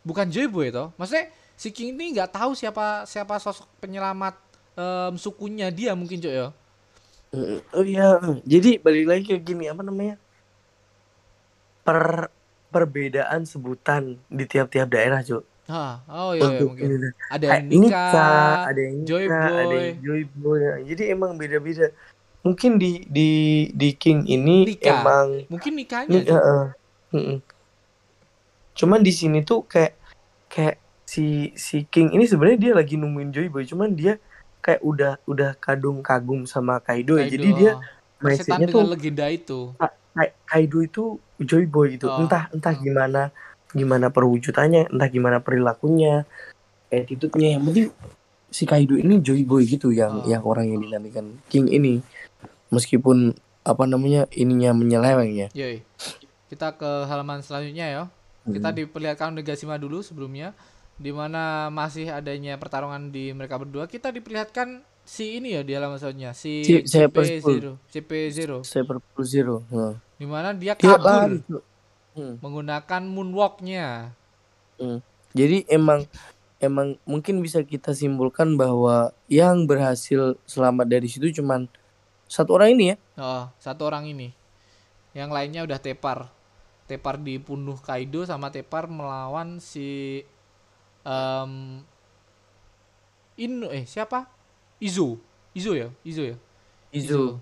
bukan 0.05 0.27
Joyboy 0.29 0.69
toh. 0.69 0.93
Maksudnya 0.97 1.25
si 1.57 1.73
King 1.73 1.97
ini 1.97 2.05
nggak 2.17 2.31
tahu 2.37 2.53
siapa 2.53 3.03
siapa 3.09 3.35
sosok 3.41 3.67
penyelamat 3.81 4.35
em, 4.77 5.13
sukunya 5.17 5.67
dia 5.73 5.91
mungkin 5.97 6.21
cok 6.21 6.33
ya. 6.33 6.47
Mm, 7.35 7.59
Oh 7.75 7.83
iya, 7.83 8.07
jadi 8.47 8.79
balik 8.79 9.05
lagi 9.11 9.23
ke 9.27 9.37
gini 9.43 9.67
apa 9.67 9.83
namanya? 9.83 10.15
Per 11.87 12.29
perbedaan 12.73 13.41
sebutan 13.47 14.03
di 14.27 14.43
tiap-tiap 14.51 14.87
daerah, 14.91 15.23
Cuk. 15.23 15.43
Hah, 15.67 15.99
oh 16.07 16.31
iya, 16.31 16.47
iya 16.47 16.63
mungkin. 16.63 16.87
ini. 16.87 17.09
Ada 17.27 17.43
yang 17.43 17.51
Kayak 17.51 17.65
Nika, 17.67 17.83
nikah, 17.83 18.55
ada 18.71 18.79
yang 18.79 18.95
Nika, 18.95 19.07
Joyboy. 19.11 19.59
ada 19.59 19.75
yang 19.75 19.97
Joyboy. 19.99 20.59
Jadi 20.87 21.03
emang 21.11 21.31
beda-beda. 21.35 21.87
Mungkin 22.47 22.71
di 22.79 22.91
di 23.11 23.29
di 23.75 23.89
King 23.99 24.23
ini 24.31 24.63
Nika. 24.63 25.03
emang 25.03 25.43
mungkin 25.51 25.71
nikahnya. 25.75 26.11
Nih, 26.15 26.23
heeh. 26.23 26.63
Mm-mm. 27.11 27.37
Cuman 28.79 29.03
di 29.03 29.11
sini 29.11 29.43
tuh 29.43 29.67
kayak 29.67 29.99
kayak 30.47 30.79
si 31.03 31.51
si 31.59 31.83
King 31.91 32.15
ini 32.15 32.23
sebenarnya 32.23 32.59
dia 32.59 32.71
lagi 32.71 32.95
nungguin 32.95 33.35
Joyboy, 33.35 33.67
cuman 33.67 33.91
dia 33.91 34.15
kayak 34.63 34.79
udah 34.79 35.19
udah 35.27 35.51
kadung 35.59 35.99
kagum 35.99 36.47
sama 36.47 36.79
Kaido, 36.79 37.19
ya. 37.19 37.27
Kaido, 37.27 37.35
Jadi 37.35 37.49
dia 37.59 37.71
oh. 37.75 37.83
Mindsetnya 38.17 38.65
tuh 38.65 38.81
legenda 38.87 39.29
itu. 39.29 39.77
Ka- 39.77 40.33
Kaido 40.49 40.81
itu 40.81 41.21
Joyboy 41.37 41.99
gitu. 41.99 42.09
Oh. 42.09 42.23
Entah 42.23 42.49
entah 42.49 42.73
gimana 42.73 43.29
gimana 43.71 44.07
perwujudannya, 44.07 44.87
entah 44.87 45.09
gimana 45.09 45.37
perilakunya, 45.39 46.23
attitude-nya. 46.87 47.57
Yang 47.57 47.63
penting 47.65 47.87
si 48.47 48.63
Kaido 48.63 48.95
ini 48.95 49.19
Joyboy 49.19 49.67
gitu 49.67 49.91
yang 49.91 50.23
Oh. 50.23 50.25
yang 50.25 50.43
orang 50.43 50.67
yang 50.67 50.79
dinantikan 50.79 51.35
King 51.47 51.67
ini. 51.67 51.99
Meskipun 52.67 53.31
apa 53.63 53.83
namanya 53.83 54.27
ininya 54.31 54.71
menyeleweng 54.71 55.31
ya. 55.35 55.47
Yoi. 55.51 55.83
Kita 56.47 56.71
ke 56.73 56.87
halaman 57.05 57.43
selanjutnya 57.43 57.87
ya. 57.87 58.03
Kita 58.47 58.71
Hmm. 58.71 58.77
diperlihatkan 58.77 59.35
Negasima 59.35 59.75
dulu 59.75 59.99
sebelumnya 59.99 60.55
di 60.95 61.11
mana 61.11 61.67
masih 61.67 62.07
adanya 62.07 62.55
pertarungan 62.55 63.11
di 63.11 63.35
mereka 63.35 63.59
berdua. 63.59 63.85
Kita 63.85 64.07
diperlihatkan 64.07 64.79
si 65.03 65.39
ini 65.39 65.55
ya 65.55 65.61
di 65.63 65.71
halaman 65.71 65.95
selanjutnya, 65.95 66.31
si 66.31 66.63
Si- 66.63 66.83
Cyber 66.83 67.23
CP0, 67.23 67.75
CP0 67.87 68.63
Cyber 68.63 68.97
Pro 69.01 69.23
Zero. 69.23 69.63
Nah. 69.67 69.95
di 70.17 70.25
mana 70.25 70.49
dia 70.51 70.73
Dia 70.73 70.97
kabur 70.97 71.03
lari. 71.05 71.37
Hmm. 72.17 72.41
menggunakan 72.41 73.01
moonwalknya. 73.05 74.09
Jadi 75.37 75.69
emang 75.69 76.09
emang 76.57 76.97
mungkin 77.05 77.45
bisa 77.45 77.61
kita 77.61 77.93
simpulkan 77.93 78.57
bahwa 78.57 79.13
yang 79.29 79.69
berhasil 79.69 80.33
selamat 80.49 80.89
dari 80.89 81.05
situ 81.05 81.29
cuman 81.29 81.69
satu 82.25 82.57
orang 82.57 82.73
ini 82.73 82.85
ya. 82.89 82.95
Oh, 83.21 83.45
satu 83.61 83.85
orang 83.85 84.09
ini. 84.09 84.33
Yang 85.13 85.29
lainnya 85.29 85.61
udah 85.61 85.77
tepar. 85.77 86.33
Tepar 86.89 87.21
dibunuh 87.21 87.77
Kaido 87.77 88.25
sama 88.25 88.49
Tepar 88.49 88.89
melawan 88.89 89.61
si 89.61 90.23
em 91.05 91.83
Inu 93.37 93.69
eh 93.69 93.85
siapa? 93.85 94.25
Izo. 94.81 95.21
Izo 95.53 95.77
ya? 95.77 95.93
Izo 96.01 96.25
ya? 96.25 96.37
Izu. 96.89 97.37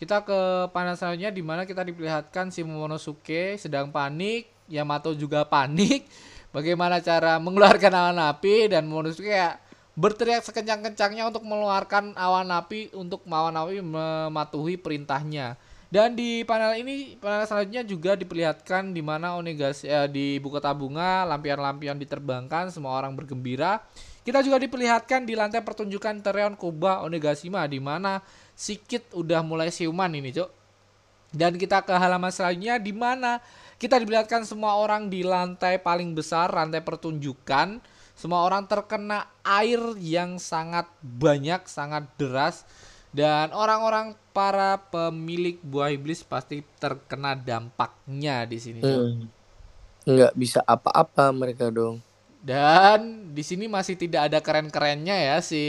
Kita 0.00 0.24
ke 0.24 0.72
panel 0.72 0.96
selanjutnya 0.96 1.28
di 1.28 1.44
mana 1.44 1.68
kita 1.68 1.84
diperlihatkan 1.84 2.48
si 2.48 2.64
Momonosuke 2.64 3.60
sedang 3.60 3.92
panik, 3.92 4.48
Yamato 4.64 5.12
juga 5.12 5.44
panik. 5.44 6.08
Bagaimana 6.56 7.04
cara 7.04 7.36
mengeluarkan 7.36 7.92
awan 7.92 8.18
api 8.32 8.72
dan 8.72 8.88
Momonosuke 8.88 9.28
kayak 9.28 9.60
berteriak 9.92 10.40
sekencang-kencangnya 10.40 11.28
untuk 11.28 11.44
mengeluarkan 11.44 12.16
awan 12.16 12.48
api 12.48 12.96
untuk 12.96 13.28
awan 13.28 13.52
api 13.52 13.84
mematuhi 13.84 14.80
perintahnya. 14.80 15.60
Dan 15.90 16.16
di 16.16 16.46
panel 16.48 16.80
ini, 16.80 17.18
panel 17.20 17.44
selanjutnya 17.44 17.82
juga 17.84 18.16
diperlihatkan 18.16 18.94
di 18.94 19.02
mana 19.04 19.34
Onigashima 19.36 19.90
eh, 19.90 20.08
di 20.08 20.24
ibu 20.40 20.46
kota 20.46 20.70
bunga, 20.70 21.26
lampion-lampion 21.26 21.98
diterbangkan, 22.00 22.72
semua 22.72 22.94
orang 22.96 23.12
bergembira. 23.12 23.84
Kita 24.22 24.40
juga 24.40 24.62
diperlihatkan 24.62 25.26
di 25.26 25.34
lantai 25.34 25.66
pertunjukan 25.66 26.22
Tereon 26.22 26.54
Koba 26.54 27.02
Onigashima 27.02 27.66
di 27.66 27.82
mana 27.82 28.22
si 28.60 28.76
Kid 28.76 29.08
udah 29.16 29.40
mulai 29.40 29.72
siuman 29.72 30.12
ini, 30.12 30.36
Cok. 30.36 30.50
Dan 31.32 31.56
kita 31.56 31.80
ke 31.80 31.96
halaman 31.96 32.28
selanjutnya 32.28 32.76
di 32.76 32.92
mana 32.92 33.40
kita 33.80 33.96
diperlihatkan 33.96 34.44
semua 34.44 34.76
orang 34.76 35.08
di 35.08 35.24
lantai 35.24 35.80
paling 35.80 36.12
besar, 36.12 36.52
lantai 36.52 36.84
pertunjukan. 36.84 37.80
Semua 38.12 38.44
orang 38.44 38.68
terkena 38.68 39.32
air 39.40 39.80
yang 39.96 40.36
sangat 40.36 40.84
banyak, 41.00 41.64
sangat 41.64 42.04
deras. 42.20 42.68
Dan 43.08 43.56
orang-orang 43.56 44.12
para 44.36 44.76
pemilik 44.92 45.56
buah 45.64 45.96
iblis 45.96 46.20
pasti 46.20 46.60
terkena 46.76 47.32
dampaknya 47.32 48.44
di 48.44 48.58
sini. 48.60 48.84
Cok. 48.84 49.00
Hmm. 49.00 49.24
Nggak 50.04 50.32
bisa 50.36 50.60
apa-apa 50.68 51.32
mereka 51.32 51.72
dong. 51.72 52.04
Dan 52.44 53.32
di 53.32 53.40
sini 53.40 53.68
masih 53.72 53.96
tidak 53.96 54.28
ada 54.28 54.38
keren-kerennya 54.44 55.16
ya 55.16 55.36
si 55.40 55.64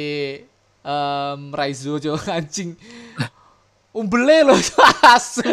em 0.82 1.42
Raizo 1.54 2.02
Jo 2.02 2.18
anjing. 2.38 2.76
Umbele 3.92 4.48
loh 4.48 4.60
asu. 5.16 5.46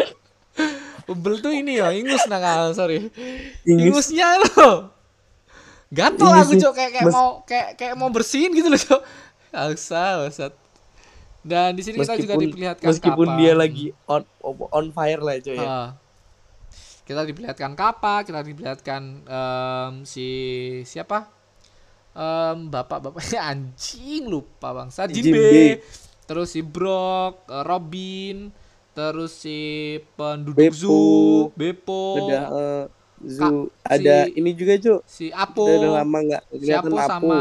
Umbel 1.09 1.41
tuh 1.41 1.49
ini 1.49 1.81
ya, 1.81 1.89
ingus 1.89 2.29
nakal, 2.29 2.71
sorry. 2.77 3.09
Ingus. 3.65 4.13
Ingusnya 4.13 4.37
loh. 4.37 4.93
Gatel 5.89 6.29
aku 6.29 6.53
cok 6.53 6.73
kayak 6.77 6.91
kayak 6.93 7.09
mau 7.09 7.41
kayak 7.49 7.69
kayak 7.73 7.95
mau 7.97 8.13
bersihin 8.13 8.53
gitu 8.53 8.69
loh 8.69 8.77
cok. 8.77 9.01
Aksa, 9.49 10.21
bangsat. 10.21 10.53
Dan 11.41 11.73
di 11.73 11.81
sini 11.81 11.97
kita 12.03 12.19
juga 12.19 12.35
diperlihatkan 12.37 12.89
meskipun 12.93 13.27
kapal. 13.31 13.39
dia 13.41 13.53
lagi 13.57 13.85
on 14.05 14.21
on 14.45 14.85
fire 14.93 15.21
lah 15.23 15.39
coy 15.41 15.57
ya. 15.57 15.65
Ah. 15.65 15.89
kita 17.09 17.25
diperlihatkan 17.25 17.73
Kappa, 17.73 18.21
kita 18.21 18.45
diperlihatkan 18.45 19.01
em, 19.25 19.93
si 20.05 20.27
siapa? 20.85 21.25
Em, 22.15 22.67
bapak-bapaknya 22.67 23.39
anjing 23.55 24.27
lupa 24.27 24.73
bangsa. 24.73 25.05
Jinbe. 25.07 25.79
Terus 26.25 26.53
si 26.53 26.61
Brock, 26.61 27.45
eh, 27.49 27.63
Robin, 27.65 28.53
terus 28.93 29.33
si 29.33 29.57
penduduk 30.13 30.57
Beppo. 30.59 30.77
zoo, 30.77 31.49
Beppo, 31.57 32.01
Ada 32.17 32.39
eh, 32.53 32.83
Zu, 33.19 33.39
Kak, 33.39 33.53
ada 33.83 34.15
si- 34.29 34.33
ini 34.37 34.51
juga 34.53 34.73
cuy. 34.77 34.97
si 35.03 35.25
Apo, 35.33 35.65
Udah, 35.65 35.75
udah 35.75 35.91
lama 36.01 36.17
nggak 36.23 36.43
si 36.55 36.71
Apo 36.71 36.95
Apo. 36.95 37.09
sama 37.09 37.39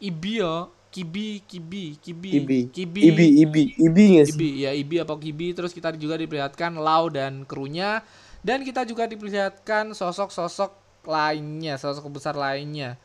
Ibi 0.00 0.32
ya, 0.40 0.56
Kibi, 0.90 1.44
Kibi, 1.46 1.84
Kibi, 2.02 2.30
Ibi. 2.34 2.58
Kibi, 2.74 3.00
Ibi, 3.04 3.26
Ibi, 3.44 3.62
Ibi 3.78 4.02
nggak 4.16 4.26
sih? 4.26 4.34
Ibi 4.34 4.48
ya 4.64 4.70
Ibi 4.74 4.96
apa 4.98 5.14
Kibi 5.14 5.54
terus 5.54 5.70
kita 5.70 5.94
juga 5.94 6.18
diperlihatkan 6.18 6.74
Lau 6.74 7.06
dan 7.12 7.46
krunya 7.46 8.02
dan 8.42 8.64
kita 8.66 8.82
juga 8.82 9.06
diperlihatkan 9.06 9.92
sosok-sosok 9.94 10.72
lainnya 11.06 11.78
sosok 11.78 12.10
besar 12.10 12.34
lainnya 12.34 12.98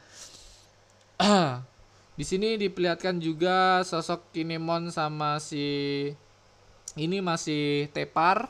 di 2.12 2.24
sini 2.24 2.56
diperlihatkan 2.56 3.18
juga 3.18 3.82
sosok 3.82 4.32
Kinemon 4.32 4.88
sama 4.90 5.40
si 5.40 5.66
ini 6.96 7.20
masih 7.20 7.92
tepar 7.92 8.48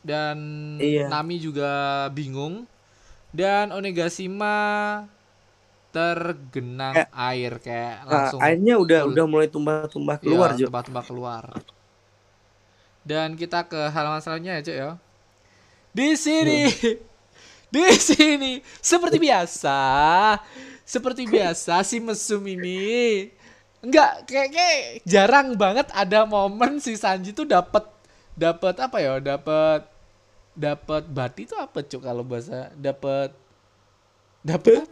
dan 0.00 0.38
Iya. 0.78 1.10
Nami 1.10 1.36
juga 1.36 1.70
bingung 2.08 2.66
dan 3.30 3.70
Onigashima 3.70 4.56
tergenang 5.88 6.94
Kayak- 6.94 7.12
air 7.12 7.52
kayak 7.58 7.96
Nah, 7.98 8.10
langsung 8.12 8.40
airnya 8.40 8.74
udah 8.76 9.00
full. 9.02 9.10
udah 9.12 9.24
mulai 9.26 9.48
tumbah-tumbah 9.48 10.16
keluar 10.18 10.48
Iya, 10.52 10.58
Jo. 10.58 10.66
Tumpah-tumpah 10.68 11.04
keluar. 11.04 11.44
Dan 13.02 13.34
kita 13.34 13.64
ke 13.64 13.88
halaman 13.88 14.20
selanjutnya 14.20 14.54
ya, 14.54 14.62
Cuk 14.62 14.76
ya. 14.76 14.90
Di 15.90 16.08
sini. 16.14 16.60
Di 17.74 17.84
sini 17.94 18.52
seperti 18.78 19.16
biasa. 19.18 19.80
Seperti 20.88 21.22
biasa 21.28 21.74
si 21.84 21.96
mesum 22.00 22.40
ini 22.48 23.28
enggak 23.84 24.10
kayak 24.26 24.48
kayak 24.56 24.78
jarang 25.06 25.48
banget 25.54 25.86
ada 25.94 26.20
momen 26.26 26.82
si 26.82 26.92
Sanji 26.98 27.30
tuh 27.38 27.46
dapat 27.46 27.84
dapat 28.34 28.74
apa 28.80 28.96
ya? 29.04 29.12
Dapat 29.22 29.80
dapat 30.66 31.02
bati 31.18 31.42
itu 31.48 31.54
apa, 31.58 31.78
Cuk 31.86 32.02
kalau 32.02 32.24
bahasa? 32.26 32.72
Dapat 32.74 33.30
dapat? 34.42 34.88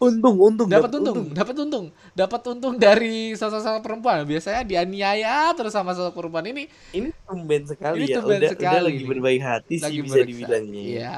Untung, 0.00 0.40
untung, 0.40 0.64
dapat 0.64 0.88
untung, 0.96 1.28
dapat 1.36 1.56
untung, 1.60 1.86
dapat 2.16 2.40
untung 2.48 2.74
dari 2.80 3.36
sosok-sosok 3.36 3.84
perempuan. 3.84 4.24
Biasanya 4.24 4.64
dianiaya 4.64 5.52
terus 5.52 5.76
sama 5.76 5.92
sosok 5.92 6.16
perempuan 6.16 6.48
ini 6.48 6.64
Ini 6.96 7.08
tumben 7.26 7.62
sekali 7.68 8.02
Ini 8.02 8.06
ya. 8.08 8.16
tumben 8.16 8.40
udah, 8.40 8.52
udah 8.52 8.52
sekali 8.52 8.78
lagi 8.80 9.02
nih. 9.02 9.10
berbaik 9.10 9.42
hati 9.44 9.76
sih 9.78 9.92
lagi 9.92 10.00
bisa 10.06 10.20
bersa- 10.24 10.28
dibilangnya. 10.28 10.82
Iya. 10.82 11.16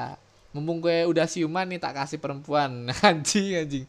Mumpung 0.53 0.79
gue 0.79 1.09
udah 1.09 1.25
siuman 1.25 1.65
nih 1.65 1.81
tak 1.81 1.97
kasih 1.97 2.21
perempuan 2.21 2.87
anjing 3.09 3.57
anjing. 3.57 3.85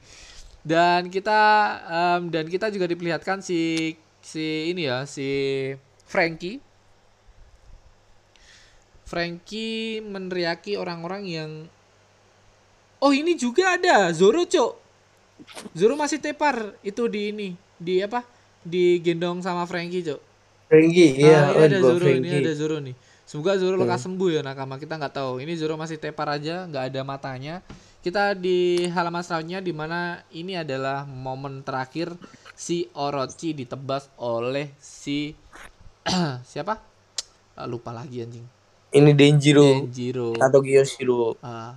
Dan 0.65 1.13
kita 1.13 1.41
em, 1.87 2.33
dan 2.33 2.49
kita 2.49 2.73
juga 2.73 2.89
diperlihatkan 2.89 3.45
si 3.45 3.93
si 4.25 4.73
ini 4.73 4.89
ya 4.89 5.05
si 5.05 5.29
Frankie. 6.09 6.59
Frankie 9.05 10.01
meneriaki 10.01 10.81
orang-orang 10.81 11.23
yang 11.29 11.51
Oh 13.05 13.13
ini 13.13 13.37
juga 13.37 13.77
ada 13.77 14.09
Zoro 14.17 14.49
cok 14.49 14.73
Zoro 15.77 15.93
masih 15.93 16.25
tepar 16.25 16.73
itu 16.81 17.05
di 17.05 17.29
ini 17.29 17.49
di 17.77 18.01
apa 18.01 18.25
di 18.65 18.97
gendong 19.05 19.45
sama 19.45 19.69
Frankie 19.69 20.01
cok 20.01 20.21
Frankie 20.73 21.21
iya 21.21 21.53
Nah, 21.53 21.53
ini 21.53 21.61
oh, 21.61 21.65
ada 21.69 21.79
Zoro, 21.85 22.07
ini 22.09 22.25
Frankie. 22.25 22.41
ada 22.41 22.53
Zoro 22.57 22.77
nih. 22.81 22.97
Semoga 23.35 23.59
Zoro 23.59 23.75
lekas 23.75 23.99
Hmm. 23.99 24.15
sembuh 24.15 24.31
ya 24.31 24.41
nakama. 24.41 24.79
Kita 24.79 24.95
nggak 24.95 25.11
tahu. 25.13 25.43
Ini 25.43 25.59
Zoro 25.59 25.75
masih 25.75 25.99
tepar 25.99 26.31
aja, 26.31 26.71
nggak 26.71 26.85
ada 26.87 27.01
matanya. 27.03 27.67
Kita 27.99 28.31
di 28.31 28.87
halaman 28.87 29.27
selanjutnya 29.27 29.59
di 29.59 29.75
mana 29.75 30.23
ini 30.31 30.55
adalah 30.55 31.03
momen 31.03 31.67
terakhir 31.67 32.15
si 32.55 32.87
Orochi 32.95 33.51
ditebas 33.53 34.07
oleh 34.17 34.71
si 34.79 35.35
siapa? 36.47 36.79
Ah, 37.55 37.67
lupa 37.67 37.91
lagi 37.91 38.23
anjing. 38.23 38.47
ini 38.93 39.11
Denjiro 39.11 39.83
Denjiro. 39.83 40.39
atau 40.39 40.63
Kiyoshiro 40.63 41.35
Ah. 41.43 41.75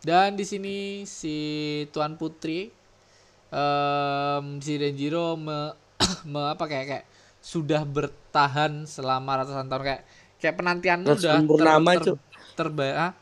Dan 0.00 0.32
di 0.32 0.48
sini 0.48 0.76
si 1.04 1.36
Tuan 1.92 2.16
Putri 2.16 2.72
em, 3.50 4.44
si 4.58 4.80
Denjiro 4.80 5.36
me, 5.36 5.76
me- 6.24 6.48
apa 6.48 6.64
kayak 6.64 6.86
kayak 6.88 7.04
sudah 7.38 7.84
bertahan 7.84 8.84
selama 8.84 9.44
ratusan 9.44 9.68
tahun 9.68 9.84
kayak 9.84 10.02
kayak 10.40 10.56
penantianmu 10.56 11.06
udah 11.06 11.16
Ratusan 11.20 11.44
purnama, 11.46 11.90
Cuk. 12.00 12.16
terbayar 12.56 12.96
ah, 12.96 13.12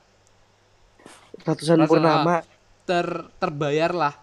ratusan 1.45 1.79
purnama. 1.85 2.37
ter 2.89 3.07
terbayar 3.37 3.91
lah 3.93 4.15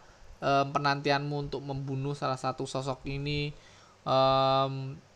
em, 0.41 0.65
penantianmu 0.73 1.35
untuk 1.47 1.61
membunuh 1.61 2.17
salah 2.17 2.39
satu 2.39 2.65
sosok 2.65 3.05
ini 3.05 3.53
em, 4.01 4.73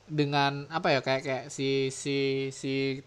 dengan 0.10 0.66
apa 0.70 0.94
ya 0.94 1.00
kayak 1.02 1.22
kayak 1.22 1.46
si 1.50 1.94
si 1.94 2.50
si 2.50 3.00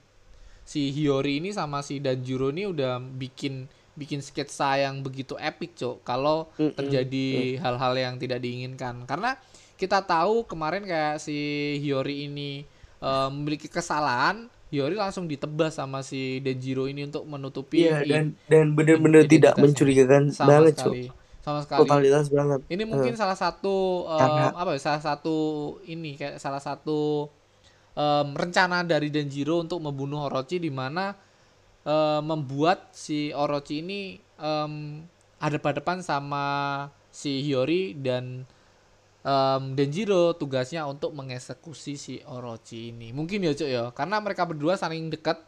si 0.63 0.81
Hiyori 0.95 1.43
ini 1.43 1.51
sama 1.51 1.83
si 1.83 1.99
Danjuro 1.99 2.55
ini 2.55 2.67
udah 2.71 3.03
bikin 3.03 3.67
bikin 3.93 4.25
sketsa 4.25 4.81
yang 4.81 5.05
begitu 5.05 5.37
epic 5.37 5.77
cok 5.77 6.01
kalau 6.01 6.49
terjadi 6.57 7.61
hal-hal 7.61 7.93
yang 7.93 8.15
tidak 8.17 8.41
diinginkan. 8.41 9.05
Karena 9.05 9.37
kita 9.77 10.01
tahu 10.07 10.47
kemarin 10.49 10.87
kayak 10.87 11.21
si 11.21 11.37
Hiyori 11.83 12.31
ini 12.31 12.65
eh, 13.03 13.29
memiliki 13.29 13.67
kesalahan 13.69 14.47
Hiyori 14.73 14.97
langsung 14.97 15.29
ditebas 15.29 15.77
sama 15.77 16.01
si 16.01 16.41
Denjiro 16.41 16.89
ini 16.89 17.05
untuk 17.05 17.29
menutupi 17.29 17.85
iya 17.85 18.01
dan 18.01 18.33
dan 18.49 18.73
benar-benar 18.73 19.29
tidak 19.29 19.61
mencurigakan 19.61 20.33
sama 20.33 20.49
banget 20.59 20.81
sekali. 20.81 21.05
Sama 21.43 21.59
sekali. 21.61 21.81
Totalitas 21.85 22.27
banget. 22.33 22.61
Ini 22.67 22.83
mungkin 22.89 23.13
salah 23.13 23.37
satu 23.37 24.09
Karena- 24.09 24.57
apa 24.57 24.73
ya 24.73 24.81
salah 24.81 25.03
satu 25.05 25.37
ini 25.85 26.17
kayak 26.17 26.41
salah 26.41 26.63
satu 26.63 27.29
em, 27.93 28.29
rencana 28.33 28.81
dari 28.81 29.13
Denjiro 29.13 29.61
untuk 29.61 29.77
membunuh 29.79 30.25
Orochi 30.25 30.57
di 30.57 30.73
mana 30.73 31.13
em, 31.85 32.23
membuat 32.25 32.89
si 32.97 33.29
Orochi 33.29 33.85
ini 33.85 34.17
em, 34.41 35.05
hadap-hadapan 35.37 36.01
sama 36.01 36.47
si 37.13 37.45
Hiyori 37.45 37.93
dan 38.01 38.49
em, 39.23 39.63
Denjiro 39.75 40.35
tugasnya 40.35 40.85
untuk 40.85 41.11
mengeksekusi 41.13 41.95
si 41.95 42.15
Orochi 42.25 42.91
ini. 42.91 43.11
Mungkin 43.11 43.43
ya 43.43 43.53
Cuk 43.55 43.69
ya, 43.69 43.85
karena 43.91 44.19
mereka 44.19 44.43
berdua 44.45 44.75
saling 44.75 45.09
dekat 45.09 45.39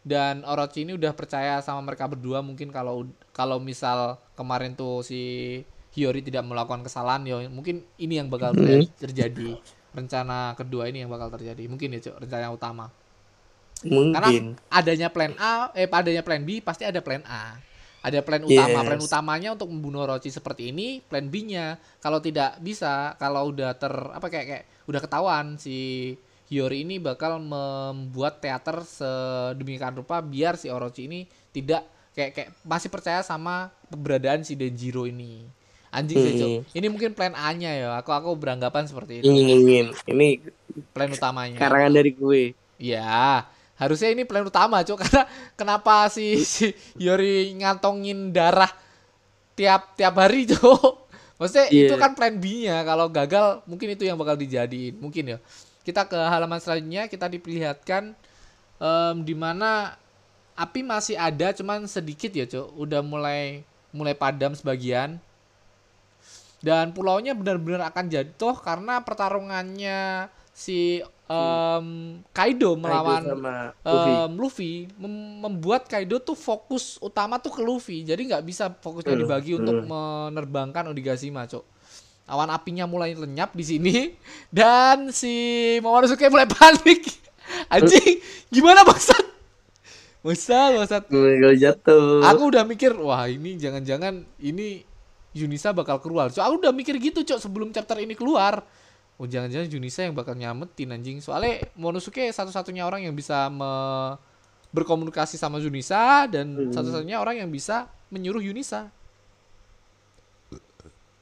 dan 0.00 0.42
Orochi 0.44 0.82
ini 0.82 0.96
udah 0.96 1.12
percaya 1.12 1.60
sama 1.60 1.84
mereka 1.84 2.08
berdua 2.08 2.40
mungkin 2.40 2.72
kalau 2.72 3.04
kalau 3.30 3.60
misal 3.60 4.16
kemarin 4.32 4.72
tuh 4.72 5.04
si 5.04 5.20
Hiyori 5.90 6.22
tidak 6.22 6.46
melakukan 6.46 6.80
kesalahan 6.80 7.26
ya 7.26 7.42
mungkin 7.46 7.82
ini 7.96 8.16
yang 8.16 8.30
bakal 8.30 8.54
Mhm. 8.54 8.94
terjadi. 8.96 9.58
Rencana 9.90 10.54
kedua 10.54 10.86
ini 10.86 11.02
yang 11.02 11.10
bakal 11.10 11.28
terjadi. 11.30 11.66
Mungkin 11.66 11.90
ya 11.92 12.00
Cuk 12.00 12.16
rencana 12.22 12.48
utama. 12.48 12.86
Karena 13.80 14.28
mungkin. 14.28 14.46
adanya 14.68 15.08
plan 15.08 15.32
A 15.36 15.72
eh 15.72 15.88
adanya 15.88 16.20
plan 16.20 16.44
B 16.44 16.60
pasti 16.60 16.84
ada 16.84 17.00
plan 17.00 17.24
A 17.24 17.56
ada 18.00 18.18
plan 18.24 18.40
utama. 18.40 18.80
Yes. 18.80 18.86
plan 18.88 19.02
utamanya 19.04 19.48
untuk 19.52 19.68
membunuh 19.68 20.08
Orochi 20.08 20.32
seperti 20.32 20.72
ini 20.72 21.04
plan 21.04 21.28
B-nya. 21.28 21.76
Kalau 22.00 22.18
tidak 22.20 22.56
bisa 22.64 23.14
kalau 23.20 23.52
udah 23.52 23.76
ter 23.76 23.92
apa 23.92 24.26
kayak 24.32 24.46
kayak 24.48 24.64
udah 24.88 25.00
ketahuan 25.00 25.46
si 25.60 25.78
Hiyori 26.50 26.82
ini 26.82 26.98
bakal 26.98 27.38
membuat 27.38 28.42
teater 28.42 28.82
sedemikian 28.82 29.94
rupa 30.00 30.18
biar 30.18 30.58
si 30.58 30.66
Orochi 30.66 31.06
ini 31.06 31.28
tidak 31.54 31.86
kayak 32.16 32.30
kayak 32.34 32.50
masih 32.66 32.88
percaya 32.90 33.20
sama 33.22 33.70
keberadaan 33.92 34.42
si 34.42 34.56
Denjiro 34.56 35.06
ini. 35.06 35.46
Anjing 35.90 36.18
sih. 36.22 36.34
Hmm. 36.38 36.62
ini 36.70 36.86
mungkin 36.86 37.10
plan 37.18 37.34
A-nya 37.34 37.74
ya. 37.74 37.88
Aku 37.98 38.14
aku 38.14 38.30
beranggapan 38.38 38.86
seperti 38.86 39.20
itu. 39.20 39.26
Ingin 39.26 39.46
ingin 39.66 39.86
ini 40.06 40.28
plan 40.94 41.10
utamanya. 41.10 41.58
karangan 41.58 41.92
dari 41.92 42.14
gue. 42.14 42.42
Ya, 42.80 43.44
harusnya 43.80 44.12
ini 44.12 44.28
plan 44.28 44.44
utama, 44.44 44.84
Cuk. 44.84 45.00
Karena 45.02 45.24
kenapa 45.56 46.12
si 46.12 46.44
si 46.44 46.76
Yori 47.00 47.56
ngantongin 47.56 48.30
darah 48.30 48.68
tiap 49.56 49.96
tiap 49.96 50.14
hari, 50.20 50.44
Cuk? 50.52 51.08
Maksudnya 51.40 51.72
Iya. 51.72 51.88
itu 51.88 51.94
kan 51.96 52.12
plan 52.12 52.36
B-nya. 52.36 52.84
Kalau 52.84 53.08
gagal, 53.08 53.64
mungkin 53.64 53.96
itu 53.96 54.04
yang 54.04 54.20
bakal 54.20 54.36
dijadiin. 54.36 55.00
Mungkin 55.00 55.24
ya. 55.34 55.38
Kita 55.80 56.04
ke 56.04 56.12
halaman 56.14 56.60
selanjutnya, 56.60 57.08
kita 57.08 57.32
diperlihatkan 57.32 58.12
em, 58.76 59.16
di 59.24 59.32
mana 59.32 59.96
api 60.52 60.84
masih 60.84 61.16
ada, 61.16 61.56
cuman 61.56 61.88
sedikit 61.88 62.28
ya, 62.36 62.44
Cuk. 62.44 62.76
Udah 62.76 63.00
mulai 63.00 63.64
mulai 63.90 64.12
padam 64.12 64.52
sebagian. 64.52 65.16
Dan 66.60 66.92
pulaunya 66.92 67.32
benar-benar 67.32 67.88
akan 67.88 68.12
jatuh 68.12 68.52
karena 68.60 69.00
pertarungannya 69.00 70.28
si 70.52 71.00
em, 71.30 71.86
Kaido 72.34 72.74
melawan 72.74 73.22
Kaido 73.22 73.34
sama 73.36 73.74
Luffy. 73.86 74.26
em, 74.26 74.30
Luffy 74.34 74.72
mem- 74.98 75.38
membuat 75.46 75.86
Kaido 75.86 76.18
tuh 76.18 76.34
fokus 76.34 76.98
utama 77.00 77.38
tuh 77.38 77.54
ke 77.54 77.62
Luffy. 77.62 78.02
Jadi 78.02 78.30
nggak 78.34 78.44
bisa 78.44 78.70
fokusnya 78.82 79.14
Hmm, 79.14 79.20
dibagi 79.20 79.54
untuk 79.56 79.78
hmm. 79.78 79.86
menerbangkan 79.86 80.90
Onigashima, 80.90 81.46
Cok. 81.46 81.64
Awan 82.30 82.50
apinya 82.50 82.86
mulai 82.86 83.14
lenyap 83.14 83.54
di 83.54 83.64
sini 83.66 83.94
dan 84.54 85.10
si 85.10 85.32
Momonosuke 85.82 86.26
mulai 86.30 86.46
panik. 86.46 87.02
Anjing, 87.74 88.22
gimana? 88.50 88.86
Bangsat, 88.86 89.24
bangsat. 90.22 91.04
Gagal 91.10 91.54
jatuh 91.58 92.22
Aku 92.22 92.52
udah 92.52 92.62
mikir, 92.68 92.92
wah 93.00 93.26
ini 93.26 93.56
jangan-jangan 93.56 94.22
ini 94.38 94.84
Yunisa 95.32 95.70
bakal 95.70 96.02
keluar. 96.02 96.30
So, 96.34 96.42
aku 96.42 96.58
udah 96.66 96.74
mikir 96.74 96.98
gitu, 96.98 97.22
Cok, 97.22 97.38
sebelum 97.38 97.68
chapter 97.70 97.98
ini 98.02 98.14
keluar. 98.18 98.62
Oh, 99.20 99.28
jangan-jangan 99.28 99.68
Yunisa 99.68 100.08
yang 100.08 100.16
bakal 100.16 100.32
nyametin 100.32 100.96
anjing. 100.96 101.20
Soalnya 101.20 101.68
Monosuke 101.76 102.24
satu-satunya 102.32 102.88
orang 102.88 103.04
yang 103.04 103.12
bisa 103.12 103.52
me- 103.52 104.16
berkomunikasi 104.72 105.36
sama 105.36 105.60
Yunisa 105.60 106.24
dan 106.24 106.46
Hmm. 106.56 106.72
satu-satunya 106.72 107.20
orang 107.20 107.36
yang 107.36 107.50
bisa 107.52 107.84
menyuruh 108.08 108.40
Yunisa. 108.40 108.88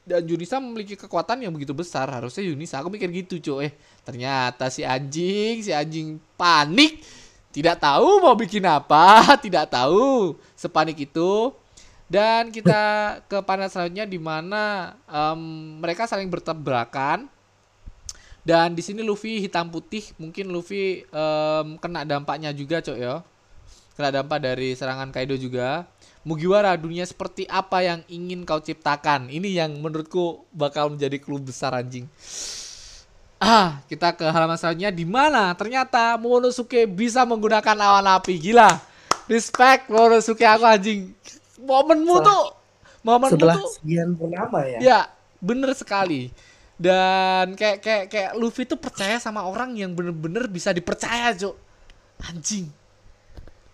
Dan 0.07 0.25
Yunisa 0.25 0.57
memiliki 0.57 0.97
kekuatan 0.97 1.37
yang 1.45 1.53
begitu 1.53 1.69
besar, 1.69 2.09
harusnya 2.09 2.41
Yunisa. 2.41 2.81
Aku 2.81 2.89
mikir 2.89 3.11
gitu, 3.13 3.37
Cok. 3.37 3.59
Eh, 3.61 3.73
ternyata 4.01 4.71
si 4.73 4.81
anjing, 4.81 5.61
si 5.61 5.69
anjing 5.69 6.17
panik. 6.33 7.03
Tidak 7.49 7.77
tahu 7.77 8.21
mau 8.23 8.33
bikin 8.33 8.65
apa, 8.65 9.21
tidak 9.45 9.69
tahu. 9.69 10.33
Sepanik 10.57 10.97
itu. 10.97 11.53
Dan 12.09 12.49
kita 12.49 12.81
ke 13.29 13.37
panel 13.45 13.69
selanjutnya 13.69 14.09
di 14.09 14.17
mana 14.17 14.95
em, 15.05 15.41
mereka 15.77 16.09
saling 16.09 16.25
bertabrakan. 16.25 17.29
Dan 18.41 18.73
di 18.73 18.81
sini 18.81 19.03
Luffy 19.03 19.43
hitam 19.43 19.67
putih, 19.69 20.01
mungkin 20.15 20.49
Luffy 20.49 21.03
em, 21.05 21.67
kena 21.77 22.01
dampaknya 22.03 22.49
juga, 22.51 22.79
Cok 22.79 22.97
ya. 22.97 23.21
Kena 23.93 24.09
dampak 24.15 24.39
dari 24.39 24.73
serangan 24.73 25.11
Kaido 25.11 25.35
juga. 25.35 25.83
Mugiwara, 26.23 26.75
dunia 26.75 27.03
seperti 27.03 27.47
apa 27.47 27.79
yang 27.79 27.99
ingin 28.07 28.43
kau 28.43 28.59
ciptakan? 28.59 29.27
Ini 29.27 29.63
yang 29.63 29.71
menurutku 29.79 30.43
bakal 30.51 30.91
menjadi 30.91 31.19
clue 31.19 31.39
besar 31.39 31.75
anjing. 31.75 32.07
Ah, 33.39 33.79
kita 33.87 34.11
ke 34.11 34.27
halaman 34.27 34.59
selanjutnya 34.59 34.91
di 34.91 35.07
mana 35.07 35.55
ternyata 35.55 36.19
Momonosuke 36.19 36.83
bisa 36.91 37.23
menggunakan 37.23 37.71
awan 37.71 38.19
api. 38.19 38.35
Gila. 38.35 38.67
Respect 39.31 39.87
Momonosuke 39.87 40.43
aku 40.43 40.65
anjing. 40.67 41.15
Momenmu 41.59 42.19
Setelah- 42.19 42.27
tuh 42.27 42.43
momenmu 42.99 43.31
setelah 43.35 43.55
tuh 43.55 43.71
sekian 43.79 44.11
purnama 44.11 44.59
ya 44.67 44.79
Ya, 44.79 44.99
bener 45.39 45.71
sekali. 45.71 46.35
Dan 46.79 47.59
kayak 47.59 47.83
kayak 47.83 48.05
kayak 48.07 48.31
Luffy 48.39 48.63
tuh 48.63 48.79
percaya 48.79 49.19
sama 49.19 49.43
orang 49.43 49.75
yang 49.75 49.91
bener-bener 49.91 50.47
bisa 50.47 50.71
dipercaya, 50.71 51.35
Cok. 51.35 51.55
Anjing. 52.31 52.71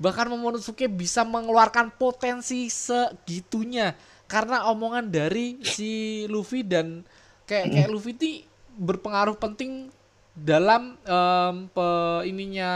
Bahkan 0.01 0.25
Momonosuke 0.33 0.89
bisa 0.89 1.21
mengeluarkan 1.21 1.93
potensi 1.93 2.65
segitunya 2.67 3.93
karena 4.25 4.65
omongan 4.73 5.13
dari 5.13 5.61
si 5.61 6.25
Luffy 6.33 6.65
dan 6.65 7.05
kayak 7.45 7.69
kayak 7.69 7.89
Luffy 7.93 8.17
ini 8.17 8.31
berpengaruh 8.75 9.37
penting 9.37 9.93
dalam 10.33 10.97
em, 11.05 11.55
pe 11.69 11.87
ininya 12.25 12.71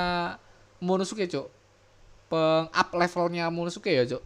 Momonosuke, 0.77 1.25
Cok. 1.25 1.47
Peng 2.30 2.69
up 2.69 2.89
levelnya 2.93 3.49
Momonosuke 3.49 3.89
ya, 3.89 4.05
Cok. 4.05 4.23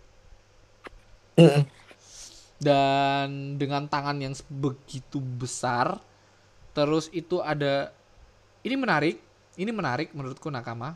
Dan 2.64 3.60
dengan 3.60 3.84
tangan 3.86 4.16
yang 4.18 4.34
begitu 4.48 5.20
besar 5.20 6.00
terus 6.72 7.12
itu 7.12 7.44
ada 7.44 7.92
ini 8.64 8.76
menarik 8.80 9.20
ini 9.56 9.70
menarik 9.70 10.10
menurutku 10.16 10.48
nakama 10.48 10.96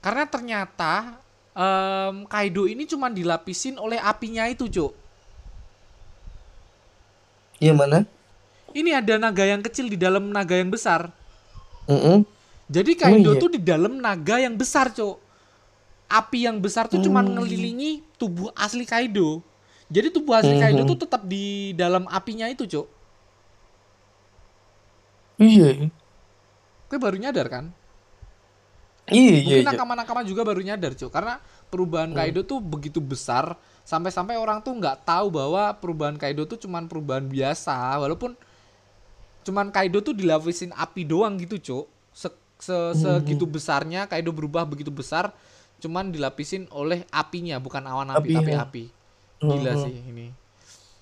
karena 0.00 0.24
ternyata 0.26 1.20
em, 1.52 2.24
Kaido 2.26 2.64
ini 2.64 2.88
cuma 2.88 3.12
dilapisin 3.12 3.76
oleh 3.76 4.00
apinya 4.00 4.48
itu 4.48 4.64
cuk 4.66 4.92
Iya 7.60 7.76
mana 7.76 8.08
ini 8.72 8.90
ada 8.94 9.20
naga 9.20 9.44
yang 9.44 9.60
kecil 9.60 9.90
di 9.90 9.98
dalam 10.00 10.32
naga 10.32 10.56
yang 10.56 10.72
besar 10.72 11.12
Mm-mm. 11.84 12.22
Jadi 12.70 12.94
Kaido 12.94 13.30
Oh, 13.30 13.34
iya. 13.34 13.42
tuh 13.42 13.50
di 13.50 13.58
dalam 13.58 13.98
naga 13.98 14.38
yang 14.38 14.54
besar, 14.54 14.94
Cok. 14.94 15.18
Api 16.06 16.46
yang 16.46 16.62
besar 16.62 16.86
tuh 16.86 17.02
cuman 17.02 17.26
Hmm. 17.26 17.34
ngelilingi 17.42 18.06
tubuh 18.14 18.54
asli 18.54 18.86
Kaido. 18.86 19.42
Jadi 19.90 20.08
tubuh 20.08 20.38
asli 20.38 20.54
Mhm. 20.54 20.62
Kaido 20.62 20.82
tuh 20.86 20.98
tetap 21.02 21.26
di 21.26 21.74
dalam 21.74 22.06
apinya 22.06 22.46
itu, 22.46 22.62
Cok. 22.62 22.86
Iya. 25.40 25.90
Gue 26.86 26.98
baru 26.98 27.16
nyadar 27.18 27.46
kan? 27.50 27.64
Iya, 29.10 29.18
iya, 29.18 29.32
Mungkin 29.42 29.62
iya. 29.66 29.70
nakama-nakama 29.74 30.22
juga 30.22 30.46
baru 30.46 30.62
nyadar, 30.62 30.94
Cok. 30.94 31.10
Karena 31.10 31.42
perubahan 31.66 32.14
Hmm. 32.14 32.18
Kaido 32.18 32.46
tuh 32.46 32.62
begitu 32.62 33.02
besar 33.02 33.58
sampai-sampai 33.82 34.38
orang 34.38 34.62
tuh 34.62 34.70
nggak 34.70 35.02
tahu 35.02 35.34
bahwa 35.34 35.74
perubahan 35.74 36.14
Kaido 36.14 36.46
tuh 36.46 36.60
cuman 36.60 36.86
perubahan 36.86 37.26
biasa, 37.26 37.74
walaupun 37.98 38.38
cuman 39.42 39.74
Kaido 39.74 39.98
tuh 39.98 40.14
dilapisin 40.14 40.70
api 40.70 41.02
doang 41.02 41.34
gitu, 41.40 41.58
Cok. 41.58 41.86
Se- 42.14 42.38
se- 42.60 42.94
segitu 42.94 43.48
Hmm. 43.48 43.54
besarnya 43.56 44.00
Kaido 44.06 44.30
berubah 44.30 44.62
begitu 44.62 44.92
besar 44.92 45.32
cuman 45.80 46.12
dilapisin 46.12 46.68
oleh 46.70 47.08
apinya 47.08 47.56
bukan 47.56 47.80
awan 47.88 48.12
api 48.12 48.30
Api, 48.30 48.36
tapi 48.36 48.52
ya. 48.52 48.58
api. 48.62 48.84
Gila 49.40 49.72
sih 49.88 49.96
ini. 50.04 50.26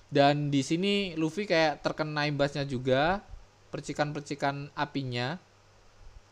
Dan 0.09 0.49
di 0.49 0.65
sini 0.65 1.13
Luffy 1.13 1.45
kayak 1.45 1.85
terkena 1.85 2.25
imbasnya 2.25 2.65
juga 2.65 3.21
percikan-percikan 3.69 4.73
apinya. 4.73 5.37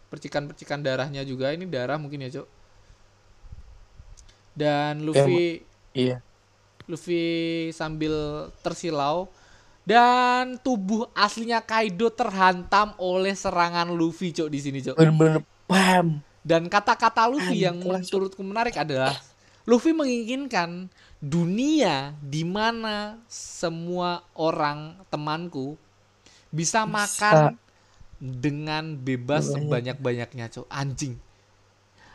Percikan-percikan 0.08 0.82
darahnya 0.82 1.22
juga. 1.28 1.52
Ini 1.52 1.68
darah 1.68 2.00
mungkin 2.00 2.26
ya, 2.26 2.42
Cok. 2.42 2.48
Dan 4.58 5.06
Luffy 5.06 5.62
Iya. 5.94 6.22
Luffy 6.88 7.22
sambil 7.76 8.48
tersilau 8.64 9.28
dan 9.88 10.60
tubuh 10.62 11.08
aslinya 11.16 11.60
Kaido 11.64 12.12
terhantam 12.12 12.96
oleh 13.00 13.36
serangan 13.36 13.92
Luffy, 13.92 14.32
Cok 14.32 14.50
di 14.52 14.60
sini, 14.60 14.80
Cok. 14.84 14.96
Bener-bener 14.96 15.42
paham. 15.68 16.24
Dan 16.44 16.72
kata-kata 16.72 17.28
Luffy 17.28 17.68
yang 17.68 17.80
Anjing, 17.82 17.92
langsung. 17.92 18.14
menurutku 18.24 18.42
menarik 18.44 18.76
adalah 18.80 19.16
Luffy 19.68 19.92
menginginkan 19.92 20.88
dunia 21.18 22.14
di 22.22 22.46
mana 22.46 23.18
semua 23.26 24.22
orang 24.38 24.94
temanku 25.10 25.74
bisa, 26.48 26.86
Bisa. 26.86 26.90
makan 26.90 27.36
dengan 28.18 28.98
bebas 28.98 29.50
Banyak. 29.50 29.58
sebanyak-banyaknya, 29.62 30.46
Cok. 30.50 30.68
Anjing. 30.70 31.18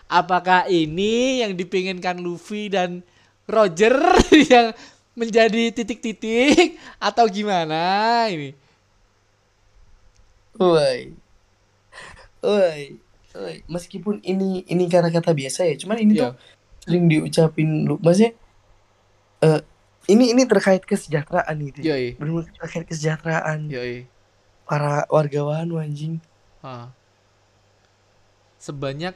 Apakah 0.09 0.69
ini 0.69 1.41
yang 1.41 1.57
dipinginkan 1.57 2.21
Luffy 2.21 2.69
dan 2.69 3.01
Roger 3.47 3.97
yang 4.53 4.73
menjadi 5.13 5.73
titik-titik 5.73 6.77
atau 6.97 7.25
gimana 7.29 8.25
ini? 8.29 8.53
Woi. 10.57 11.13
Woi. 12.45 12.81
Woi. 13.33 13.55
Meskipun 13.69 14.21
ini 14.23 14.65
ini 14.69 14.85
kata-kata 14.89 15.33
biasa 15.33 15.65
ya, 15.65 15.75
cuman 15.81 15.97
ini 16.01 16.13
Iya. 16.19 16.23
tuh 16.29 16.33
sering 16.83 17.07
diucapin 17.07 17.87
lu 17.87 17.95
maksudnya 18.03 18.35
eh 19.43 19.61
ini 20.07 20.35
ini 20.35 20.43
terkait 20.47 20.83
kesejahteraan 20.83 21.55
gitu. 21.69 21.79
ya. 21.83 21.95
Benar-benar 22.19 22.51
terkait 22.59 22.87
kesejahteraan 22.87 23.71
yoi. 23.71 24.07
para 24.63 25.05
wargawan 25.07 25.69
anjing. 25.77 26.19
Ah. 26.63 26.91
Sebanyak 28.59 29.15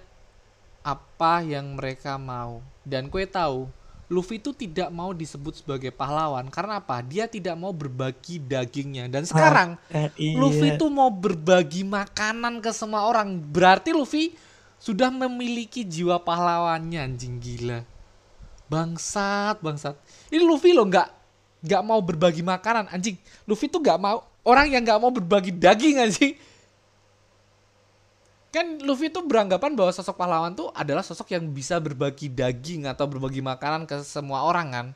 apa 0.83 1.43
yang 1.43 1.79
mereka 1.79 2.19
mau. 2.19 2.63
Dan 2.83 3.11
kue 3.11 3.27
tahu, 3.27 3.67
Luffy 4.07 4.39
itu 4.39 4.55
tidak 4.55 4.91
mau 4.91 5.11
disebut 5.11 5.63
sebagai 5.63 5.91
pahlawan. 5.91 6.47
Karena 6.51 6.79
apa? 6.79 7.03
Dia 7.03 7.27
tidak 7.27 7.59
mau 7.59 7.75
berbagi 7.75 8.39
dagingnya. 8.39 9.11
Dan 9.11 9.27
sekarang, 9.27 9.79
Eh, 9.91 10.11
iya. 10.19 10.39
Luffy 10.39 10.75
itu 10.75 10.87
mau 10.87 11.11
berbagi 11.11 11.83
makanan 11.83 12.63
ke 12.63 12.71
semua 12.71 13.07
orang. 13.07 13.39
Berarti 13.39 13.91
Luffy 13.91 14.35
sudah 14.79 15.11
memiliki 15.11 15.83
jiwa 15.83 16.23
pahlawannya 16.23 17.03
anjing 17.03 17.43
gila. 17.43 17.83
Bangsat, 18.67 19.63
bangsat. 19.63 19.95
Ini 20.31 20.43
Luffy 20.43 20.75
loh 20.75 20.87
nggak 20.87 21.09
nggak 21.67 21.83
mau 21.83 21.99
berbagi 22.03 22.43
makanan 22.43 22.91
anjing. 22.91 23.19
Luffy 23.47 23.67
tuh 23.71 23.83
nggak 23.83 23.99
mau 23.99 24.23
orang 24.47 24.71
yang 24.71 24.83
nggak 24.83 25.01
mau 25.03 25.11
berbagi 25.11 25.55
daging 25.55 26.03
anjing. 26.03 26.35
Kan 28.51 28.81
Luffy 28.83 29.13
tuh 29.13 29.27
beranggapan 29.27 29.77
bahwa 29.77 29.93
sosok 29.93 30.17
pahlawan 30.17 30.57
tuh 30.57 30.73
adalah 30.73 31.05
sosok 31.05 31.35
yang 31.37 31.45
bisa 31.53 31.77
berbagi 31.77 32.33
daging 32.33 32.89
atau 32.89 33.05
berbagi 33.05 33.45
makanan 33.45 33.85
ke 33.85 34.01
semua 34.07 34.47
orang 34.47 34.69
kan. 34.73 34.87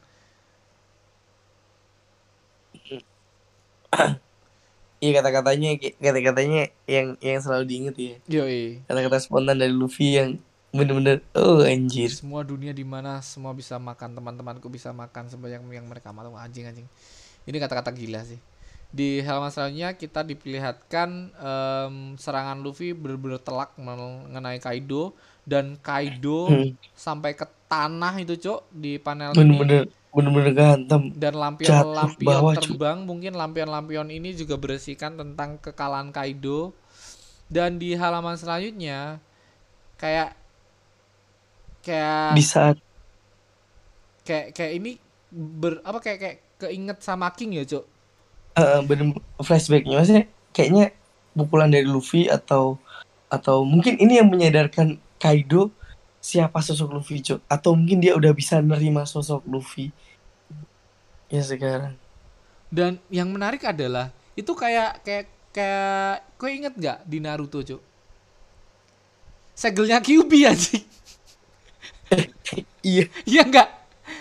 Iya 5.01 5.17
kata-katanya 5.17 5.81
kata-katanya 5.97 6.69
yang 6.85 7.17
yang 7.25 7.41
selalu 7.41 7.65
diinget 7.65 7.97
ya. 7.97 8.15
Yoi. 8.29 8.85
Kata-kata 8.85 9.17
spontan 9.17 9.57
dari 9.57 9.73
Luffy 9.73 10.21
yang 10.21 10.37
bener-bener 10.71 11.19
oh 11.35 11.67
anjir. 11.67 12.07
semua 12.11 12.47
dunia 12.47 12.71
di 12.71 12.87
mana 12.87 13.19
semua 13.21 13.51
bisa 13.51 13.75
makan 13.77 14.15
teman-temanku 14.15 14.71
bisa 14.71 14.95
makan 14.95 15.27
sebanyak 15.27 15.63
yang 15.67 15.87
mereka 15.87 16.15
mau 16.15 16.31
anjing 16.39 16.67
anjing 16.67 16.87
ini 17.45 17.57
kata-kata 17.59 17.91
gila 17.91 18.23
sih 18.23 18.39
di 18.91 19.23
halaman 19.23 19.51
selanjutnya 19.51 19.95
kita 19.95 20.27
diperlihatkan 20.27 21.09
em, 21.31 21.95
serangan 22.19 22.59
Luffy 22.59 22.91
benar-benar 22.91 23.39
telak 23.39 23.71
mengenai 23.79 24.59
Kaido 24.59 25.15
dan 25.47 25.79
Kaido 25.79 26.51
Hmm. 26.51 26.75
sampai 26.95 27.35
ke 27.35 27.47
tanah 27.67 28.19
itu 28.19 28.35
cok 28.35 28.67
di 28.71 28.99
panel 28.99 29.31
Bener-bener 29.31 29.87
ini 29.87 29.95
bener-bener 30.11 30.51
gantem. 30.51 31.15
dan 31.15 31.39
lampion-lampion 31.39 32.19
bawah, 32.35 32.55
terbang 32.59 32.99
mungkin 33.07 33.39
lampion-lampion 33.39 34.11
ini 34.11 34.35
juga 34.35 34.59
berisikan 34.59 35.15
tentang 35.15 35.63
kekalahan 35.63 36.11
Kaido 36.11 36.75
dan 37.47 37.79
di 37.79 37.95
halaman 37.95 38.35
selanjutnya 38.35 39.23
kayak 39.95 40.35
kayak 41.85 42.37
Di 42.37 42.45
saat 42.45 42.77
kayak 44.27 44.53
kayak 44.53 44.73
ini 44.77 44.93
ber 45.33 45.81
apa 45.83 45.99
kayak 46.03 46.19
kayak 46.19 46.39
keinget 46.61 46.99
sama 47.01 47.33
King 47.33 47.57
ya 47.57 47.65
cok 47.65 47.85
bener 48.85 49.17
flashbacknya. 49.41 49.97
Maksudnya 49.97 50.25
kayaknya 50.53 50.93
pukulan 51.33 51.71
dari 51.71 51.87
Luffy 51.87 52.29
atau 52.29 52.77
atau 53.31 53.63
mungkin 53.63 53.97
ini 53.97 54.19
yang 54.19 54.29
menyadarkan 54.29 54.99
Kaido 55.17 55.71
siapa 56.21 56.61
sosok 56.61 57.01
Luffy 57.01 57.23
Cok 57.25 57.41
atau 57.49 57.73
mungkin 57.73 58.03
dia 58.03 58.13
udah 58.13 58.35
bisa 58.35 58.61
nerima 58.61 59.07
sosok 59.09 59.41
Luffy. 59.49 59.95
Ya 61.31 61.41
sekarang. 61.41 61.95
Dan 62.69 62.99
yang 63.09 63.31
menarik 63.31 63.63
adalah 63.65 64.13
itu 64.35 64.53
kayak 64.53 65.01
kayak 65.07 65.27
kayak 65.51 66.23
kau 66.39 66.47
inget 66.47 66.75
nggak 66.79 66.99
di 67.07 67.19
Naruto 67.19 67.59
cok 67.59 67.83
segelnya 69.59 69.99
Kyuubi 69.99 70.47
anjing 70.47 70.87
iya. 72.83 73.05
Iya 73.27 73.43
nggak? 73.47 73.69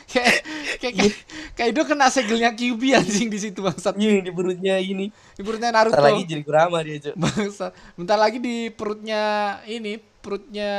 Kayak 0.10 0.36
kayak 0.82 0.94
kayak 0.98 1.14
Kaido 1.54 1.82
kena 1.86 2.10
segelnya 2.10 2.54
Kyuubi 2.54 2.98
anjing 2.98 3.30
di 3.30 3.40
situ 3.42 3.62
bangsat. 3.62 3.98
Iya 3.98 4.26
di 4.26 4.32
perutnya 4.34 4.82
ini. 4.82 5.14
Di 5.38 5.42
perutnya 5.46 5.70
Naruto. 5.70 5.98
Bentar 5.98 6.10
lagi 6.14 6.24
jadi 6.26 6.44
Kurama 6.46 6.78
dia 6.82 6.98
Cok 7.04 7.16
bangsat. 7.18 7.72
Bentar 7.98 8.18
lagi 8.18 8.38
di 8.42 8.70
perutnya 8.74 9.22
ini 9.70 10.02
perutnya 10.20 10.72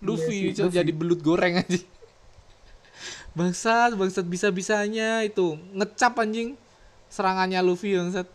Luffy 0.00 0.50
Iya 0.50 0.66
jadi 0.66 0.92
belut 0.96 1.20
goreng 1.20 1.60
anjing 1.60 1.86
bangsat 3.34 3.94
bangsat 3.94 4.26
bisa 4.26 4.50
bisanya 4.50 5.22
itu. 5.22 5.54
Ngecap 5.74 6.18
anjing 6.18 6.58
serangannya 7.10 7.62
Luffy 7.62 7.94
bangsat. 7.94 8.26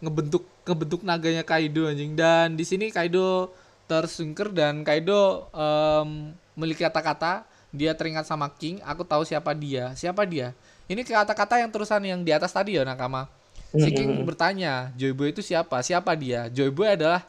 Ngebentuk 0.00 0.44
ngebentuk 0.64 1.00
naganya 1.04 1.44
Kaido 1.44 1.88
anjing. 1.88 2.16
Dan 2.16 2.56
di 2.56 2.64
sini 2.64 2.88
Kaido 2.88 3.52
tersungker 3.84 4.48
dan 4.48 4.80
Kaido 4.82 5.48
em, 5.52 6.32
memiliki 6.56 6.82
kata-kata 6.84 7.44
dia 7.74 7.90
teringat 7.92 8.24
sama 8.24 8.46
King 8.54 8.78
aku 8.86 9.02
tahu 9.02 9.26
siapa 9.26 9.50
dia. 9.52 9.92
Siapa 9.98 10.22
dia? 10.24 10.54
Ini 10.86 11.00
kata-kata 11.02 11.58
yang 11.58 11.70
terusan 11.72 12.02
yang 12.04 12.20
di 12.22 12.30
atas 12.30 12.52
tadi 12.52 12.76
ya 12.76 12.84
Nakama. 12.86 13.26
Si 13.74 13.90
King 13.90 14.22
bertanya 14.22 14.94
Joy 14.94 15.10
Boy 15.10 15.34
itu 15.34 15.42
siapa? 15.42 15.82
Siapa 15.82 16.14
dia? 16.14 16.46
Joy 16.46 16.70
Boy 16.70 16.94
adalah 16.94 17.26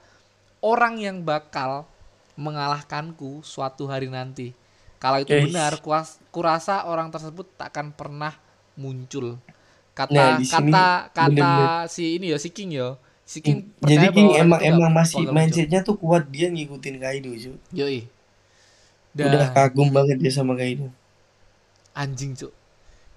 orang 0.62 1.01
yang 1.01 1.18
bakal 1.26 1.89
mengalahkanku 2.38 3.41
suatu 3.41 3.88
hari 3.89 4.12
nanti. 4.12 4.51
Kalau 5.01 5.18
itu 5.22 5.34
Eish. 5.34 5.49
benar 5.49 5.82
kuas, 5.82 6.22
kurasa 6.30 6.86
orang 6.86 7.10
tersebut 7.10 7.45
takkan 7.58 7.89
pernah 7.91 8.36
muncul. 8.76 9.39
Kata 9.95 10.12
Nah, 10.12 10.36
kata 10.43 10.88
kata 11.10 11.24
bener-bener. 11.32 11.88
si 11.89 12.20
ini 12.20 12.30
ya 12.30 12.38
si 12.38 12.51
King 12.51 12.76
ya 12.76 12.99
si 13.26 13.41
King 13.41 13.73
Hmm. 13.82 13.89
Jadi 13.89 14.05
King 14.13 14.30
emang 14.38 14.61
emang 14.61 14.91
masih 14.93 15.26
mindsetnya 15.28 15.82
tuh 15.82 15.97
kuat 15.97 16.30
dia 16.30 16.47
ngikutin 16.53 16.95
Kaido 17.01 17.34
Cok 17.34 17.57
Yoi. 17.73 18.07
udah 19.15 19.49
Dan 19.49 19.55
kagum 19.57 19.89
banget 19.89 20.17
dia 20.21 20.32
sama 20.32 20.53
Kaido 20.53 20.93
anjing 21.95 22.36
cuk. 22.36 22.51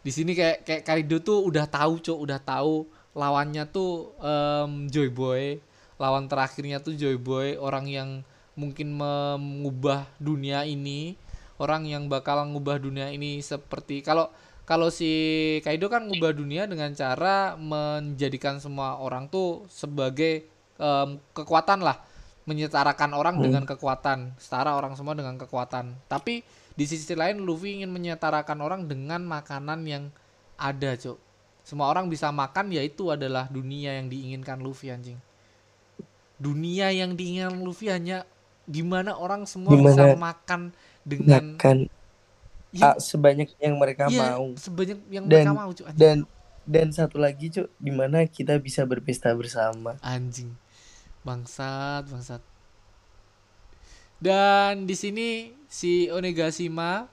Di 0.06 0.11
sini 0.14 0.32
kayak 0.32 0.62
kayak 0.62 0.82
Kaido 0.86 1.18
tuh 1.20 1.42
udah 1.44 1.66
tahu 1.66 1.98
cuk, 1.98 2.16
udah 2.22 2.38
tahu 2.38 2.86
lawannya 3.12 3.66
tuh 3.68 4.14
em, 4.22 4.86
Joy 4.88 5.11
Boy. 5.11 5.59
Lawan 5.98 6.30
terakhirnya 6.30 6.78
tuh 6.78 6.94
Joy 6.94 7.18
Boy, 7.18 7.59
orang 7.59 7.90
yang 7.90 8.22
mungkin 8.54 8.94
mengubah 8.94 10.06
dunia 10.22 10.62
ini, 10.62 11.18
orang 11.59 11.90
yang 11.90 12.06
bakal 12.06 12.38
mengubah 12.46 12.78
dunia 12.78 13.11
ini 13.11 13.42
seperti 13.42 14.06
kalau 14.06 14.30
kalau 14.68 14.92
si 14.92 15.08
Kaido 15.64 15.88
kan 15.88 16.04
ngubah 16.04 16.36
dunia 16.36 16.68
dengan 16.68 16.92
cara 16.92 17.56
menjadikan 17.56 18.60
semua 18.60 19.00
orang 19.00 19.24
tuh 19.26 19.64
sebagai 19.72 20.44
em, 20.76 21.16
kekuatan 21.32 21.80
lah. 21.80 22.04
Menyetarakan 22.44 23.16
orang 23.16 23.40
Hmm. 23.40 23.44
dengan 23.48 23.64
kekuatan. 23.64 24.36
Setara 24.36 24.76
orang 24.76 24.92
semua 24.92 25.16
dengan 25.16 25.40
kekuatan. 25.40 25.96
Tapi 26.04 26.44
di 26.76 26.84
sisi 26.84 27.16
lain 27.16 27.40
Luffy 27.40 27.80
ingin 27.80 27.88
menyetarakan 27.88 28.60
orang 28.60 28.84
dengan 28.84 29.24
makanan 29.24 29.88
yang 29.88 30.04
ada 30.60 30.92
cok 30.92 31.16
semua 31.62 31.92
orang 31.92 32.08
bisa 32.08 32.32
makan 32.32 32.72
yaitu 32.72 33.12
adalah 33.12 33.44
dunia 33.52 33.92
yang 34.00 34.08
diinginkan 34.08 34.56
Luffy 34.60 34.88
anjing. 34.88 35.20
Dunia 36.38 36.88
yang 36.94 37.12
diinginkan 37.12 37.60
Luffy 37.60 37.92
hanya 37.92 38.24
di 38.64 38.80
mana 38.80 39.12
orang 39.12 39.44
semua 39.44 39.76
bisa 39.76 40.08
Dimana- 40.08 40.16
makan 40.32 40.60
dengan 41.04 41.44
Makan 41.56 41.78
Ya, 42.68 42.92
ah, 42.92 42.96
sebanyak 43.00 43.56
yang 43.56 43.80
mereka 43.80 44.12
iya, 44.12 44.36
mau. 44.36 44.52
sebanyak 44.52 44.98
yang 45.08 45.24
Dan- 45.24 45.48
mereka 45.48 45.52
mau 45.56 45.72
anjing. 45.72 45.96
Dan 45.96 46.16
dan 46.68 46.92
satu 46.92 47.16
lagi 47.16 47.48
cuk, 47.48 47.72
di 47.80 47.88
mana 47.88 48.28
kita 48.28 48.60
bisa 48.60 48.84
berpesta 48.84 49.32
bersama. 49.32 49.96
anjing. 50.04 50.52
Bangsat 51.24 52.04
bangsat. 52.12 52.44
Dan 54.20 54.84
di 54.84 54.92
sini 54.92 55.28
si 55.70 56.12
Onigashima 56.12 57.08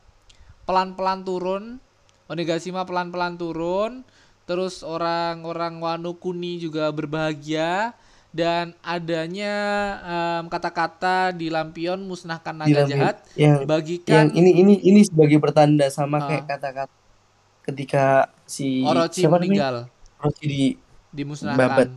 pelan-pelan 0.68 1.24
turun. 1.24 1.80
Onigashima 2.28 2.84
pelan-pelan 2.84 3.38
turun. 3.40 4.04
Terus 4.46 4.84
orang-orang 4.86 5.82
Wano 5.82 6.18
Kuni 6.20 6.62
juga 6.62 6.92
berbahagia 6.94 7.98
dan 8.36 8.76
adanya 8.84 9.54
em, 10.04 10.52
kata-kata 10.52 11.32
di 11.32 11.48
lampion 11.48 12.04
musnahkan 12.04 12.52
naga 12.52 12.84
lampion. 12.84 12.90
jahat 12.92 13.16
Yang 13.32 13.40
yang 13.40 13.56
bagikan 13.64 14.26
ini 14.36 14.52
ini 14.52 14.74
ini 14.84 15.02
sebagai 15.02 15.40
pertanda 15.40 15.88
sama 15.88 16.20
Ah. 16.20 16.28
kayak 16.28 16.44
kata-kata 16.46 16.94
ketika 17.64 18.06
si 18.46 18.84
Orochi 18.84 19.24
siapa 19.24 19.40
namanya? 19.40 19.48
meninggal 19.48 19.76
Orochi 20.20 20.46
di 20.46 20.64
dimusnahkan 21.10 21.58
Babat. 21.58 21.90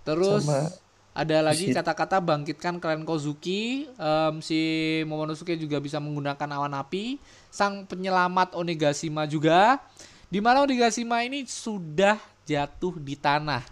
terus 0.00 0.46
sama 0.46 0.70
ada 1.10 1.42
lagi 1.42 1.74
kata-kata 1.74 2.22
bangkitkan 2.22 2.78
klan 2.78 3.02
Kozuki 3.02 3.90
Em, 3.98 4.34
si 4.38 4.60
Momonosuke 5.04 5.58
juga 5.58 5.76
bisa 5.76 5.98
menggunakan 5.98 6.48
awan 6.54 6.78
api 6.78 7.18
sang 7.50 7.82
penyelamat 7.82 8.54
Onigashima 8.54 9.26
juga 9.26 9.82
di 10.30 10.38
mana 10.38 10.62
Onigashima 10.62 11.26
ini 11.26 11.42
sudah 11.44 12.14
jatuh 12.46 12.94
di 12.96 13.18
tanah 13.18 13.66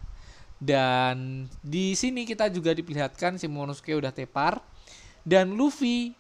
dan 0.58 1.46
di 1.62 1.94
sini 1.94 2.26
kita 2.26 2.50
juga 2.50 2.74
diperlihatkan 2.74 3.38
si 3.38 3.46
Momonosuke 3.46 3.94
udah 3.94 4.10
tepar 4.10 4.58
dan 5.22 5.54
Luffy 5.54 6.18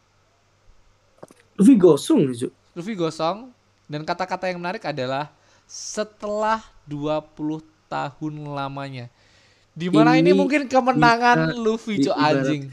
Luffy 1.58 1.74
gosong 1.74 2.30
cuk. 2.30 2.52
Luffy 2.78 2.94
gosong 2.94 3.50
dan 3.90 4.06
kata-kata 4.06 4.46
yang 4.46 4.62
menarik 4.62 4.86
adalah 4.86 5.34
setelah 5.66 6.62
20 6.86 7.60
tahun 7.90 8.34
lamanya. 8.54 9.10
Di 9.74 9.90
mana 9.90 10.14
ini, 10.18 10.30
Ini 10.30 10.38
mungkin 10.38 10.70
kemenangan 10.70 11.58
Luffy 11.58 11.98
cok 12.02 12.14
anjing. 12.14 12.70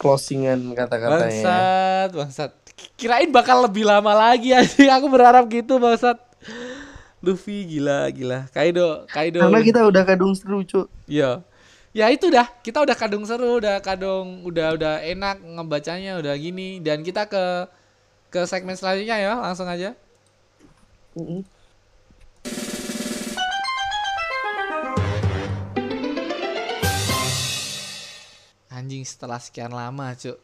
Closingan 0.00 0.72
kata-katanya. 0.72 1.28
Bangsat, 1.28 2.08
bangsat. 2.16 2.50
Kirain 2.96 3.28
bakal 3.28 3.60
lebih 3.68 3.84
lama 3.84 4.16
lagi 4.16 4.56
anjing. 4.56 4.88
Aku 4.88 5.12
berharap 5.12 5.44
gitu 5.52 5.76
bangsat. 5.76 6.16
Luffy 7.20 7.68
gila 7.68 8.08
gila. 8.08 8.48
Kaido, 8.48 9.04
Kaido. 9.12 9.44
Karena 9.44 9.60
kita 9.60 9.84
udah 9.84 10.02
kadung 10.08 10.32
seru 10.32 10.64
cuk. 10.64 10.88
Iya. 11.04 11.44
Ya 11.92 12.08
itu 12.08 12.32
dah, 12.32 12.48
kita 12.64 12.80
udah 12.80 12.96
kadung 12.96 13.28
seru, 13.28 13.60
udah 13.60 13.82
kadung 13.84 14.40
udah 14.48 14.72
udah 14.72 14.94
enak 15.04 15.36
ngebacanya, 15.44 16.16
udah 16.16 16.32
gini 16.40 16.80
dan 16.80 17.04
kita 17.04 17.28
ke 17.28 17.68
ke 18.32 18.40
segmen 18.48 18.72
selanjutnya 18.72 19.20
ya, 19.20 19.36
langsung 19.36 19.68
aja. 19.68 19.92
Anjing 28.72 29.04
setelah 29.04 29.36
sekian 29.36 29.76
lama, 29.76 30.16
Cuk. 30.16 30.40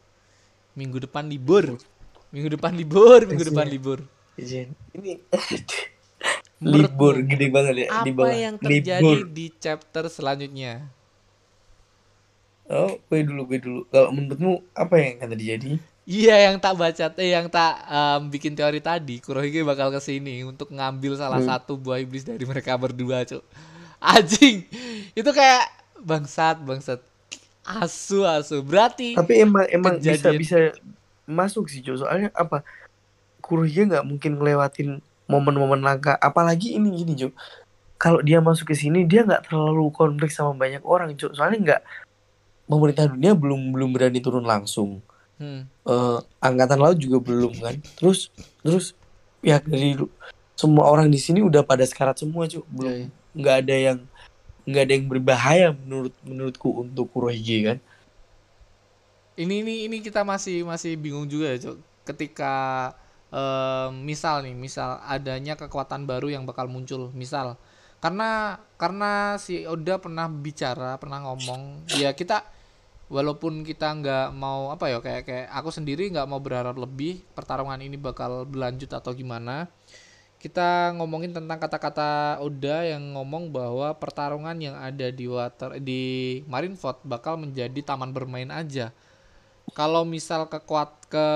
Minggu 0.77 1.01
depan 1.09 1.25
libur. 1.25 1.81
Minggu 2.29 2.53
depan 2.53 2.69
libur, 2.77 3.25
minggu 3.25 3.49
depan 3.49 3.65
libur. 3.65 4.05
Izin. 4.37 4.77
Ini 4.93 5.17
libur 6.57 7.21
gede 7.21 7.47
banget 7.47 7.73
ya 7.77 8.01
di 8.01 8.11
Apa 8.11 8.17
bawah. 8.17 8.33
yang 8.33 8.55
terjadi 8.57 9.01
Libur. 9.03 9.29
di 9.29 9.45
chapter 9.55 10.03
selanjutnya? 10.07 10.89
Oh, 12.67 12.99
gue 12.99 13.19
dulu, 13.23 13.47
gue 13.47 13.59
dulu. 13.61 13.79
Kalau 13.87 14.09
menurutmu 14.09 14.59
apa 14.73 14.93
yang 14.97 15.11
akan 15.17 15.29
terjadi? 15.33 15.71
Iya, 16.03 16.35
yang 16.47 16.55
tak 16.57 16.75
baca, 16.75 17.05
eh 17.15 17.31
yang 17.31 17.47
tak 17.47 17.83
em, 17.83 18.21
bikin 18.27 18.53
teori 18.53 18.79
tadi, 18.79 19.19
Kurohige 19.19 19.63
bakal 19.63 19.87
ke 19.87 19.99
sini 19.99 20.39
untuk 20.41 20.71
ngambil 20.71 21.15
salah 21.15 21.37
Hmm. 21.37 21.47
satu 21.49 21.75
buah 21.75 21.99
iblis 21.99 22.23
dari 22.23 22.43
mereka 22.43 22.75
berdua, 22.75 23.23
Cuk. 23.23 23.43
Anjing. 23.99 24.67
Itu 25.13 25.31
kayak 25.31 25.67
bangsat, 25.99 26.59
bangsat. 26.59 26.99
Asu, 27.61 28.23
asu. 28.23 28.63
Berarti 28.63 29.13
Tapi 29.13 29.43
emang 29.43 29.67
emang 29.67 29.93
bisa 29.99 30.15
Kejadian. 30.27 30.39
bisa 30.39 30.57
masuk 31.25 31.67
sih, 31.67 31.79
Cuk. 31.79 31.99
Soalnya 31.99 32.31
apa? 32.33 32.63
Kurohige 33.39 33.87
nggak 33.87 34.03
mungkin 34.03 34.35
ngelewatin 34.35 34.99
momen-momen 35.27 35.83
langka. 35.83 36.15
Apalagi 36.17 36.75
ini 36.75 37.03
gini, 37.03 37.13
Cuk. 37.15 37.33
Kalau 37.97 38.19
dia 38.21 38.39
masuk 38.39 38.71
ke 38.71 38.75
sini, 38.77 39.03
dia 39.03 39.27
nggak 39.27 39.51
terlalu 39.51 39.91
konflik 39.93 40.31
sama 40.33 40.55
banyak 40.55 40.81
orang, 40.87 41.13
Cuk. 41.13 41.35
Soalnya 41.35 41.59
nggak 41.61 41.81
pemerintah 42.67 43.07
dunia 43.07 43.31
belum 43.33 43.71
belum 43.71 43.89
berani 43.95 44.19
turun 44.19 44.43
langsung. 44.43 44.99
hmm, 45.37 45.61
eh, 45.69 46.17
angkatan 46.41 46.81
laut 46.81 46.97
juga 46.97 47.21
belum 47.21 47.53
kan 47.61 47.77
terus 48.01 48.33
terus 48.65 48.97
pihak 49.37 49.69
dari 49.69 49.93
semua 50.57 50.89
orang 50.89 51.13
di 51.13 51.21
sini 51.21 51.45
udah 51.45 51.61
pada 51.61 51.85
sekarat 51.85 52.17
semua 52.17 52.49
cuy 52.49 52.65
belum 52.73 52.89
iya, 52.89 53.05
iya. 53.05 53.07
nggak 53.37 53.55
ada 53.61 53.75
yang 53.77 53.99
nggak 54.67 54.83
ada 54.83 54.93
yang 54.97 55.05
berbahaya 55.05 55.67
menurut 55.77 56.13
menurutku 56.25 56.69
untuk 56.81 57.05
Kurohige 57.13 57.57
kan 57.63 57.77
ini 59.37 59.61
ini 59.61 59.73
ini 59.85 59.97
kita 60.01 60.25
masih 60.25 60.65
masih 60.65 60.97
bingung 60.97 61.29
juga 61.29 61.53
ya 61.53 61.69
Cok. 61.69 61.77
ketika 62.09 62.53
misal 63.91 64.43
nih 64.47 64.55
misal 64.55 65.03
adanya 65.03 65.59
kekuatan 65.59 66.07
baru 66.07 66.31
yang 66.31 66.43
bakal 66.47 66.69
muncul 66.71 67.11
misal. 67.11 67.59
Karena 67.97 68.61
karena 68.77 69.41
si 69.41 69.65
Oda 69.65 69.97
pernah 69.97 70.29
bicara 70.29 71.01
pernah 71.01 71.17
ngomong 71.25 71.89
ya 71.97 72.13
kita 72.13 72.45
walaupun 73.09 73.63
kita 73.65 73.89
nggak 73.97 74.27
mau 74.35 74.69
apa 74.69 74.91
ya 74.91 75.01
kayak 75.01 75.23
kayak 75.25 75.47
aku 75.49 75.69
sendiri 75.73 76.11
nggak 76.11 76.27
mau 76.29 76.37
berharap 76.37 76.75
lebih 76.77 77.23
pertarungan 77.33 77.79
ini 77.79 77.95
bakal 77.97 78.45
berlanjut 78.45 78.91
atau 78.91 79.15
gimana 79.15 79.71
kita 80.37 80.93
ngomongin 80.93 81.33
tentang 81.33 81.57
kata-kata 81.57 82.37
Oda 82.45 82.85
yang 82.85 83.17
ngomong 83.17 83.49
bahwa 83.49 83.89
pertarungan 83.97 84.53
yang 84.61 84.77
ada 84.77 85.09
di 85.09 85.25
water 85.25 85.81
di 85.81 86.01
Marineford 86.45 87.01
bakal 87.01 87.41
menjadi 87.41 87.81
taman 87.81 88.13
bermain 88.13 88.53
aja. 88.53 88.93
Kalau 89.73 90.05
misal 90.05 90.45
kekuat 90.45 90.96
ke 91.07 91.27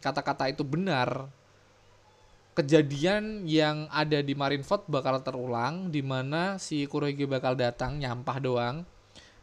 kata-kata 0.00 0.50
itu 0.50 0.62
benar 0.62 1.26
kejadian 2.56 3.44
yang 3.44 3.84
ada 3.92 4.24
di 4.24 4.32
Marineford 4.32 4.88
bakal 4.88 5.20
terulang 5.20 5.92
di 5.92 6.00
mana 6.00 6.56
si 6.56 6.88
Kurohige 6.88 7.28
bakal 7.28 7.52
datang 7.52 8.00
nyampah 8.00 8.38
doang 8.40 8.76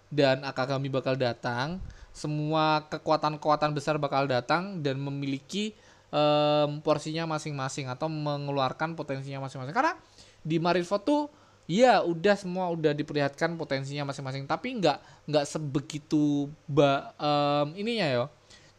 dan 0.09 0.41
Akagami 0.41 0.89
bakal 0.89 1.13
datang 1.13 1.77
semua 2.13 2.85
kekuatan-kekuatan 2.89 3.73
besar 3.73 3.97
bakal 3.97 4.29
datang 4.29 4.81
dan 4.81 5.01
memiliki 5.01 5.73
em, 6.13 6.81
porsinya 6.85 7.25
masing-masing 7.25 7.89
atau 7.89 8.05
mengeluarkan 8.05 8.93
potensinya 8.93 9.41
masing-masing. 9.45 9.73
Karena 9.73 9.97
di 10.45 10.61
Marineford 10.61 11.03
tuh 11.05 11.21
ya 11.65 12.05
udah 12.05 12.37
semua 12.37 12.69
udah 12.69 12.93
diperlihatkan 12.93 13.55
potensinya 13.55 14.11
masing-masing 14.11 14.43
tapi 14.43 14.77
nggak 14.83 14.99
nggak 15.31 15.45
sebegitu 15.47 16.51
ba 16.69 17.15
em, 17.17 17.81
ininya 17.81 18.07
ya 18.09 18.25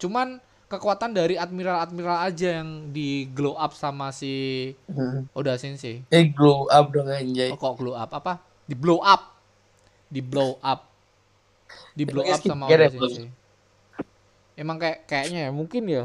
cuman 0.04 0.36
kekuatan 0.68 1.16
dari 1.16 1.40
admiral-admiral 1.40 2.28
aja 2.28 2.60
yang 2.60 2.92
di 2.92 3.30
glow 3.32 3.56
up 3.56 3.72
sama 3.72 4.12
si 4.12 4.72
Oda 5.32 5.56
Sensei 5.56 6.04
eh 6.12 6.24
glow 6.28 6.68
up 6.68 6.92
dong 6.92 7.08
anjay 7.08 7.52
Oh, 7.52 7.60
kok 7.60 7.80
glow 7.80 7.96
up 7.96 8.10
apa? 8.12 8.40
Di 8.64 8.72
blow 8.76 9.00
up. 9.00 9.36
Di 10.08 10.20
blow 10.24 10.56
up. 10.64 10.88
Di 11.92 12.04
blow 12.08 12.24
up 12.24 12.40
sama 12.40 12.64
Oda 12.68 12.88
ya, 12.88 12.90
Bang? 12.92 13.12
Sensei. 13.12 13.28
Emang 14.54 14.76
kayak 14.78 15.04
kayaknya 15.04 15.48
ya 15.48 15.50
mungkin 15.50 15.82
ya. 15.84 16.04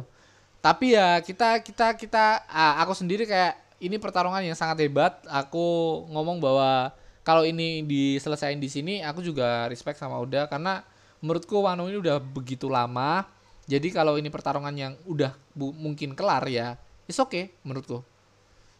Tapi 0.59 0.97
ya 0.97 1.23
kita 1.23 1.63
kita 1.63 1.95
kita 1.95 2.43
ah, 2.51 2.83
aku 2.83 2.91
sendiri 2.91 3.23
kayak 3.23 3.55
ini 3.79 3.95
pertarungan 3.95 4.43
yang 4.43 4.59
sangat 4.59 4.83
hebat. 4.83 5.23
Aku 5.23 6.03
ngomong 6.11 6.43
bahwa 6.43 6.91
kalau 7.23 7.47
ini 7.47 7.85
diselesaikan 7.87 8.59
di 8.59 8.67
sini 8.67 8.93
aku 8.99 9.23
juga 9.23 9.69
respect 9.71 10.01
sama 10.01 10.19
Oda 10.19 10.49
karena 10.51 10.83
menurutku 11.23 11.63
Wano 11.63 11.87
ini 11.87 11.99
udah 11.99 12.19
begitu 12.19 12.67
lama. 12.67 13.23
Jadi 13.69 13.93
kalau 13.93 14.17
ini 14.17 14.33
pertarungan 14.33 14.73
yang 14.73 14.93
udah 15.05 15.37
bu- 15.53 15.77
mungkin 15.77 16.17
kelar 16.17 16.41
ya, 16.49 16.73
it's 17.05 17.21
okay 17.21 17.53
menurutku. 17.61 18.01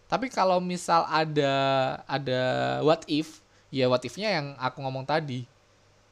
Tapi 0.10 0.34
kalau 0.34 0.58
misal 0.58 1.06
ada 1.06 1.54
ada 2.10 2.42
what 2.82 3.06
if, 3.06 3.46
ya 3.70 3.86
what 3.86 4.02
if-nya 4.02 4.42
yang 4.42 4.58
aku 4.58 4.82
ngomong 4.82 5.06
tadi. 5.06 5.46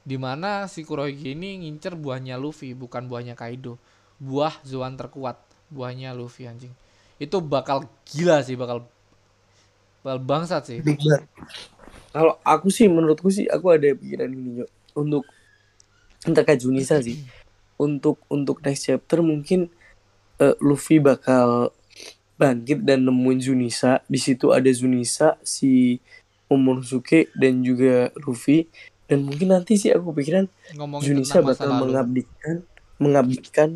Di 0.06 0.16
mana 0.16 0.70
si 0.70 0.86
Kurohige 0.86 1.34
ini 1.34 1.66
ngincer 1.66 1.98
buahnya 1.98 2.38
Luffy, 2.38 2.78
bukan 2.78 3.10
buahnya 3.10 3.34
Kaido. 3.34 3.82
Buah 4.22 4.54
Zoan 4.62 4.94
terkuat, 4.94 5.42
buahnya 5.74 6.14
Luffy 6.14 6.46
anjing. 6.46 6.72
Itu 7.18 7.42
bakal 7.42 7.90
gila 8.06 8.46
sih, 8.46 8.54
bakal 8.54 8.86
bakal 10.06 10.20
bangsat 10.22 10.64
sih. 10.70 10.80
Kalau 12.14 12.38
aku 12.46 12.70
sih 12.70 12.86
menurutku 12.86 13.34
sih 13.34 13.50
aku 13.50 13.74
ada 13.74 13.90
pikiran 13.98 14.30
gini, 14.30 14.62
Cok. 14.62 14.70
untuk 15.02 15.24
terkait 16.22 16.62
Junisa 16.62 17.02
sih 17.02 17.18
untuk 17.78 18.22
untuk 18.28 18.62
next 18.66 18.90
chapter 18.90 19.22
mungkin 19.22 19.70
eh, 20.42 20.58
Luffy 20.62 20.98
bakal 20.98 21.74
bangkit 22.38 22.86
dan 22.86 23.06
nemuin 23.06 23.40
Junisa 23.42 24.06
di 24.06 24.22
situ 24.22 24.54
ada 24.54 24.70
Junisa 24.70 25.42
si 25.42 25.98
Momonosuke 26.50 27.34
dan 27.34 27.66
juga 27.66 28.14
Luffy 28.22 28.70
dan 29.08 29.24
mungkin 29.24 29.56
nanti 29.56 29.80
sih 29.80 29.90
aku 29.90 30.12
pikiran 30.12 30.46
ngomongin 30.76 31.24
masa 31.24 31.40
bakal 31.42 31.68
lalu. 31.72 31.82
mengabdikan 31.88 32.56
mengabdikan 32.98 33.70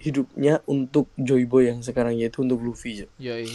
hidupnya 0.00 0.60
untuk 0.68 1.08
Joy 1.16 1.48
Boy 1.48 1.72
yang 1.72 1.80
sekarang 1.80 2.20
yaitu 2.20 2.44
untuk 2.44 2.60
Luffy. 2.60 3.08
Yoi. 3.16 3.48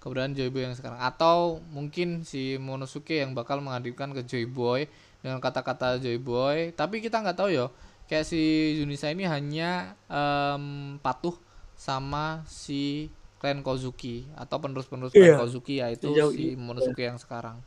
Keberadaan 0.00 0.36
Joy 0.36 0.50
Boy 0.52 0.68
yang 0.68 0.76
sekarang 0.76 1.00
atau 1.00 1.64
mungkin 1.72 2.28
si 2.28 2.60
Monosuke 2.60 3.24
yang 3.24 3.32
bakal 3.32 3.60
menghadirkan 3.64 4.12
ke 4.12 4.24
Joy 4.24 4.44
Boy 4.48 4.88
dengan 5.24 5.40
kata-kata 5.40 5.96
Joy 5.96 6.20
Boy, 6.20 6.76
tapi 6.76 7.00
kita 7.00 7.24
nggak 7.24 7.36
tahu 7.40 7.48
yo. 7.52 7.72
Kayak 8.04 8.24
si 8.24 8.40
Junisa 8.76 9.08
ini 9.08 9.24
hanya 9.24 9.96
em, 10.06 10.64
patuh 10.98 11.34
sama 11.74 12.44
si 12.44 13.08
klan 13.38 13.60
Kozuki 13.60 14.24
atau 14.34 14.56
penerus-penerus 14.58 15.10
klan 15.10 15.24
Iya. 15.24 15.36
Kozuki 15.36 15.74
yaitu 15.78 16.08
Sejauh 16.10 16.30
si 16.30 16.52
Monosuke 16.54 17.00
yang 17.02 17.16
sekarang. 17.16 17.60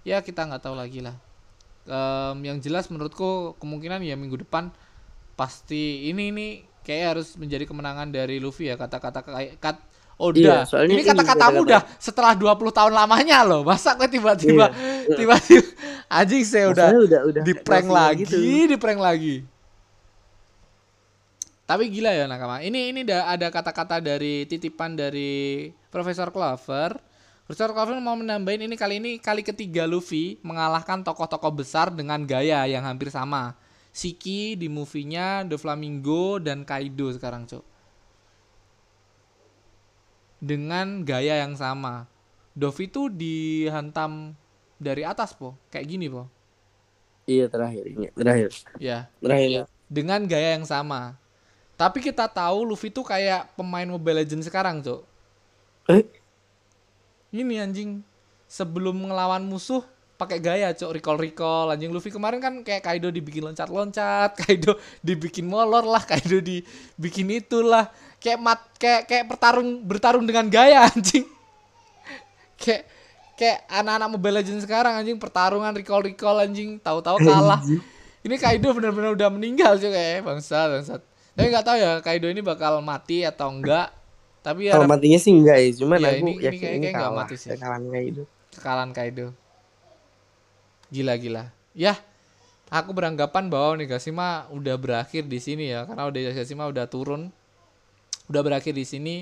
Ya 0.00 0.20
kita 0.20 0.44
nggak 0.44 0.62
tahu 0.62 0.74
lagi 0.74 1.00
lah. 1.00 1.16
Em, 1.84 2.36
yang 2.42 2.58
jelas 2.58 2.86
menurutku 2.86 3.56
kemungkinan 3.56 4.00
ya 4.00 4.14
minggu 4.14 4.36
depan 4.38 4.68
pasti 5.34 6.06
ini 6.06 6.28
ini 6.28 6.46
kayak 6.80 7.16
harus 7.16 7.32
menjadi 7.34 7.64
kemenangan 7.64 8.08
dari 8.08 8.36
Luffy 8.36 8.68
ya 8.68 8.76
kata-kata 8.76 9.20
kayak 9.22 9.56
kat 9.56 9.76
oh 10.16 10.28
Iya, 10.30 10.68
soalnya 10.68 10.92
ini 10.92 11.00
ini 11.00 11.08
kata-katamu 11.08 11.64
kata-kata- 11.64 11.64
udah 11.64 11.80
setelah 11.96 12.32
20 12.36 12.44
tahun 12.70 12.92
lamanya 12.92 13.38
loh 13.42 13.64
masa 13.64 13.96
gue 13.96 14.04
tiba-tiba 14.06 14.68
Iya. 14.68 15.16
tiba-tiba 15.16 15.64
anjing 16.20 16.44
saya 16.44 16.68
udah 16.68 16.88
udah 16.92 17.20
udah 17.26 17.42
di 17.42 17.52
prank 17.56 17.88
lagi 17.88 18.22
gitu. 18.22 18.36
di 18.36 18.76
prank 18.76 19.00
lagi 19.00 19.34
tapi 21.70 21.86
gila 21.86 22.10
ya 22.10 22.26
nakama. 22.26 22.58
Ini 22.66 22.90
ini 22.90 23.06
ada 23.06 23.30
ada 23.30 23.46
kata-kata 23.46 24.02
dari 24.02 24.42
titipan 24.50 24.98
dari 24.98 25.70
Profesor 25.86 26.34
Clover. 26.34 26.98
Profesor 27.46 27.70
Clover 27.70 27.94
mau 28.02 28.18
menambahin 28.18 28.66
ini 28.66 28.74
kali 28.74 28.98
ini 28.98 29.22
kali 29.22 29.46
ketiga 29.46 29.86
Luffy 29.86 30.42
mengalahkan 30.42 31.06
tokoh-tokoh 31.06 31.62
besar 31.62 31.94
dengan 31.94 32.26
gaya 32.26 32.66
yang 32.66 32.82
hampir 32.82 33.14
sama. 33.14 33.54
Shiki 33.94 34.58
di 34.58 34.66
movie-nya 34.66 35.46
The 35.46 35.54
Flamingo 35.54 36.42
dan 36.42 36.66
Kaido 36.66 37.14
sekarang 37.14 37.46
cok 37.46 37.62
dengan 40.40 41.06
gaya 41.06 41.38
yang 41.44 41.54
sama. 41.54 42.08
Dovi 42.56 42.90
tuh 42.90 43.12
dihantam 43.12 44.34
dari 44.80 45.06
atas 45.06 45.36
po. 45.36 45.54
Kayak 45.70 45.86
gini 45.86 46.06
po. 46.10 46.26
Iya 47.28 47.46
terakhir. 47.46 47.84
Ini 47.86 48.06
terakhir. 48.16 48.50
Ya 48.80 49.06
terakhir. 49.22 49.70
dengan 49.86 50.26
gaya 50.26 50.58
yang 50.58 50.66
sama. 50.66 51.19
Tapi 51.80 52.04
kita 52.04 52.28
tahu 52.28 52.68
Luffy 52.68 52.92
tuh 52.92 53.08
kayak 53.08 53.56
pemain 53.56 53.88
Mobile 53.88 54.20
Legends 54.20 54.44
sekarang, 54.44 54.84
Cok. 54.84 55.00
Eh 55.88 56.04
Ini 57.32 57.64
anjing 57.64 58.04
sebelum 58.44 59.08
ngelawan 59.08 59.40
musuh 59.48 59.80
pakai 60.20 60.44
gaya, 60.44 60.76
Cok, 60.76 61.00
recall-recall 61.00 61.72
anjing 61.72 61.88
Luffy 61.88 62.12
kemarin 62.12 62.36
kan 62.36 62.60
kayak 62.60 62.84
Kaido 62.84 63.08
dibikin 63.08 63.48
loncat-loncat, 63.48 64.36
Kaido 64.44 64.76
dibikin 65.00 65.48
molor 65.48 65.88
lah, 65.88 66.04
Kaido 66.04 66.44
dibikin 66.44 67.32
itulah. 67.32 67.88
Kayak 68.20 68.38
mat 68.44 68.60
kayak 68.76 69.08
kayak 69.08 69.24
bertarung 69.24 69.80
bertarung 69.80 70.28
dengan 70.28 70.52
gaya 70.52 70.84
anjing. 70.92 71.24
kayak 72.60 72.84
kayak 73.40 73.64
anak-anak 73.72 74.08
Mobile 74.12 74.36
Legends 74.36 74.68
sekarang 74.68 75.00
anjing 75.00 75.16
pertarungan 75.16 75.72
recall-recall 75.72 76.44
anjing, 76.44 76.76
tahu-tahu 76.76 77.24
kalah. 77.24 77.64
Ini 78.20 78.36
Kaido 78.36 78.68
benar-benar 78.76 79.16
udah 79.16 79.32
meninggal 79.32 79.80
juga 79.80 79.96
ya, 79.96 80.20
bangsa, 80.20 80.68
bangsat. 80.68 81.09
Tapi 81.40 81.48
nggak 81.48 81.64
tahu 81.64 81.76
ya 81.80 81.92
Kaido 82.04 82.28
ini 82.28 82.44
bakal 82.44 82.84
mati 82.84 83.24
atau 83.24 83.48
enggak. 83.48 83.88
Tapi 84.40 84.68
ya 84.68 84.76
kalau 84.76 84.84
matinya 84.84 85.16
sih 85.16 85.32
enggak 85.32 85.56
ya, 85.56 85.68
cuman 85.80 85.96
Iya, 85.96 86.08
aku 86.08 86.16
ini- 86.16 86.20
ini 86.20 86.44
yakin 86.44 86.60
kayak- 86.60 86.76
ini 86.76 86.84
kayak 86.84 86.92
nggak 86.92 87.08
kalah. 87.08 87.24
mati 87.24 87.34
sih. 87.36 87.48
Kekalahan 87.50 87.84
kayak 87.88 88.04
gitu. 88.08 88.22
kekalahan 88.50 88.90
Kaido. 88.90 89.26
Gila-gila. 90.90 91.44
Ya, 91.72 91.94
aku 92.66 92.90
beranggapan 92.90 93.46
bahwa 93.46 93.78
Onigashima 93.78 94.50
udah 94.50 94.74
berakhir 94.74 95.22
di 95.24 95.38
sini 95.38 95.70
ya, 95.70 95.86
karena 95.86 96.10
Onigashima 96.10 96.66
udah 96.66 96.86
turun, 96.90 97.30
udah 98.26 98.42
berakhir 98.42 98.74
di 98.74 98.82
sini. 98.82 99.16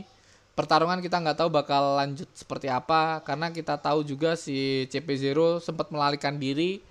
Pertarungan 0.56 0.98
kita 0.98 1.22
nggak 1.22 1.38
tahu 1.38 1.50
bakal 1.52 2.00
lanjut 2.00 2.26
seperti 2.34 2.66
apa, 2.66 3.20
karena 3.22 3.52
kita 3.52 3.78
tahu 3.78 4.02
juga 4.02 4.34
si 4.34 4.88
CP0 4.90 5.60
sempat 5.62 5.92
melarikan 5.92 6.34
diri 6.34 6.82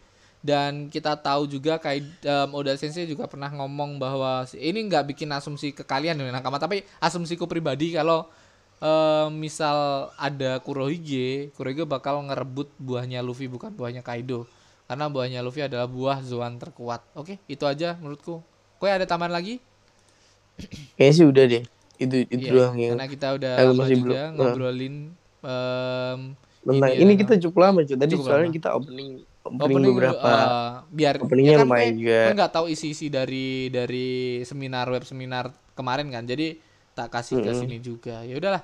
dan 0.46 0.88
kita 0.88 1.18
tahu 1.18 1.50
juga 1.50 1.78
kayak 1.78 2.02
em, 2.24 2.50
Oda 2.54 2.78
Sensei 2.78 3.06
juga 3.06 3.26
pernah 3.26 3.50
ngomong 3.50 3.98
bahwa 3.98 4.46
ini 4.54 4.80
nggak 4.88 5.14
bikin 5.16 5.30
asumsi 5.34 5.74
ke 5.74 5.82
kalian 5.84 6.18
nih 6.18 6.30
nakama, 6.32 6.62
tapi 6.62 6.86
asumsiku 7.02 7.50
pribadi 7.50 7.94
kalau 7.94 8.30
eh, 8.78 9.28
misal 9.34 10.10
ada 10.16 10.62
Kurohige, 10.62 11.50
Kurohige 11.58 11.84
bakal 11.84 12.22
ngerebut 12.30 12.70
buahnya 12.78 13.26
Luffy 13.26 13.50
bukan 13.50 13.74
buahnya 13.74 14.06
Kaido. 14.06 14.46
Karena 14.88 15.12
buahnya 15.12 15.44
Luffy 15.44 15.68
adalah 15.68 15.84
buah 15.84 16.24
Zoan 16.24 16.56
terkuat. 16.64 17.04
Oke, 17.12 17.44
itu 17.52 17.68
aja 17.68 18.00
menurutku. 18.00 18.40
Kowe 18.80 18.88
ada 18.88 19.04
tambahan 19.04 19.36
lagi? 19.36 19.60
Kayaknya 20.96 21.14
sih 21.14 21.26
udah 21.28 21.44
deh. 21.44 21.64
Itu 21.98 22.16
itu 22.30 22.46
Iya, 22.46 22.54
doang 22.54 22.76
yang 22.78 22.94
karena 22.94 23.08
kita 23.10 23.28
udah 23.36 23.54
lama 23.58 23.74
masih 23.84 23.96
juga 23.98 24.22
belum- 24.30 24.36
ngobrolin 24.38 24.96
em, 25.42 26.20
tentang 26.64 26.90
ini 26.94 27.04
ini, 27.04 27.14
kita 27.18 27.34
cukup 27.50 27.60
lama 27.68 27.80
cuy. 27.84 27.96
Tadi 27.98 28.14
Cukup 28.14 28.26
soalnya 28.26 28.48
lama. 28.48 28.58
kita 28.58 28.70
opening 28.78 29.10
opening, 29.50 29.84
opening 29.84 29.96
beberapa 29.96 30.28
eh, 30.28 30.70
biar 30.92 31.16
openingnya 31.24 31.54
ya 31.54 31.60
kan 31.62 31.68
lumayan 31.68 31.94
juga. 32.02 32.22
nggak 32.36 32.52
tahu 32.56 32.66
isi-isi 32.74 33.08
dari 33.14 33.70
dari 33.72 34.42
seminar 34.50 34.86
web 34.94 35.04
seminar 35.08 35.46
kemarin 35.78 36.08
kan. 36.14 36.24
Jadi 36.28 36.60
tak 36.98 37.08
kasih 37.14 37.38
ke 37.44 37.52
Mm-mm. 37.52 37.58
sini 37.58 37.78
juga. 37.84 38.24
Ya 38.26 38.36
udahlah. 38.40 38.64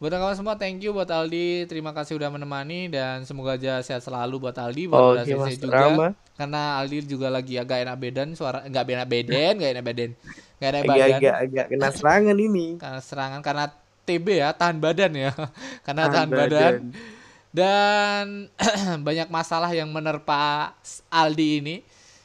Buat 0.00 0.12
kawan 0.20 0.36
semua 0.36 0.56
thank 0.60 0.82
you 0.84 0.90
buat 0.96 1.08
Aldi. 1.08 1.70
Terima 1.70 1.92
kasih 1.96 2.18
udah 2.18 2.28
menemani 2.34 2.90
dan 2.92 3.24
semoga 3.28 3.56
aja 3.56 3.80
sehat 3.86 4.02
selalu 4.04 4.34
buat 4.50 4.56
Aldi 4.58 4.82
buat 4.90 5.06
Oke 5.22 5.24
Sensei 5.24 5.36
Mas 5.36 5.56
juga. 5.60 5.88
Rama. 5.88 6.14
Karena 6.38 6.78
Aldi 6.82 7.06
juga 7.06 7.28
lagi 7.30 7.54
agak 7.62 7.78
enak 7.86 7.96
badan 8.02 8.28
suara 8.38 8.58
enggak 8.66 8.84
enak 8.90 9.08
badan, 9.10 9.52
enggak 9.58 9.70
enak 9.74 9.84
badan. 9.86 10.10
Enggak 10.58 10.70
enak 10.74 10.86
badan. 10.90 11.22
Agak-agak 11.22 11.34
agak 11.44 11.64
kena 11.70 11.88
serangan 11.96 12.38
ini. 12.38 12.66
Karena 12.80 13.00
serangan 13.00 13.40
karena 13.46 13.64
TB 14.04 14.26
ya, 14.42 14.48
tahan 14.52 14.78
badan 14.84 15.12
ya. 15.16 15.30
karena 15.86 16.04
tahan, 16.12 16.28
Tahan 16.30 16.30
badan. 16.30 16.74
badan. 16.74 17.13
Dan 17.54 18.50
banyak 19.06 19.30
masalah 19.30 19.70
yang 19.70 19.86
menerpa 19.94 20.74
Aldi 21.06 21.62
ini 21.62 21.76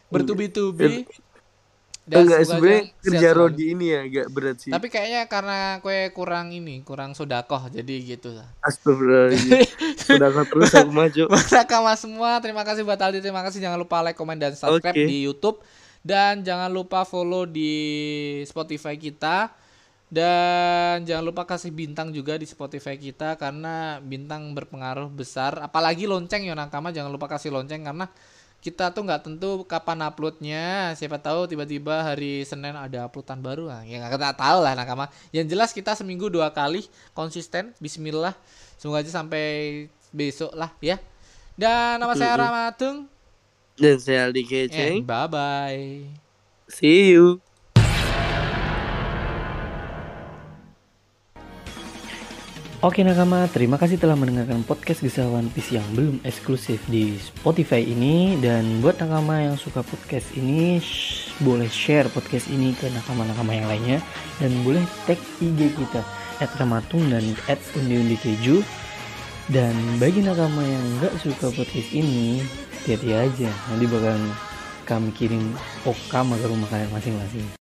bertubi-tubi. 0.10 1.06
Enggak 2.10 2.42
semoga 2.42 2.58
sebenarnya 2.58 2.82
kerja. 3.06 3.30
Rodi 3.38 3.66
ini 3.78 3.86
ya 3.94 4.00
agak 4.02 4.28
berat 4.34 4.58
sih. 4.58 4.72
Tapi 4.74 4.88
kayaknya 4.90 5.30
karena 5.30 5.78
kue 5.86 6.10
kurang 6.18 6.50
ini, 6.50 6.82
kurang 6.82 7.14
sodakoh 7.14 7.70
jadi 7.70 8.18
gitu 8.18 8.34
lah. 8.34 8.50
Astagfirullahaladzim. 8.66 9.70
Terus 10.50 10.74
aku 10.74 10.90
maju. 10.90 11.24
Nakama 11.54 11.94
semua, 11.94 12.42
terima 12.42 12.66
kasih 12.66 12.82
buat 12.82 12.98
Aldi, 12.98 13.22
terima 13.22 13.46
kasih. 13.46 13.62
Jangan 13.62 13.78
lupa 13.78 14.02
like, 14.02 14.18
komen, 14.18 14.42
dan 14.42 14.58
subscribe 14.58 14.98
Oke. 14.98 15.06
di 15.06 15.30
YouTube. 15.30 15.62
Dan 16.02 16.42
jangan 16.42 16.74
lupa 16.74 17.06
follow 17.06 17.46
di 17.46 17.70
Spotify 18.50 18.98
kita. 18.98 19.54
Dan 20.10 21.06
jangan 21.06 21.22
lupa 21.22 21.46
kasih 21.46 21.70
bintang 21.70 22.10
juga 22.10 22.34
di 22.34 22.50
Spotify 22.50 22.98
kita 22.98 23.38
karena 23.38 24.02
bintang 24.02 24.58
berpengaruh 24.58 25.06
besar. 25.14 25.62
Apalagi 25.62 26.10
lonceng 26.10 26.50
ya 26.50 26.58
nakama, 26.58 26.90
jangan 26.90 27.14
lupa 27.14 27.30
kasih 27.30 27.54
lonceng 27.54 27.86
karena 27.86 28.10
kita 28.60 28.92
tuh 28.92 29.06
nggak 29.06 29.22
tentu 29.24 29.64
kapan 29.70 30.02
uploadnya. 30.04 30.98
Siapa 30.98 31.22
tahu 31.22 31.46
tiba-tiba 31.46 32.02
hari 32.02 32.42
Senin 32.42 32.74
ada 32.74 33.06
uploadan 33.06 33.40
baru. 33.40 33.70
Nah, 33.70 33.86
ya 33.86 34.02
nggak 34.02 34.18
kita 34.18 34.34
tahu 34.34 34.60
lah 34.66 34.74
nakama. 34.74 35.14
Yang 35.30 35.46
jelas 35.54 35.70
kita 35.78 35.94
seminggu 35.94 36.28
dua 36.28 36.50
kali 36.52 36.84
konsisten. 37.14 37.78
Bismillah. 37.78 38.34
Semoga 38.82 39.06
aja 39.06 39.14
sampai 39.14 39.86
besok 40.10 40.58
lah 40.58 40.74
ya. 40.82 40.98
Dan 41.54 42.02
nama 42.02 42.18
saya. 42.18 42.34
Ramatung. 42.34 43.06
Dan 43.78 43.96
saya 44.02 44.28
Aldi 44.28 44.42
Eh, 44.42 44.48
Keceng. 44.50 44.96
bye 45.06 45.30
bye. 45.30 46.04
See 46.68 47.14
you. 47.14 47.40
Oke 52.80 53.04
nakama, 53.04 53.44
terima 53.52 53.76
kasih 53.76 54.00
telah 54.00 54.16
mendengarkan 54.16 54.64
podcast 54.64 55.04
Kisah 55.04 55.28
One 55.28 55.52
Piece 55.52 55.76
yang 55.76 55.84
belum 55.92 56.24
eksklusif 56.24 56.80
di 56.88 57.20
Spotify 57.20 57.84
ini. 57.84 58.40
Dan 58.40 58.80
buat 58.80 58.96
nakama 59.04 59.44
yang 59.44 59.60
suka 59.60 59.84
podcast 59.84 60.32
ini 60.40 60.80
sh- 60.80 61.36
Boleh 61.44 61.68
share 61.68 62.08
podcast 62.08 62.48
ini 62.48 62.72
ke 62.72 62.88
nakama-nakama 62.88 63.52
yang 63.52 63.68
lainnya. 63.68 64.00
Dan 64.40 64.64
boleh 64.64 64.80
tag 65.04 65.20
IG 65.44 65.76
kita 65.76 66.08
At 66.40 66.56
Ramatung 66.56 67.04
dan 67.12 67.36
at 67.52 67.60
undi-undi 67.76 68.16
keju 68.16 68.64
Dan 69.52 69.76
bagi 70.00 70.24
nakama 70.24 70.64
yang 70.64 71.04
nggak 71.04 71.20
suka 71.20 71.52
podcast 71.52 71.92
ini 71.92 72.40
Hati-hati 72.80 73.12
aja. 73.12 73.52
Nanti 73.76 73.92
bakal 73.92 74.16
kami 74.88 75.12
kirim 75.12 75.52
okama 75.84 76.40
ke 76.40 76.48
rumah 76.48 76.72
kalian 76.72 76.96
masing-masing 76.96 77.44